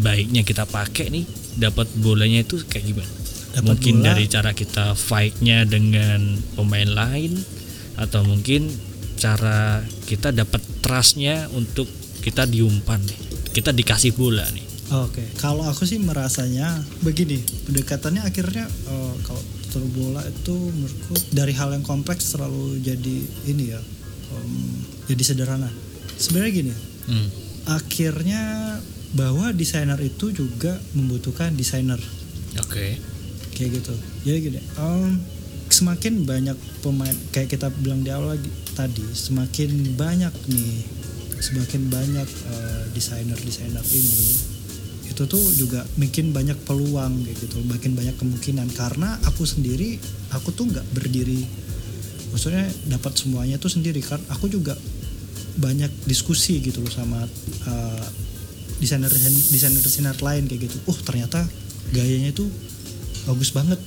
baiknya 0.05 0.47
kita 0.47 0.65
pakai 0.65 1.11
nih 1.11 1.25
dapat 1.59 1.89
bolanya 2.01 2.45
itu 2.45 2.61
kayak 2.65 2.85
gimana? 2.95 3.13
Dapat 3.55 3.65
mungkin 3.65 3.95
bola. 4.01 4.07
dari 4.13 4.25
cara 4.27 4.51
kita 4.53 4.87
fight-nya 4.99 5.63
dengan 5.69 6.39
pemain 6.59 6.89
lain 6.91 7.39
atau 7.95 8.27
mungkin 8.27 8.67
cara 9.15 9.81
kita 10.11 10.35
dapat 10.35 10.61
trust-nya 10.83 11.47
untuk 11.55 11.87
kita 12.21 12.51
diumpan 12.51 12.99
nih. 12.99 13.21
Kita 13.55 13.71
dikasih 13.71 14.19
bola 14.19 14.43
nih. 14.51 14.67
Oke, 14.93 15.25
kalau 15.41 15.65
aku 15.65 15.89
sih 15.89 15.97
merasanya 15.97 16.69
begini, 17.01 17.41
pendekatannya 17.65 18.21
akhirnya 18.21 18.67
eh, 18.69 19.15
kalau 19.25 19.41
tutur 19.65 19.87
bola 19.91 20.21
itu 20.27 20.55
menurutku 20.55 21.15
dari 21.33 21.55
hal 21.57 21.73
yang 21.73 21.83
kompleks 21.87 22.37
selalu 22.37 22.79
jadi 22.85 23.17
ini 23.49 23.73
ya, 23.73 23.81
em, 24.35 24.85
jadi 25.09 25.23
sederhana. 25.25 25.71
Sebenarnya 26.19 26.53
gini, 26.53 26.75
Hmm. 27.05 27.29
Akhirnya 27.65 28.77
bahwa 29.15 29.55
desainer 29.55 29.97
itu 30.03 30.35
juga 30.35 30.77
membutuhkan 30.93 31.55
desainer. 31.55 32.01
Oke. 32.61 32.99
kayak 33.55 33.71
gitu. 33.79 33.95
Jadi 34.27 34.39
gini, 34.51 34.61
em, 34.83 35.23
semakin 35.71 36.27
banyak 36.27 36.59
pemain 36.83 37.15
kayak 37.31 37.55
kita 37.55 37.71
bilang 37.79 38.03
di 38.03 38.11
awal 38.11 38.35
lagi 38.35 38.51
tadi, 38.75 39.07
semakin 39.15 39.95
banyak 39.95 40.35
nih, 40.51 40.83
semakin 41.39 41.87
banyak 41.87 42.27
eh, 42.27 42.83
desainer-desainer 42.99 43.87
ini 43.95 44.55
itu 45.15 45.31
tuh 45.31 45.45
juga 45.55 45.87
makin 45.95 46.35
banyak 46.35 46.59
peluang 46.67 47.23
kayak 47.23 47.39
gitu, 47.47 47.63
makin 47.71 47.95
banyak 47.95 48.19
kemungkinan. 48.19 48.67
Karena 48.75 49.15
aku 49.23 49.47
sendiri 49.47 50.03
aku 50.35 50.51
tuh 50.51 50.67
nggak 50.67 50.83
berdiri, 50.91 51.47
maksudnya 52.35 52.67
dapat 52.91 53.15
semuanya 53.15 53.63
tuh 53.63 53.71
sendiri. 53.71 54.03
Kan, 54.03 54.19
aku 54.27 54.51
juga 54.51 54.75
banyak 55.57 55.91
diskusi 56.05 56.59
gitu 56.59 56.81
loh 56.81 56.91
sama 56.91 57.23
eh, 57.65 58.05
desainer 58.79 59.11
desainer 59.51 59.79
desainer 59.79 60.17
lain 60.17 60.45
kayak 60.45 60.67
gitu. 60.67 60.77
Oh 60.85 60.97
ternyata 60.97 61.47
gayanya 61.91 62.31
itu 62.31 62.47
bagus 63.25 63.51
banget 63.51 63.79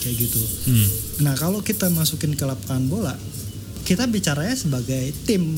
kayak 0.00 0.16
gitu 0.18 0.40
Hmm. 0.64 0.88
nah 1.20 1.34
kalau 1.34 1.60
kita 1.60 1.86
masukin 1.88 2.32
ke 2.32 2.42
lapangan 2.42 2.84
bola 2.86 3.14
kita 3.82 4.06
bicaranya 4.06 4.56
sebagai 4.56 5.12
tim 5.22 5.52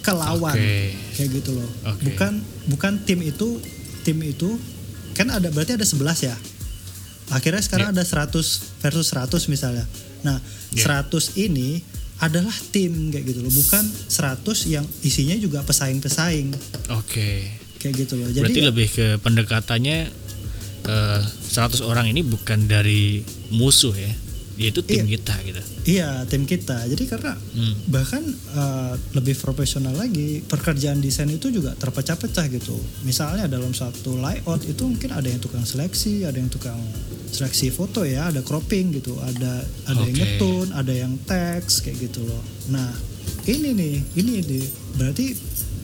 kelawan 0.00 0.52
Oke. 0.52 0.92
kayak 1.16 1.30
gitu 1.32 1.56
loh 1.56 1.70
Oke. 1.86 2.04
bukan 2.06 2.32
bukan 2.68 2.92
tim 3.02 3.24
itu 3.24 3.56
tim 4.02 4.20
itu 4.20 4.60
kan 5.12 5.32
ada 5.32 5.48
berarti 5.48 5.74
ada 5.74 5.82
11 5.82 5.96
ya 6.22 6.36
akhirnya 7.28 7.58
sekarang 7.58 7.90
Iya. 7.90 8.04
ada 8.04 8.04
100 8.04 8.36
versus 8.78 9.06
100 9.08 9.48
misalnya 9.48 9.88
nah 10.20 10.36
Iya. 10.70 11.08
100 11.08 11.40
ini 11.40 11.80
adalah 12.18 12.54
tim 12.70 13.08
kayak 13.08 13.24
gitu 13.26 13.40
loh. 13.40 13.50
Bukan 13.50 13.84
100 14.06 14.40
yang 14.66 14.84
isinya 15.00 15.36
juga 15.36 15.60
pesaing-pesaing. 15.62 16.48
Oke. 16.92 17.30
kayak 17.76 17.92
gitu 17.98 18.16
loh. 18.16 18.26
Jadi 18.26 18.40
Berarti 18.42 18.60
ya- 18.60 18.66
lebih 18.66 18.86
ke 18.88 19.06
pendekatannya 19.20 19.98
eh, 20.82 21.20
100 21.46 21.82
orang 21.82 22.06
ini 22.06 22.22
bukan 22.22 22.64
dari 22.64 23.20
musuh 23.50 23.92
ya, 23.92 24.08
yaitu 24.56 24.80
tim 24.80 25.04
kita 25.04 25.34
gitu. 25.42 25.60
iya 25.84 26.24
tim 26.24 26.42
kita. 26.42 26.82
Jadi 26.84 27.04
karena 27.04 27.34
Hmm. 27.34 27.74
bahkan 27.86 28.22
eh, 28.52 28.94
lebih 29.12 29.36
profesional 29.36 29.92
lagi 29.92 30.40
pekerjaan 30.42 30.98
desain 30.98 31.28
itu 31.28 31.50
juga 31.50 31.74
terpecah-pecah 31.74 32.46
gitu. 32.48 32.74
Misalnya 33.02 33.44
dalam 33.46 33.70
satu 33.70 34.16
layout 34.16 34.64
itu 34.64 34.82
mungkin 34.82 35.10
ada 35.10 35.26
yang 35.26 35.38
tukang 35.38 35.62
seleksi 35.62 36.22
ada 36.22 36.34
yang 36.34 36.48
tukang 36.48 36.78
seleksi 37.36 37.68
foto 37.68 38.00
ya 38.08 38.32
ada 38.32 38.40
cropping 38.40 38.96
gitu 38.96 39.12
ada 39.20 39.60
ada 39.84 40.00
yang 40.08 40.16
Oke. 40.16 40.20
ngetun 40.24 40.66
ada 40.72 40.92
yang 40.96 41.12
teks 41.28 41.84
kayak 41.84 42.08
gitu 42.08 42.24
loh. 42.24 42.40
Nah 42.72 42.88
ini 43.44 43.76
nih 43.76 43.94
ini 44.16 44.40
nih. 44.40 44.64
Berarti 44.96 45.36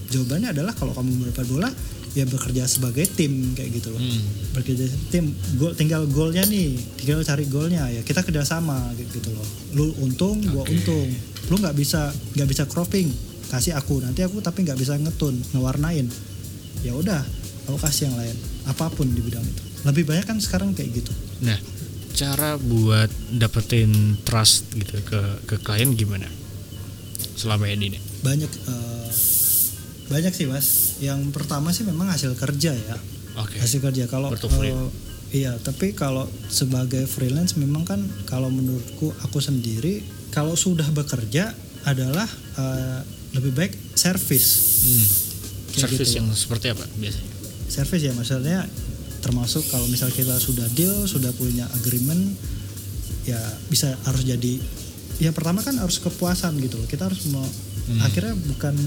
jawabannya 0.09 0.57
adalah 0.57 0.73
kalau 0.73 0.97
kamu 0.97 1.29
bermain 1.29 1.45
bola 1.45 1.71
ya 2.13 2.25
bekerja 2.29 2.65
sebagai 2.65 3.05
tim 3.05 3.53
kayak 3.53 3.77
gitu 3.77 3.93
loh. 3.93 4.01
Hmm. 4.01 4.25
bekerja 4.57 4.85
tim 5.09 5.33
gol 5.61 5.73
tinggal 5.77 6.05
golnya 6.09 6.45
nih 6.49 6.73
tinggal 6.97 7.21
cari 7.21 7.45
golnya 7.53 7.85
ya. 7.93 8.01
Kita 8.01 8.25
kerjasama 8.25 8.97
kayak 8.97 9.13
gitu 9.13 9.29
loh. 9.37 9.49
Lu 9.77 9.87
untung 10.01 10.41
gua 10.49 10.65
Oke. 10.65 10.73
untung. 10.73 11.09
Lu 11.53 11.61
nggak 11.61 11.77
bisa 11.77 12.09
nggak 12.33 12.49
bisa 12.49 12.65
cropping 12.65 13.13
kasih 13.53 13.77
aku. 13.77 14.01
Nanti 14.01 14.25
aku 14.25 14.41
tapi 14.41 14.65
nggak 14.65 14.81
bisa 14.81 14.97
ngetun 14.97 15.37
ngewarnain. 15.53 16.09
Ya 16.81 16.97
udah 16.97 17.21
aku 17.69 17.77
kasih 17.77 18.09
yang 18.09 18.17
lain. 18.17 18.37
Apa 18.65 18.89
pun 18.89 19.05
di 19.13 19.21
bidang 19.21 19.45
itu. 19.45 19.63
Lebih 19.85 20.09
banyak 20.09 20.25
kan 20.25 20.39
sekarang 20.41 20.73
kayak 20.73 21.03
gitu 21.03 21.13
Nah, 21.43 21.59
cara 22.13 22.55
buat 22.55 23.11
dapetin 23.31 23.91
trust 24.23 24.71
gitu 24.73 25.03
ke 25.03 25.21
ke 25.45 25.57
klien 25.59 25.93
gimana? 25.93 26.29
Selama 27.35 27.67
ini 27.67 27.91
nih. 27.91 28.03
banyak 28.23 28.47
eh, 28.47 29.09
banyak 30.07 30.31
sih 30.31 30.47
mas 30.47 30.69
yang 30.99 31.19
pertama 31.31 31.73
sih 31.73 31.83
memang 31.83 32.07
hasil 32.07 32.37
kerja 32.37 32.71
ya 32.71 32.97
Oke. 33.35 33.59
hasil 33.59 33.81
kerja 33.81 34.07
kalau 34.07 34.31
eh, 34.31 34.87
iya 35.33 35.57
tapi 35.57 35.91
kalau 35.91 36.23
sebagai 36.47 37.03
freelance 37.05 37.57
memang 37.57 37.83
kan 37.83 37.99
kalau 38.25 38.47
menurutku 38.47 39.11
aku 39.19 39.41
sendiri 39.41 40.05
kalau 40.29 40.55
sudah 40.55 40.87
bekerja 40.87 41.51
adalah 41.83 42.29
eh, 42.55 43.01
lebih 43.33 43.53
baik 43.53 43.73
service 43.95 44.51
Hmm. 44.83 45.07
Kayak 45.73 45.83
Service 45.89 45.99
gitu. 46.05 46.19
yang 46.21 46.29
seperti 46.33 46.67
apa 46.69 46.85
biasanya? 46.93 47.31
service 47.67 48.03
ya 48.03 48.13
maksudnya 48.13 48.59
termasuk 49.23 49.63
kalau 49.67 49.87
misal 49.87 50.11
kita 50.11 50.35
sudah 50.37 50.67
deal 50.71 51.07
sudah 51.07 51.31
punya 51.33 51.65
agreement 51.73 52.35
ya 53.23 53.39
bisa 53.67 53.95
harus 54.03 54.23
jadi 54.23 54.59
ya 55.17 55.31
pertama 55.31 55.61
kan 55.61 55.75
harus 55.77 55.97
kepuasan 55.97 56.59
gitu 56.59 56.75
loh 56.75 56.87
kita 56.87 57.07
harus 57.07 57.23
mau 57.29 57.47
Hmm. 57.83 57.99
akhirnya 57.99 58.39
bukan 58.39 58.79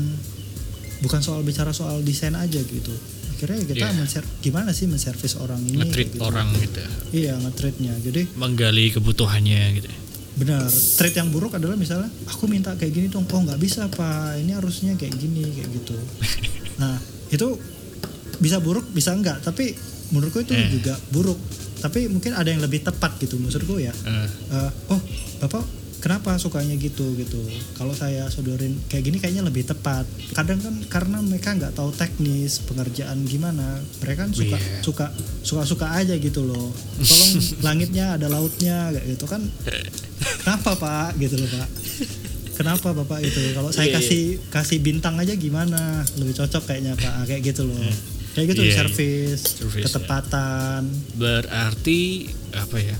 bukan 1.01 1.19
soal 1.19 1.43
bicara 1.43 1.71
soal 1.71 1.99
desain 1.99 2.31
aja 2.31 2.55
gitu 2.57 2.95
akhirnya 3.29 3.59
ya 3.59 3.65
kita 3.67 3.85
Iya. 3.85 3.91
menser- 3.93 4.31
gimana 4.39 4.71
sih 4.71 4.87
menservis 4.87 5.35
orang 5.35 5.59
ini 5.61 5.83
kayak 5.85 6.15
gitu. 6.15 6.23
orang 6.23 6.47
gitu. 6.55 6.79
iya 7.11 7.35
nge-treatnya 7.35 7.91
jadi 7.99 8.23
Menggali 8.33 8.91
kebutuhannya 8.91 9.61
gitu. 9.75 9.91
benar 10.35 10.63
treat 10.71 11.11
yang 11.13 11.27
buruk 11.27 11.51
adalah 11.53 11.75
misalnya 11.75 12.07
aku 12.25 12.47
minta 12.47 12.71
kayak 12.73 12.91
gini 12.93 13.07
dong 13.07 13.23
oh 13.25 13.41
nggak 13.41 13.55
bisa 13.57 13.87
pak 13.89 14.39
ini 14.39 14.51
harusnya 14.51 14.95
kayak 14.95 15.11
gini 15.13 15.43
kayak 15.45 15.69
gitu 15.75 15.95
nah 16.81 16.95
itu 17.27 17.47
bisa 18.37 18.59
buruk 18.59 18.87
bisa 18.89 19.11
enggak 19.11 19.39
tapi 19.41 19.75
menurutku 20.07 20.39
itu 20.39 20.51
Eh. 20.51 20.69
juga 20.71 20.93
buruk. 21.09 21.37
Tapi 21.77 22.05
mungkin 22.07 22.33
ada 22.33 22.47
yang 22.47 22.59
lebih 22.59 22.81
tepat 22.81 23.17
gitu 23.17 23.37
maksudku 23.37 23.77
ya. 23.77 23.93
Eh, 23.93 24.27
Eh, 24.51 24.71
oh 24.89 25.01
bapak 25.39 25.61
kenapa 25.97 26.33
sukanya 26.35 26.73
gitu 26.75 27.13
gitu? 27.15 27.41
Kalau 27.73 27.89
saya 27.91 28.25
sodorin 28.27 28.77
kayak 28.85 29.03
gini 29.03 29.17
kayaknya 29.17 29.41
lebih 29.41 29.65
tepat. 29.65 30.05
Kadang 30.31 30.57
kan 30.59 30.75
karena 30.85 31.17
mereka 31.19 31.49
nggak 31.51 31.73
tahu 31.73 31.89
teknis 31.91 32.61
pengerjaan 32.61 33.21
gimana 33.23 33.81
mereka 33.97 34.23
kan 34.23 34.31
suka 34.31 34.53
Iya. 34.55 34.81
suka 34.81 35.05
suka 35.41 35.63
suka 35.63 35.87
aja 35.91 36.13
gitu 36.15 36.41
loh. 36.43 36.69
Tolong 36.99 37.31
langitnya 37.65 38.13
ada 38.13 38.27
lautnya 38.27 38.89
kayak 38.91 39.05
gitu 39.11 39.25
kan. 39.25 39.41
Kenapa 40.39 40.73
pak? 40.75 41.17
Gitu 41.17 41.35
loh 41.35 41.49
pak. 41.49 41.69
Kenapa 42.55 42.93
bapak 42.93 43.19
itu 43.19 43.51
kalau 43.51 43.67
saya 43.67 43.83
Iya, 43.83 43.91
iya. 43.91 43.97
kasih 43.99 44.23
kasih 44.47 44.77
bintang 44.79 45.17
aja 45.17 45.33
gimana? 45.33 46.05
Lebih 46.15 46.33
cocok 46.35 46.63
kayaknya 46.65 46.93
pak. 46.95 47.27
Kayak 47.27 47.51
gitu 47.51 47.65
loh 47.65 47.81
kayak 48.35 48.51
gitu 48.51 48.61
Iya, 48.61 48.69
iya. 48.69 48.77
service 48.83 49.43
Service, 49.57 49.81
ya. 49.81 49.85
ketepatan 49.87 50.81
berarti 51.15 52.01
apa 52.51 52.77
ya? 52.77 52.97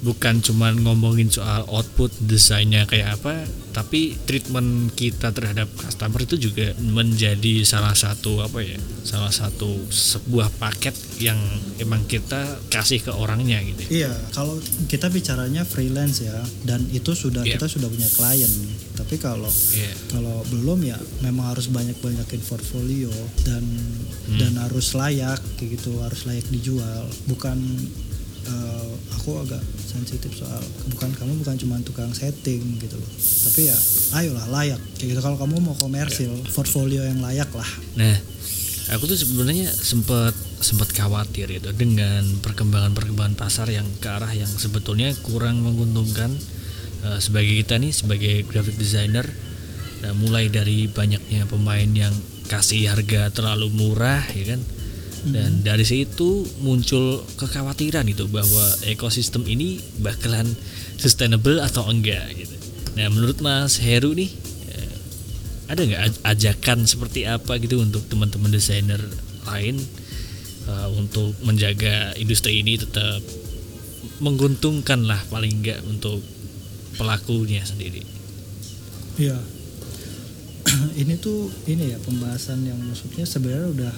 Bukan 0.00 0.40
cuman 0.40 0.80
ngomongin 0.80 1.28
soal 1.28 1.68
output 1.68 2.08
desainnya 2.24 2.88
kayak 2.88 3.20
apa, 3.20 3.44
tapi 3.70 4.18
treatment 4.26 4.90
kita 4.92 5.30
terhadap 5.30 5.70
customer 5.72 6.20
itu 6.20 6.36
juga 6.36 6.74
menjadi 6.78 7.62
salah 7.62 7.94
satu 7.94 8.42
apa 8.42 8.60
ya? 8.60 8.78
Salah 9.02 9.30
satu 9.30 9.70
sebuah 9.88 10.50
paket 10.58 10.92
yang 11.18 11.38
emang 11.78 12.04
kita 12.04 12.60
kasih 12.68 13.00
ke 13.00 13.12
orangnya 13.12 13.62
gitu. 13.62 13.80
ya. 13.86 14.06
Iya, 14.06 14.12
kalau 14.34 14.58
kita 14.86 15.06
bicaranya 15.08 15.62
freelance 15.62 16.20
ya, 16.20 16.36
dan 16.64 16.84
itu 16.90 17.14
sudah 17.14 17.42
Iya. 17.42 17.56
kita 17.56 17.66
sudah 17.68 17.88
punya 17.88 18.08
klien. 18.10 18.52
Tapi 18.94 19.16
kalau 19.16 19.48
Iya. 19.72 19.92
kalau 20.10 20.42
belum 20.50 20.84
ya, 20.84 20.98
memang 21.22 21.54
harus 21.54 21.70
banyak-banyakin 21.70 22.42
portfolio 22.44 23.10
dan 23.42 23.62
Hmm. 24.26 24.38
dan 24.38 24.52
harus 24.60 24.92
layak, 24.92 25.40
kayak 25.56 25.80
gitu, 25.80 25.98
harus 26.00 26.26
layak 26.26 26.46
dijual. 26.50 27.06
Bukan 27.26 27.58
eh, 28.50 28.90
aku 29.14 29.38
agak 29.38 29.62
sensitif 29.78 30.34
soal 30.34 30.58
bukan 30.90 31.14
kamu 31.14 31.38
bukan 31.38 31.54
cuma 31.54 31.78
tukang 31.80 32.10
setting 32.10 32.82
gitu 32.82 32.98
loh. 32.98 33.10
Tapi 33.46 33.70
ya, 33.70 33.76
ayolah 34.18 34.46
layak. 34.50 34.80
Kayak 34.98 35.08
gitu 35.14 35.20
kalau 35.22 35.38
kamu 35.38 35.54
mau 35.62 35.76
komersil, 35.78 36.34
Iya. 36.34 36.50
portfolio 36.50 37.02
yang 37.06 37.22
layak 37.22 37.50
lah. 37.54 37.70
Nah, 37.94 38.16
aku 38.90 39.06
tuh 39.06 39.14
sebenarnya 39.14 39.70
sempat 39.70 40.34
sempat 40.60 40.90
khawatir 40.90 41.48
gitu 41.48 41.70
dengan 41.72 42.26
perkembangan-perkembangan 42.44 43.38
pasar 43.38 43.70
yang 43.70 43.86
ke 44.02 44.08
arah 44.10 44.28
yang 44.34 44.50
sebetulnya 44.50 45.14
kurang 45.24 45.62
menguntungkan 45.62 46.34
eh, 47.06 47.18
sebagai 47.22 47.54
kita 47.64 47.78
nih 47.80 47.92
sebagai 47.94 48.34
graphic 48.44 48.76
designer. 48.76 49.24
Nah, 50.00 50.16
mulai 50.16 50.48
dari 50.48 50.88
banyaknya 50.88 51.44
pemain 51.44 51.84
yang 51.92 52.12
kasih 52.48 52.88
harga 52.88 53.28
terlalu 53.30 53.68
murah, 53.68 54.24
ya 54.32 54.56
kan? 54.56 54.60
Dan 55.20 55.60
dari 55.60 55.84
situ 55.84 56.48
muncul 56.64 57.20
kekhawatiran 57.36 58.08
itu 58.08 58.24
bahwa 58.32 58.64
ekosistem 58.88 59.44
ini 59.44 59.76
bakalan 60.00 60.48
sustainable 60.96 61.60
atau 61.60 61.84
enggak 61.92 62.24
gitu. 62.32 62.56
Nah, 62.96 63.12
menurut 63.12 63.38
Mas 63.44 63.76
Heru 63.84 64.16
nih 64.16 64.32
eh, 64.72 64.94
ada 65.68 65.80
nggak 65.84 66.02
aj- 66.08 66.22
ajakan 66.24 66.88
seperti 66.88 67.28
apa 67.28 67.60
gitu 67.60 67.84
untuk 67.84 68.08
teman-teman 68.08 68.48
desainer 68.48 69.00
lain 69.44 69.76
uh, 70.68 70.88
untuk 70.96 71.36
menjaga 71.44 72.16
industri 72.16 72.60
ini 72.60 72.76
tetap 72.76 73.20
menguntungkan 74.20 75.04
lah 75.04 75.20
paling 75.32 75.64
nggak 75.64 75.80
untuk 75.88 76.20
pelakunya 76.96 77.64
sendiri. 77.64 78.04
Iya. 79.16 79.36
ini 81.00 81.16
tuh 81.16 81.48
ini 81.68 81.92
ya 81.92 81.98
pembahasan 82.04 82.64
yang 82.64 82.76
maksudnya 82.84 83.24
sebenarnya 83.24 83.68
udah 83.72 83.94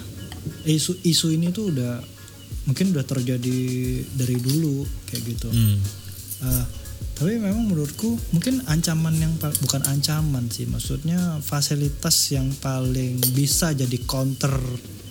isu 0.65 0.99
isu 1.01 1.31
ini 1.31 1.49
tuh 1.49 1.69
udah 1.69 1.99
mungkin 2.63 2.95
udah 2.95 3.03
terjadi 3.03 3.59
dari 4.13 4.37
dulu 4.37 4.83
kayak 5.05 5.23
gitu. 5.27 5.49
Hmm. 5.49 5.79
Eh, 6.43 6.65
tapi 7.13 7.37
memang 7.37 7.69
menurutku 7.69 8.17
mungkin 8.31 8.63
ancaman 8.65 9.13
yang 9.15 9.33
bukan 9.37 9.83
ancaman 9.85 10.49
sih, 10.49 10.65
maksudnya 10.65 11.37
fasilitas 11.39 12.15
yang 12.31 12.49
paling 12.57 13.21
bisa 13.31 13.71
jadi 13.71 13.97
counter 14.03 14.55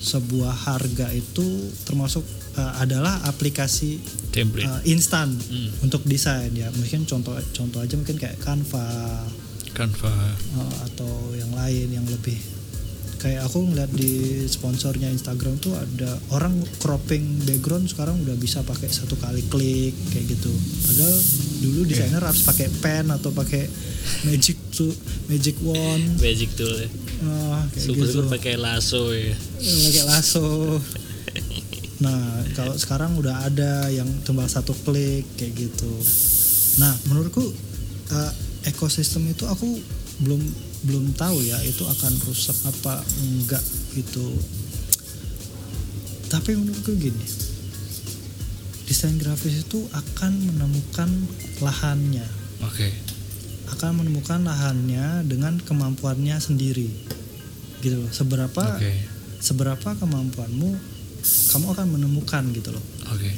sebuah 0.03 0.51
harga 0.66 1.14
itu 1.14 1.45
termasuk 1.87 2.26
eh, 2.53 2.72
adalah 2.80 3.22
aplikasi 3.24 3.97
Template. 4.28 4.66
eh, 4.66 4.80
instan 4.91 5.33
Hmm. 5.33 5.70
untuk 5.80 6.03
desain 6.05 6.53
ya. 6.53 6.68
Mungkin 6.68 7.07
contoh 7.07 7.33
contoh 7.53 7.80
aja 7.80 7.95
mungkin 7.97 8.18
kayak 8.18 8.37
Canva 8.41 8.89
Canva. 9.72 10.12
Uh, 10.53 10.76
atau 10.85 11.33
yang 11.33 11.49
lain 11.57 11.89
yang 11.89 12.05
lebih 12.05 12.37
kayak 13.23 13.47
aku 13.47 13.62
ngeliat 13.70 13.87
di 13.95 14.43
sponsornya 14.51 15.07
Instagram 15.14 15.62
tuh 15.62 15.79
ada 15.79 16.18
orang 16.35 16.59
cropping 16.83 17.47
background 17.47 17.87
sekarang 17.87 18.18
udah 18.27 18.35
bisa 18.35 18.66
pakai 18.66 18.91
satu 18.91 19.14
kali 19.14 19.47
klik 19.47 19.95
kayak 20.11 20.27
gitu 20.27 20.51
padahal 20.91 21.16
dulu 21.62 21.81
desainer 21.87 22.18
harus 22.18 22.43
pakai 22.43 22.66
pen 22.83 23.14
atau 23.14 23.31
pakai 23.31 23.70
magic 24.27 24.59
tuh 24.75 24.91
magic 25.31 25.55
wand 25.62 26.18
Basic 26.18 26.51
tool. 26.59 26.75
ya. 26.75 26.91
uh, 27.23 27.62
kayak 27.70 27.87
gitu 27.87 27.95
Super-super 27.95 28.27
pakai 28.35 28.55
lasso 28.59 29.14
ya. 29.14 29.35
Pakai 29.62 30.05
lasso 30.11 30.47
Nah, 32.03 32.43
kalau 32.59 32.75
sekarang 32.75 33.14
udah 33.14 33.47
ada 33.47 33.87
yang 33.87 34.11
tinggal 34.27 34.51
satu 34.51 34.75
klik 34.83 35.23
kayak 35.39 35.55
gitu. 35.55 35.93
Nah, 36.83 36.91
menurutku 37.07 37.47
uh, 38.11 38.33
ekosistem 38.66 39.31
itu 39.31 39.47
aku 39.47 39.79
belum 40.27 40.43
belum 40.83 41.14
tahu 41.14 41.39
ya 41.47 41.59
itu 41.62 41.87
akan 41.87 42.12
rusak 42.26 42.59
apa 42.66 43.03
enggak 43.22 43.62
gitu. 43.95 44.35
Tapi 46.26 46.57
menurutku 46.57 46.97
gini, 46.97 47.26
desain 48.89 49.14
grafis 49.20 49.68
itu 49.68 49.85
akan 49.93 50.33
menemukan 50.49 51.12
lahannya, 51.61 52.24
Oke. 52.64 52.89
akan 53.68 54.01
menemukan 54.01 54.41
lahannya 54.41 55.28
dengan 55.28 55.61
kemampuannya 55.61 56.41
sendiri, 56.41 56.89
gitu 57.85 58.01
loh. 58.01 58.11
Seberapa 58.11 58.80
Oke. 58.80 58.97
seberapa 59.45 59.93
kemampuanmu, 60.01 60.70
kamu 61.53 61.66
akan 61.68 61.87
menemukan 62.01 62.49
gitu 62.57 62.72
loh. 62.72 62.85
Oke. 63.12 63.30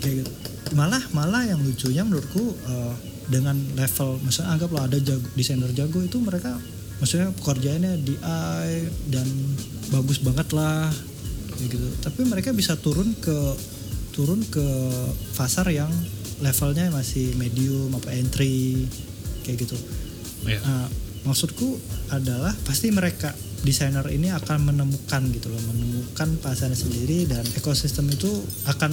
kayak 0.00 0.24
gitu. 0.24 0.32
malah 0.72 1.02
malah 1.12 1.44
yang 1.44 1.60
lucunya 1.60 2.02
menurutku 2.02 2.56
eh, 2.56 2.94
dengan 3.30 3.54
level 3.78 4.18
misalnya 4.26 4.58
anggaplah 4.58 4.90
ada 4.90 4.98
jago, 4.98 5.28
desainer 5.38 5.70
jago 5.70 6.02
itu 6.02 6.18
mereka 6.18 6.58
maksudnya 7.00 7.32
pekerjaannya 7.34 7.92
DI 8.04 8.68
dan 9.10 9.26
bagus 9.90 10.20
banget 10.22 10.48
lah 10.52 10.92
kayak 11.56 11.68
gitu 11.74 11.88
tapi 12.04 12.20
mereka 12.28 12.52
bisa 12.54 12.76
turun 12.78 13.16
ke 13.18 13.38
turun 14.12 14.44
ke 14.46 14.66
pasar 15.34 15.66
yang 15.72 15.90
levelnya 16.40 16.92
masih 16.92 17.36
medium 17.36 17.92
apa 17.96 18.12
entry 18.16 18.84
kayak 19.44 19.64
gitu 19.64 19.76
Ya. 20.48 20.60
Nah, 20.64 20.88
maksudku 21.28 21.76
adalah 22.08 22.52
pasti 22.64 22.88
mereka 22.88 23.32
desainer 23.60 24.04
ini 24.08 24.32
akan 24.32 24.72
menemukan 24.72 25.20
gitu 25.36 25.52
loh, 25.52 25.60
menemukan 25.68 26.40
pasarnya 26.40 26.78
sendiri 26.78 27.28
dan 27.28 27.44
ekosistem 27.60 28.08
itu 28.08 28.30
akan 28.64 28.92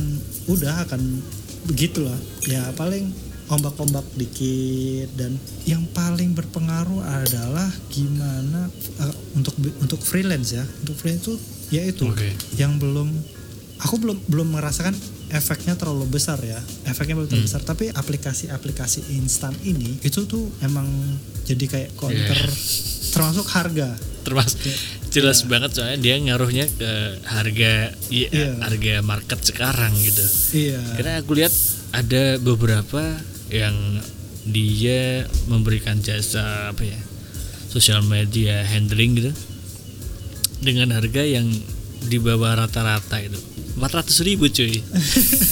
udah 0.52 0.84
akan 0.88 1.24
begitulah. 1.72 2.18
Ya 2.52 2.68
paling 2.76 3.16
ombak-ombak 3.48 4.04
dikit 4.14 5.08
dan 5.16 5.36
yang 5.64 5.88
paling 5.90 6.32
berpengaruh 6.32 7.00
adalah 7.02 7.68
gimana 7.88 8.68
eh, 9.00 9.14
untuk 9.34 9.54
untuk 9.80 10.00
freelance 10.00 10.52
ya. 10.52 10.66
Untuk 10.84 10.96
freelance 10.96 11.24
itu 11.24 11.34
ya 11.68 11.84
itu 11.84 12.06
Oke. 12.06 12.32
yang 12.56 12.76
belum 12.76 13.12
aku 13.78 13.96
belum 14.00 14.18
belum 14.26 14.48
merasakan 14.52 14.96
efeknya 15.28 15.76
terlalu 15.76 16.08
besar 16.10 16.40
ya 16.40 16.56
efeknya 16.84 17.20
belum 17.20 17.28
terlalu 17.28 17.44
Hmm. 17.44 17.52
besar 17.52 17.62
tapi 17.62 17.92
aplikasi-aplikasi 17.92 19.12
instan 19.14 19.52
ini 19.62 20.00
itu 20.00 20.24
tuh 20.24 20.48
emang 20.64 20.88
jadi 21.44 21.66
kayak 21.68 21.90
counter 21.94 22.40
Iya. 22.40 23.12
termasuk 23.12 23.48
harga 23.48 23.92
Termasuk 24.24 24.60
jelas 25.08 25.44
banget 25.44 25.72
soalnya 25.72 26.00
dia 26.00 26.16
ngaruhnya 26.20 26.68
ke 26.68 26.92
harga 27.24 27.92
iya, 28.08 28.28
Iya. 28.28 28.52
harga 28.60 28.94
market 29.02 29.40
sekarang 29.42 29.92
gitu. 30.00 30.24
iya 30.56 30.80
Karena 30.96 31.20
aku 31.20 31.32
lihat 31.36 31.54
ada 31.92 32.36
beberapa 32.38 33.04
yang 33.52 33.76
dia 34.48 35.28
memberikan 35.52 36.00
jasa 36.00 36.72
apa 36.72 36.88
ya 36.88 37.00
sosial 37.68 38.00
media 38.08 38.64
handling 38.64 39.20
gitu 39.20 39.32
dengan 40.64 40.96
harga 40.96 41.22
yang 41.22 41.46
di 42.08 42.18
bawah 42.18 42.56
rata-rata 42.64 43.20
itu 43.20 43.38
400 43.78 44.10
ribu 44.26 44.50
cuy. 44.50 44.82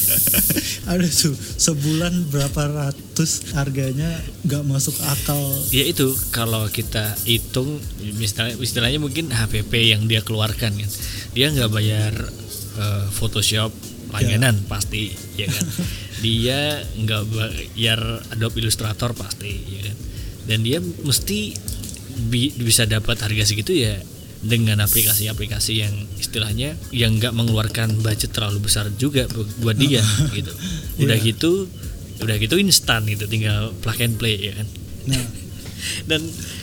Ada 0.89 1.05
tuh 1.05 1.37
sebulan 1.37 2.33
berapa 2.33 2.61
ratus 2.73 3.53
harganya 3.53 4.17
nggak 4.41 4.65
masuk 4.65 4.97
akal? 5.05 5.37
Ya 5.69 5.85
itu 5.85 6.09
kalau 6.33 6.65
kita 6.73 7.13
hitung 7.29 7.77
misalnya 8.17 8.57
istilahnya 8.57 8.97
mungkin 8.97 9.29
HPP 9.29 9.93
yang 9.93 10.09
dia 10.09 10.25
keluarkan 10.25 10.73
kan. 10.73 10.91
Dia 11.37 11.53
nggak 11.53 11.69
bayar 11.69 12.13
eh, 12.81 13.05
Photoshop 13.13 13.69
langganan 14.09 14.61
pasti 14.65 15.09
ya 15.35 15.47
kan? 15.47 15.65
Dia 16.23 16.59
nggak 16.95 17.23
bayar 17.27 17.99
Adobe 18.29 18.59
Illustrator 18.59 19.11
pasti 19.11 19.51
ya 19.69 19.81
kan? 19.83 19.97
Dan 20.45 20.59
dia 20.61 20.77
mesti 20.79 21.53
bi- 22.27 22.53
bisa 22.55 22.85
dapat 22.85 23.17
harga 23.17 23.43
segitu 23.43 23.73
ya 23.73 23.97
dengan 24.39 24.77
aplikasi-aplikasi 24.79 25.73
yang 25.75 25.93
istilahnya 26.15 26.77
yang 26.89 27.17
nggak 27.17 27.33
mengeluarkan 27.33 27.97
budget 27.99 28.29
terlalu 28.29 28.61
besar 28.61 28.93
juga 28.93 29.25
bu- 29.25 29.49
buat 29.59 29.73
dia 29.73 30.05
gitu. 30.37 30.53
Udah 31.01 31.17
Iya. 31.17 31.25
gitu 31.25 31.65
udah 32.15 32.39
gitu 32.39 32.55
instan 32.55 33.03
gitu 33.05 33.27
tinggal 33.27 33.75
plug 33.81 33.99
and 33.99 34.15
play 34.15 34.37
ya 34.39 34.53
kan? 34.55 34.67
Nah. 35.09 35.25
Dan 36.09 36.21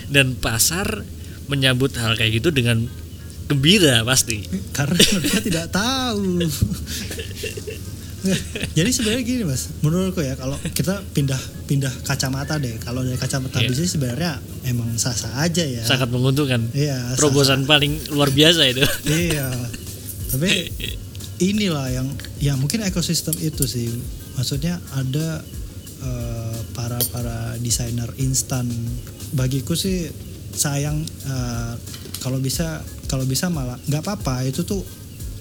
dan 0.09 0.35
pasar 0.35 1.07
menyambut 1.47 1.95
hal 1.95 2.17
kayak 2.17 2.43
gitu 2.43 2.51
dengan 2.51 2.89
gembira 3.53 4.01
pasti. 4.03 4.41
Karena 4.73 4.97
mereka 4.97 5.39
tidak 5.45 5.67
tahu. 5.69 6.41
Jadi 8.79 8.91
sebenarnya 8.95 9.23
gini 9.27 9.43
mas. 9.43 9.75
Menurutku 9.83 10.23
ya 10.23 10.39
kalau 10.39 10.55
kita 10.71 11.03
pindah 11.11 11.39
pindah 11.67 11.91
kacamata 12.07 12.55
deh. 12.57 12.79
Kalau 12.79 13.03
dari 13.03 13.19
kacamata 13.19 13.59
Iya. 13.59 13.69
bisnis 13.69 13.99
sebenarnya 13.99 14.39
emang 14.63 14.95
sah 14.95 15.11
sah 15.11 15.43
aja 15.43 15.67
ya. 15.67 15.83
Sangat 15.83 16.07
menguntungkan. 16.07 16.71
Iya 16.71 17.19
terobosan 17.19 17.67
paling 17.67 18.15
luar 18.15 18.31
biasa 18.31 18.63
itu. 18.71 18.87
Iya. 19.11 19.51
Tapi 20.31 20.71
inilah 21.43 21.91
yang 21.91 22.09
yang 22.39 22.57
mungkin 22.63 22.87
ekosistem 22.87 23.35
itu 23.43 23.67
sih. 23.67 23.91
Maksudnya 24.39 24.79
ada 24.95 25.43
eh, 25.99 26.57
para 26.79 27.03
para 27.11 27.59
desainer 27.59 28.07
instan. 28.23 28.71
Bagiku 29.35 29.75
sih 29.75 30.07
sayang 30.55 31.03
eh, 31.27 31.75
kalau 32.23 32.39
bisa 32.39 32.81
kalau 33.11 33.27
bisa 33.27 33.51
malah 33.51 33.77
nggak 33.91 34.03
apa-apa. 34.07 34.47
Itu 34.47 34.63
tuh 34.63 34.81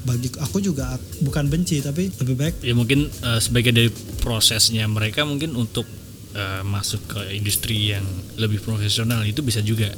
bagi 0.02 0.34
aku 0.42 0.58
juga 0.66 0.98
bukan 1.22 1.46
benci 1.46 1.78
tapi 1.78 2.10
lebih 2.10 2.34
baik 2.34 2.56
ya 2.66 2.74
mungkin 2.74 3.06
eh, 3.06 3.38
sebagian 3.38 3.78
dari 3.78 3.94
prosesnya 4.18 4.90
mereka 4.90 5.22
mungkin 5.30 5.54
untuk 5.54 5.86
eh, 6.34 6.66
masuk 6.66 7.06
ke 7.06 7.22
industri 7.38 7.94
yang 7.94 8.02
lebih 8.42 8.58
profesional 8.66 9.22
itu 9.22 9.46
bisa 9.46 9.62
juga. 9.62 9.94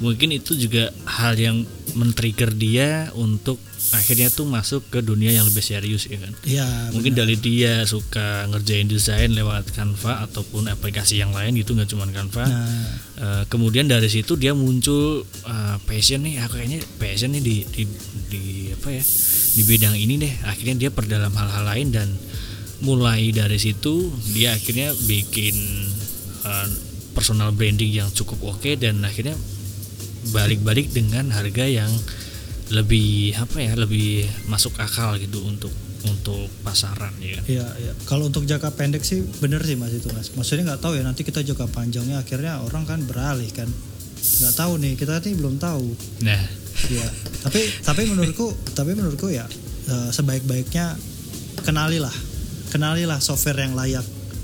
Mungkin 0.00 0.34
itu 0.34 0.56
juga 0.56 0.88
hal 1.04 1.36
yang 1.36 1.62
men-trigger 1.94 2.50
dia 2.56 3.12
untuk 3.14 3.60
akhirnya 3.92 4.32
tuh 4.32 4.48
masuk 4.48 4.88
ke 4.88 5.04
dunia 5.04 5.36
yang 5.36 5.44
lebih 5.44 5.60
serius 5.60 6.08
ya 6.08 6.16
kan? 6.16 6.32
Ya 6.48 6.66
mungkin 6.96 7.12
dari 7.12 7.36
dia 7.36 7.84
suka 7.84 8.48
ngerjain 8.48 8.88
desain 8.88 9.30
lewat 9.36 9.76
Canva 9.76 10.24
ataupun 10.24 10.72
aplikasi 10.72 11.20
yang 11.20 11.30
lain 11.36 11.52
gitu 11.60 11.76
nggak 11.76 11.92
cuma 11.92 12.08
Canva. 12.08 12.44
Nah. 12.48 12.66
Eh, 13.22 13.42
kemudian 13.52 13.86
dari 13.86 14.08
situ 14.08 14.40
dia 14.40 14.56
muncul 14.56 15.22
eh, 15.44 15.76
passion 15.84 16.24
nih. 16.24 16.40
Ah, 16.40 16.48
kayaknya 16.48 16.80
passion 16.96 17.36
nih 17.36 17.42
di, 17.44 17.56
di 17.68 17.82
di 18.32 18.42
apa 18.72 18.88
ya? 18.96 19.04
Di 19.52 19.62
bidang 19.68 19.94
ini 19.94 20.16
deh. 20.16 20.34
Akhirnya 20.48 20.88
dia 20.88 20.90
perdalam 20.90 21.32
hal-hal 21.36 21.64
lain 21.68 21.88
dan 21.92 22.08
mulai 22.82 23.30
dari 23.30 23.62
situ 23.62 24.10
dia 24.34 24.56
akhirnya 24.56 24.96
bikin 25.04 25.54
eh, 26.48 26.68
personal 27.12 27.52
branding 27.52 27.92
yang 27.92 28.08
cukup 28.10 28.56
oke 28.56 28.72
dan 28.80 29.04
akhirnya 29.04 29.36
balik-balik 30.32 30.90
dengan 30.94 31.28
harga 31.34 31.66
yang 31.68 31.90
lebih 32.72 33.36
apa 33.36 33.60
ya 33.60 33.76
lebih 33.76 34.24
masuk 34.48 34.72
akal 34.80 35.20
gitu 35.20 35.44
untuk 35.44 35.70
untuk 36.02 36.50
pasaran 36.66 37.14
ya 37.22 37.38
kan? 37.38 37.44
Iya, 37.46 37.66
iya. 37.78 37.92
Kalau 38.08 38.26
untuk 38.26 38.42
jangka 38.42 38.74
pendek 38.74 39.06
sih 39.06 39.22
bener 39.38 39.62
sih 39.62 39.78
mas 39.78 39.94
itu 39.94 40.10
mas. 40.10 40.34
Maksudnya 40.34 40.74
nggak 40.74 40.82
tahu 40.82 40.98
ya 40.98 41.06
nanti 41.06 41.22
kita 41.22 41.44
jangka 41.44 41.70
panjangnya 41.70 42.18
akhirnya 42.18 42.58
orang 42.64 42.82
kan 42.82 42.98
beralih 43.06 43.46
kan. 43.54 43.70
Nggak 44.22 44.54
tahu 44.56 44.72
nih 44.82 44.92
kita 44.98 45.22
nih 45.22 45.34
belum 45.38 45.60
tahu. 45.60 45.86
nah 46.24 46.42
Iya. 46.82 47.06
tapi 47.46 47.60
tapi 47.84 48.02
menurutku 48.10 48.48
tapi 48.74 48.96
menurutku 48.96 49.28
ya 49.30 49.46
eh, 49.86 50.08
sebaik-baiknya 50.10 50.96
kenalilah 51.62 52.10
kenalilah 52.72 53.20
software 53.22 53.62
yang 53.62 53.76
layak 53.76 54.02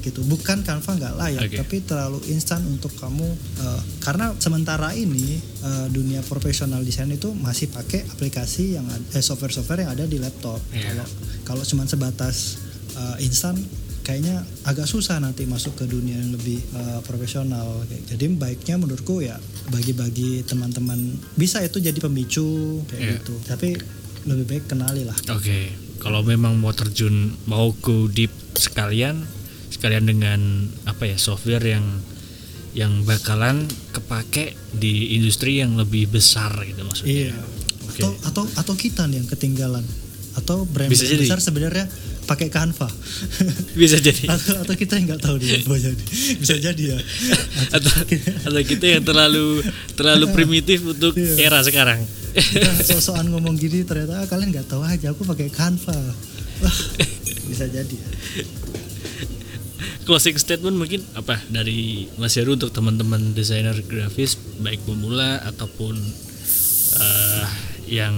gitu. 0.08 0.24
Bukan 0.24 0.60
Canva 0.60 0.90
nggak 0.90 1.14
layak 1.14 1.42
Oke. 1.46 1.56
tapi 1.58 1.76
terlalu 1.82 2.18
instan 2.28 2.64
untuk 2.64 2.90
kamu 2.94 3.28
eh, 3.58 3.80
karena 4.00 4.32
sementara 4.36 4.90
ini 4.92 5.36
eh, 5.38 5.86
dunia 5.88 6.20
profesional 6.22 6.80
desain 6.80 7.08
itu 7.08 7.30
masih 7.32 7.68
pakai 7.68 8.08
aplikasi 8.08 8.74
yang 8.74 8.88
eh, 8.88 9.20
software-software 9.20 9.84
yang 9.84 9.92
ada 9.92 10.04
di 10.04 10.16
laptop. 10.16 10.58
Iya. 10.70 10.96
Kalau 10.96 11.06
kalau 11.44 11.62
cuma 11.62 11.84
sebatas 11.84 12.56
eh, 12.92 13.22
instan 13.22 13.54
kayaknya 14.02 14.40
agak 14.64 14.88
susah 14.88 15.20
nanti 15.20 15.44
masuk 15.44 15.76
ke 15.76 15.84
dunia 15.84 16.16
yang 16.16 16.32
lebih 16.32 16.56
eh, 16.56 17.00
profesional. 17.04 17.84
Jadi 18.08 18.24
baiknya 18.32 18.80
menurutku 18.80 19.20
ya 19.20 19.36
bagi-bagi 19.68 20.42
teman-teman 20.42 20.96
bisa 21.34 21.60
itu 21.60 21.76
jadi 21.76 21.96
pemicu 21.96 22.80
kayak 22.88 23.00
Iya. 23.00 23.12
gitu. 23.20 23.34
Tapi 23.44 23.68
lebih 24.24 24.44
baik 24.48 24.64
kenali 24.66 25.04
lah. 25.04 25.16
Oke, 25.30 25.68
kalau 26.00 26.20
memang 26.20 26.56
mau 26.56 26.72
terjun 26.72 27.32
mau 27.44 27.70
go 27.74 28.08
deep 28.08 28.32
sekalian 28.56 29.22
sekalian 29.68 30.04
dengan 30.04 30.40
apa 30.84 31.04
ya 31.04 31.16
software 31.16 31.62
yang 31.62 31.84
yang 32.76 33.02
bakalan 33.02 33.64
kepake 33.90 34.54
di 34.70 35.16
industri 35.16 35.58
yang 35.58 35.74
lebih 35.74 36.08
besar 36.08 36.52
gitu 36.62 36.84
maksudnya. 36.84 37.32
Iya. 37.32 37.34
Oke. 37.88 38.00
Atau 38.04 38.10
atau 38.22 38.44
atau 38.54 38.74
kita 38.76 39.08
nih 39.08 39.24
yang 39.24 39.28
ketinggalan. 39.28 39.84
Atau 40.38 40.62
brand 40.68 40.86
Bisa 40.86 41.02
jadi. 41.02 41.26
besar 41.26 41.42
sebenarnya 41.42 41.90
pakai 42.22 42.52
Canva. 42.52 42.86
Bisa 43.74 43.98
jadi 43.98 44.28
atau 44.36 44.62
atau 44.62 44.74
kita 44.76 45.00
yang 45.00 45.10
nggak 45.10 45.22
tahu 45.24 45.36
dia 45.42 45.58
jadi. 45.58 46.04
Bisa 46.38 46.54
jadi 46.60 46.82
ya. 46.94 46.98
atau 47.80 47.90
atau 48.46 48.60
kita 48.62 48.84
yang 48.86 49.02
terlalu 49.02 49.64
terlalu 49.98 50.30
primitif 50.30 50.84
untuk 50.84 51.16
Iya. 51.18 51.50
era 51.50 51.58
sekarang. 51.64 51.98
Kita 52.36 52.70
so-soan 52.84 53.32
ngomong 53.32 53.58
gini 53.58 53.82
ternyata 53.82 54.22
ah, 54.22 54.26
kalian 54.30 54.54
nggak 54.54 54.68
tahu 54.70 54.84
aja 54.86 55.10
aku 55.10 55.26
pakai 55.26 55.50
Canva. 55.50 55.96
Wah, 56.62 56.78
bisa 57.50 57.66
jadi 57.66 57.96
ya. 57.96 58.08
Closing 60.08 60.40
statement 60.40 60.80
mungkin 60.80 61.04
apa 61.12 61.36
dari 61.52 62.08
Mas 62.16 62.32
Heru 62.40 62.56
untuk 62.56 62.72
teman-teman 62.72 63.36
desainer 63.36 63.76
grafis 63.84 64.40
baik 64.56 64.80
pemula 64.88 65.44
ataupun 65.44 66.00
eh, 66.96 67.46
yang 67.92 68.16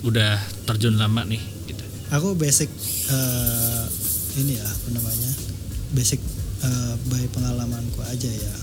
udah 0.00 0.40
terjun 0.64 0.96
lama 0.96 1.28
nih 1.28 1.44
gitu. 1.68 1.84
Aku 2.16 2.32
basic 2.32 2.72
eh, 3.12 3.84
ini 4.40 4.56
ya 4.56 4.64
apa 4.64 4.88
namanya? 4.96 5.30
Basic 5.92 6.24
eh, 6.64 6.94
by 7.12 7.28
pengalamanku 7.36 8.00
aja 8.08 8.32
ya. 8.32 8.54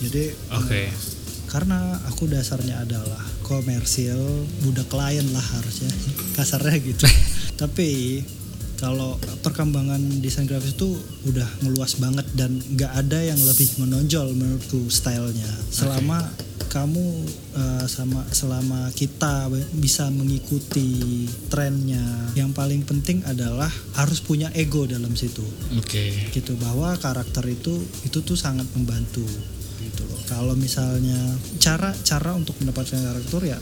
Jadi 0.00 0.32
Oke. 0.56 0.88
karena 1.52 2.00
aku 2.08 2.24
dasarnya 2.24 2.88
adalah 2.88 3.20
komersil, 3.44 4.48
budak 4.64 4.88
klien 4.88 5.28
lah 5.36 5.44
harusnya 5.44 5.92
kasarnya 6.40 6.80
gitu. 6.80 7.04
Tapi 7.60 8.24
kalau 8.76 9.16
perkembangan 9.40 10.00
desain 10.20 10.44
grafis 10.44 10.76
itu 10.76 10.96
udah 11.28 11.48
ngeluas 11.64 11.96
banget 11.96 12.26
dan 12.36 12.56
nggak 12.56 12.92
ada 12.92 13.18
yang 13.24 13.40
lebih 13.40 13.68
menonjol 13.80 14.36
menurutku 14.36 14.86
stylenya. 14.92 15.48
Selama 15.72 16.22
kamu 16.68 17.04
eh, 17.56 17.86
sama 17.88 18.20
selama 18.28 18.92
kita 18.92 19.48
bisa 19.80 20.12
mengikuti 20.12 21.24
trennya, 21.48 22.04
yang 22.36 22.52
paling 22.52 22.84
penting 22.84 23.24
adalah 23.24 23.72
harus 23.96 24.20
punya 24.20 24.52
ego 24.52 24.84
dalam 24.84 25.16
situ 25.16 25.42
Oke. 25.80 26.12
gitu 26.36 26.52
bahwa 26.60 26.92
karakter 27.00 27.48
itu 27.48 27.80
itu 28.04 28.20
tuh 28.20 28.36
sangat 28.36 28.68
membantu 28.76 29.24
gitu 29.80 30.02
loh 30.04 30.20
kalau 30.28 30.52
misalnya 30.52 31.16
cara 31.62 31.96
cara 32.04 32.36
untuk 32.36 32.58
mendapatkan 32.60 33.00
karakter 33.00 33.56
ya 33.56 33.58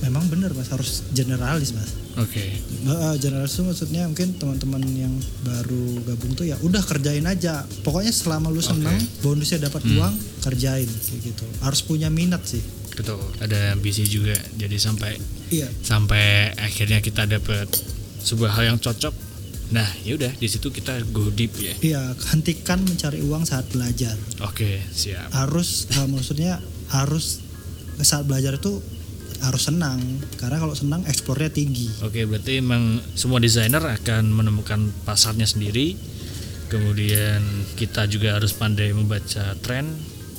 memang 0.00 0.24
benar 0.28 0.52
mas 0.52 0.68
harus 0.68 1.04
generalis 1.12 1.72
mas 1.72 1.92
Oke. 2.16 2.40
Eh, 2.40 3.14
generalis 3.20 3.52
itu 3.52 3.62
maksudnya 3.64 4.08
mungkin 4.08 4.40
teman-teman 4.40 4.80
yang 4.88 5.12
baru 5.44 6.00
gabung 6.04 6.32
tuh 6.32 6.48
ya 6.48 6.56
udah 6.64 6.80
kerjain 6.80 7.28
aja 7.28 7.60
pokoknya 7.84 8.08
selama 8.08 8.48
lu 8.48 8.64
senang 8.64 8.96
bonusnya 9.20 9.68
dapat 9.68 9.84
uang 9.84 10.14
kerjain 10.40 10.88
kayak 10.88 11.20
gitu 11.20 11.44
harus 11.60 11.80
punya 11.84 12.08
minat 12.08 12.40
sih 12.44 12.64
Betul. 12.96 13.20
Ada 13.44 13.76
ambisi 13.76 14.08
juga. 14.08 14.32
Jadi 14.56 14.80
sampai 14.80 15.20
iya 15.52 15.68
sampai 15.84 16.56
akhirnya 16.56 17.04
kita 17.04 17.28
dapat 17.28 17.68
sebuah 18.24 18.56
hal 18.56 18.72
yang 18.72 18.78
cocok. 18.80 19.12
Nah, 19.66 19.84
yaudah 20.00 20.32
di 20.32 20.48
situ 20.48 20.72
kita 20.72 21.04
go 21.12 21.28
deep 21.28 21.52
ya. 21.60 21.74
iya 21.82 22.02
hentikan 22.32 22.80
mencari 22.86 23.18
uang 23.20 23.42
saat 23.44 23.66
belajar 23.68 24.14
Oke, 24.40 24.78
siap. 24.94 25.26
harus 25.34 25.90
eh, 25.92 26.06
maksudnya 26.06 26.62
harus 26.88 27.42
saat 27.98 28.24
belajar 28.24 28.56
itu 28.56 28.78
harus 29.42 29.68
senang. 29.68 30.00
Karena 30.40 30.62
kalau 30.62 30.72
senang 30.72 31.02
eksplornya 31.04 31.50
tinggi. 31.52 31.88
Oke, 32.04 32.24
berarti 32.24 32.60
emang 32.60 33.00
semua 33.18 33.40
desainer 33.42 33.82
akan 33.82 34.32
menemukan 34.32 34.92
pasarnya 35.04 35.44
sendiri. 35.44 35.96
Kemudian 36.66 37.42
kita 37.78 38.10
juga 38.10 38.36
harus 38.36 38.54
pandai 38.56 38.90
membaca 38.90 39.54
tren. 39.60 39.86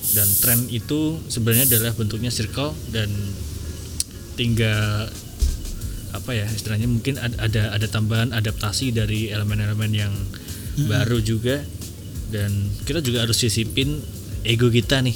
Dan 0.08 0.28
tren 0.40 0.60
itu 0.72 1.20
sebenarnya 1.28 1.68
adalah 1.68 1.92
bentuknya 1.92 2.32
circle 2.32 2.72
dan 2.96 3.12
tinggal 4.40 5.12
apa 6.16 6.32
ya 6.32 6.48
istilahnya 6.48 6.88
mungkin 6.88 7.20
ad- 7.20 7.36
ada 7.36 7.76
ada 7.76 7.88
tambahan 7.92 8.32
adaptasi 8.32 8.96
dari 8.96 9.28
elemen-elemen 9.28 9.92
yang 9.92 10.14
baru 10.88 11.20
juga. 11.20 11.60
Dan 12.28 12.72
kita 12.84 13.00
juga 13.04 13.24
harus 13.24 13.40
sisipin 13.40 14.00
ego 14.48 14.72
kita 14.72 15.00
nih 15.04 15.16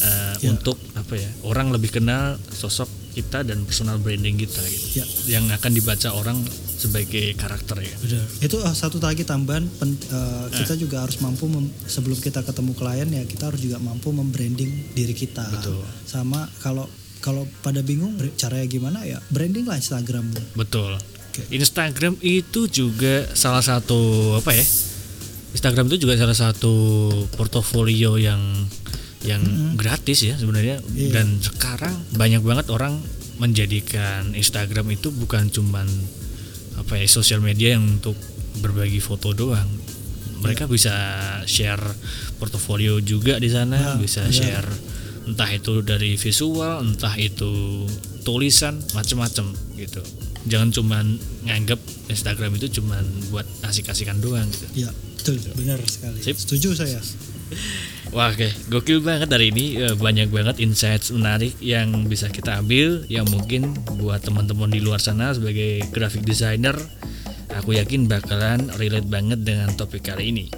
eh, 0.00 0.34
Ya. 0.40 0.50
untuk 0.50 0.76
apa 0.94 1.14
ya 1.14 1.28
orang 1.42 1.68
lebih 1.68 1.92
kenal 1.92 2.34
sosok 2.50 2.88
kita 3.10 3.42
dan 3.42 3.62
personal 3.62 3.98
branding 3.98 4.38
kita 4.38 4.62
gitu 4.62 4.86
Ya. 4.96 5.04
yang 5.28 5.44
akan 5.48 5.70
dibaca 5.70 6.10
orang 6.10 6.38
sebagai 6.76 7.34
karakter 7.34 7.82
ya 7.82 7.94
Benar. 7.98 8.24
Itu 8.40 8.56
eh, 8.58 8.72
satu 8.72 8.96
lagi 8.98 9.22
tambahan 9.22 9.66
pen- 9.68 9.98
eh, 10.00 10.46
kita 10.54 10.74
juga 10.74 11.02
harus 11.02 11.18
mampu 11.18 11.44
mem- 11.44 11.68
sebelum 11.84 12.16
kita 12.16 12.40
ketemu 12.40 12.72
klien 12.72 13.08
ya 13.08 13.22
kita 13.24 13.48
harus 13.48 13.60
juga 13.60 13.76
mampu 13.78 14.08
membranding 14.10 14.70
diri 14.90 15.12
kita. 15.12 15.44
Betul. 15.50 15.82
Sama 16.02 16.48
kalau 16.58 16.88
kalau 17.20 17.44
pada 17.60 17.80
bingung 17.80 18.16
caranya 18.34 18.64
gimana 18.64 19.04
ya 19.04 19.20
branding 19.28 19.64
lah 19.64 19.76
Instagrammu. 19.76 20.56
betul. 20.56 20.96
Instagram 21.48 22.16
itu 22.20 22.66
juga 22.66 23.28
salah 23.34 23.60
satu 23.60 23.96
apa 24.34 24.50
ya 24.50 24.64
Instagram 25.50 25.88
itu 25.88 26.04
juga 26.04 26.14
salah 26.14 26.34
satu 26.34 26.72
portofolio 27.34 28.14
yang 28.14 28.38
yang 29.20 29.42
gratis 29.76 30.24
ya 30.24 30.34
sebenarnya 30.34 30.80
Iya. 30.90 31.12
dan 31.12 31.26
sekarang 31.38 31.92
banyak 32.14 32.40
banget 32.40 32.72
orang 32.72 32.96
menjadikan 33.36 34.32
Instagram 34.32 34.88
itu 34.90 35.08
bukan 35.10 35.48
cuman 35.48 35.84
apa 36.76 36.96
ya 36.96 37.04
sosial 37.04 37.40
media 37.40 37.76
yang 37.76 38.00
untuk 38.00 38.16
berbagi 38.60 38.98
foto 38.98 39.32
doang 39.32 39.68
mereka 40.40 40.64
bisa 40.64 40.92
share 41.44 41.84
portofolio 42.36 42.96
juga 42.98 43.36
di 43.36 43.48
sana 43.48 43.76
Nah, 43.76 43.96
bisa 43.96 44.24
iya. 44.24 44.32
share 44.32 44.68
entah 45.28 45.48
itu 45.48 45.84
dari 45.84 46.16
visual 46.16 46.80
entah 46.80 47.12
itu 47.14 47.84
tulisan 48.22 48.80
macem-macem 48.92 49.52
gitu 49.76 50.00
jangan 50.48 50.72
cuman 50.72 51.04
nganggap 51.44 51.76
Instagram 52.08 52.56
itu 52.56 52.80
cuman 52.80 53.04
buat 53.28 53.44
asik-asikan 53.62 54.16
doang 54.18 54.48
gitu 54.48 54.88
Ya, 54.88 54.90
betul, 55.20 55.36
benar 55.52 55.76
sekali. 55.84 56.16
Sip. 56.24 56.32
Setuju 56.34 56.72
saya. 56.72 56.96
Wah, 58.10 58.34
oke, 58.34 58.50
gokil 58.66 59.06
banget 59.06 59.30
hari 59.30 59.54
ini. 59.54 59.78
Eh, 59.78 59.94
Banyak 59.94 60.34
banget 60.34 60.58
insights 60.58 61.14
menarik 61.14 61.54
yang 61.62 62.10
bisa 62.10 62.26
kita 62.26 62.58
ambil. 62.58 63.06
Yang 63.06 63.30
mungkin 63.30 63.70
buat 64.02 64.26
teman-teman 64.26 64.66
di 64.66 64.82
luar 64.82 64.98
sana 64.98 65.30
sebagai 65.30 65.86
graphic 65.94 66.26
designer, 66.26 66.74
aku 67.54 67.78
yakin 67.78 68.10
bakalan 68.10 68.66
relate 68.82 69.06
banget 69.06 69.46
dengan 69.46 69.70
topik 69.78 70.10
kali 70.10 70.34
ini. 70.34 70.50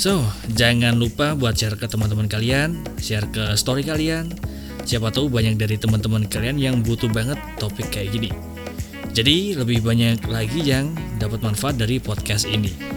So, 0.00 0.24
jangan 0.56 0.96
lupa 0.96 1.36
buat 1.36 1.60
share 1.60 1.76
ke 1.76 1.92
teman-teman 1.92 2.24
kalian, 2.24 2.80
share 3.04 3.28
ke 3.28 3.52
story 3.52 3.84
kalian. 3.84 4.32
Siapa 4.88 5.12
tahu 5.12 5.28
banyak 5.28 5.60
dari 5.60 5.76
teman-teman 5.76 6.24
kalian 6.24 6.56
yang 6.56 6.80
butuh 6.80 7.12
banget 7.12 7.36
topik 7.60 7.92
kayak 7.92 8.16
gini. 8.16 8.32
Jadi, 9.12 9.60
lebih 9.60 9.84
banyak 9.84 10.24
lagi 10.24 10.64
yang 10.64 10.88
dapat 11.20 11.44
manfaat 11.44 11.76
dari 11.76 12.00
podcast 12.00 12.48
ini. 12.48 12.96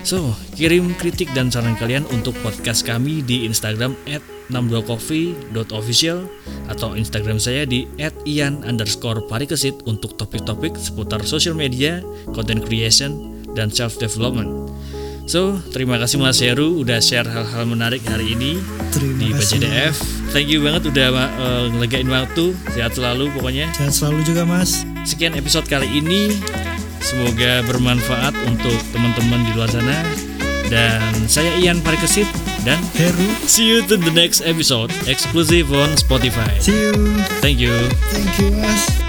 So, 0.00 0.32
kirim 0.56 0.96
kritik 0.96 1.28
dan 1.36 1.52
saran 1.52 1.76
kalian 1.76 2.08
untuk 2.08 2.32
podcast 2.40 2.88
kami 2.88 3.20
di 3.20 3.44
Instagram 3.44 3.92
at 4.08 4.24
62coffee.official 4.50 6.26
atau 6.66 6.98
Instagram 6.98 7.38
saya 7.38 7.62
di 7.68 7.86
at 8.02 8.16
ian 8.26 8.66
underscore 8.66 9.22
parikesit 9.30 9.76
untuk 9.86 10.18
topik-topik 10.18 10.74
seputar 10.74 11.22
social 11.22 11.54
media, 11.54 12.02
content 12.34 12.64
creation, 12.66 13.44
dan 13.54 13.70
self-development. 13.70 14.72
So, 15.30 15.62
terima 15.70 15.94
kasih 15.94 16.18
Mas 16.18 16.42
Heru 16.42 16.82
udah 16.82 16.98
share 16.98 17.28
hal-hal 17.28 17.62
menarik 17.62 18.02
hari 18.02 18.34
ini 18.34 18.58
Terima 18.90 19.14
di 19.14 19.30
kasih. 19.30 19.62
PJDF. 19.62 19.96
Thank 20.34 20.50
you 20.50 20.58
banget 20.58 20.90
udah 20.90 21.06
uh, 21.14 21.66
ngelegain 21.70 22.10
waktu. 22.10 22.50
Sehat 22.74 22.98
selalu 22.98 23.30
pokoknya. 23.38 23.70
Sehat 23.78 23.94
selalu 23.94 24.26
juga 24.26 24.42
Mas. 24.42 24.82
Sekian 25.06 25.38
episode 25.38 25.70
kali 25.70 25.86
ini. 25.86 26.34
Semoga 27.00 27.64
bermanfaat 27.66 28.36
untuk 28.46 28.76
teman-teman 28.92 29.42
di 29.48 29.52
luar 29.56 29.72
sana. 29.72 30.04
Dan 30.70 31.26
saya 31.26 31.50
Ian 31.58 31.82
Parikesit 31.82 32.30
dan 32.62 32.78
Heru, 32.94 33.26
see 33.50 33.66
you 33.66 33.82
to 33.90 33.98
the 33.98 34.14
next 34.14 34.44
episode 34.46 34.94
exclusive 35.10 35.74
on 35.74 35.98
Spotify. 35.98 36.54
see 36.62 36.78
you. 36.78 36.94
Thank 37.42 37.58
you. 37.58 37.74
Thank 38.14 38.38
you 38.38 38.54
Mas. 38.54 38.99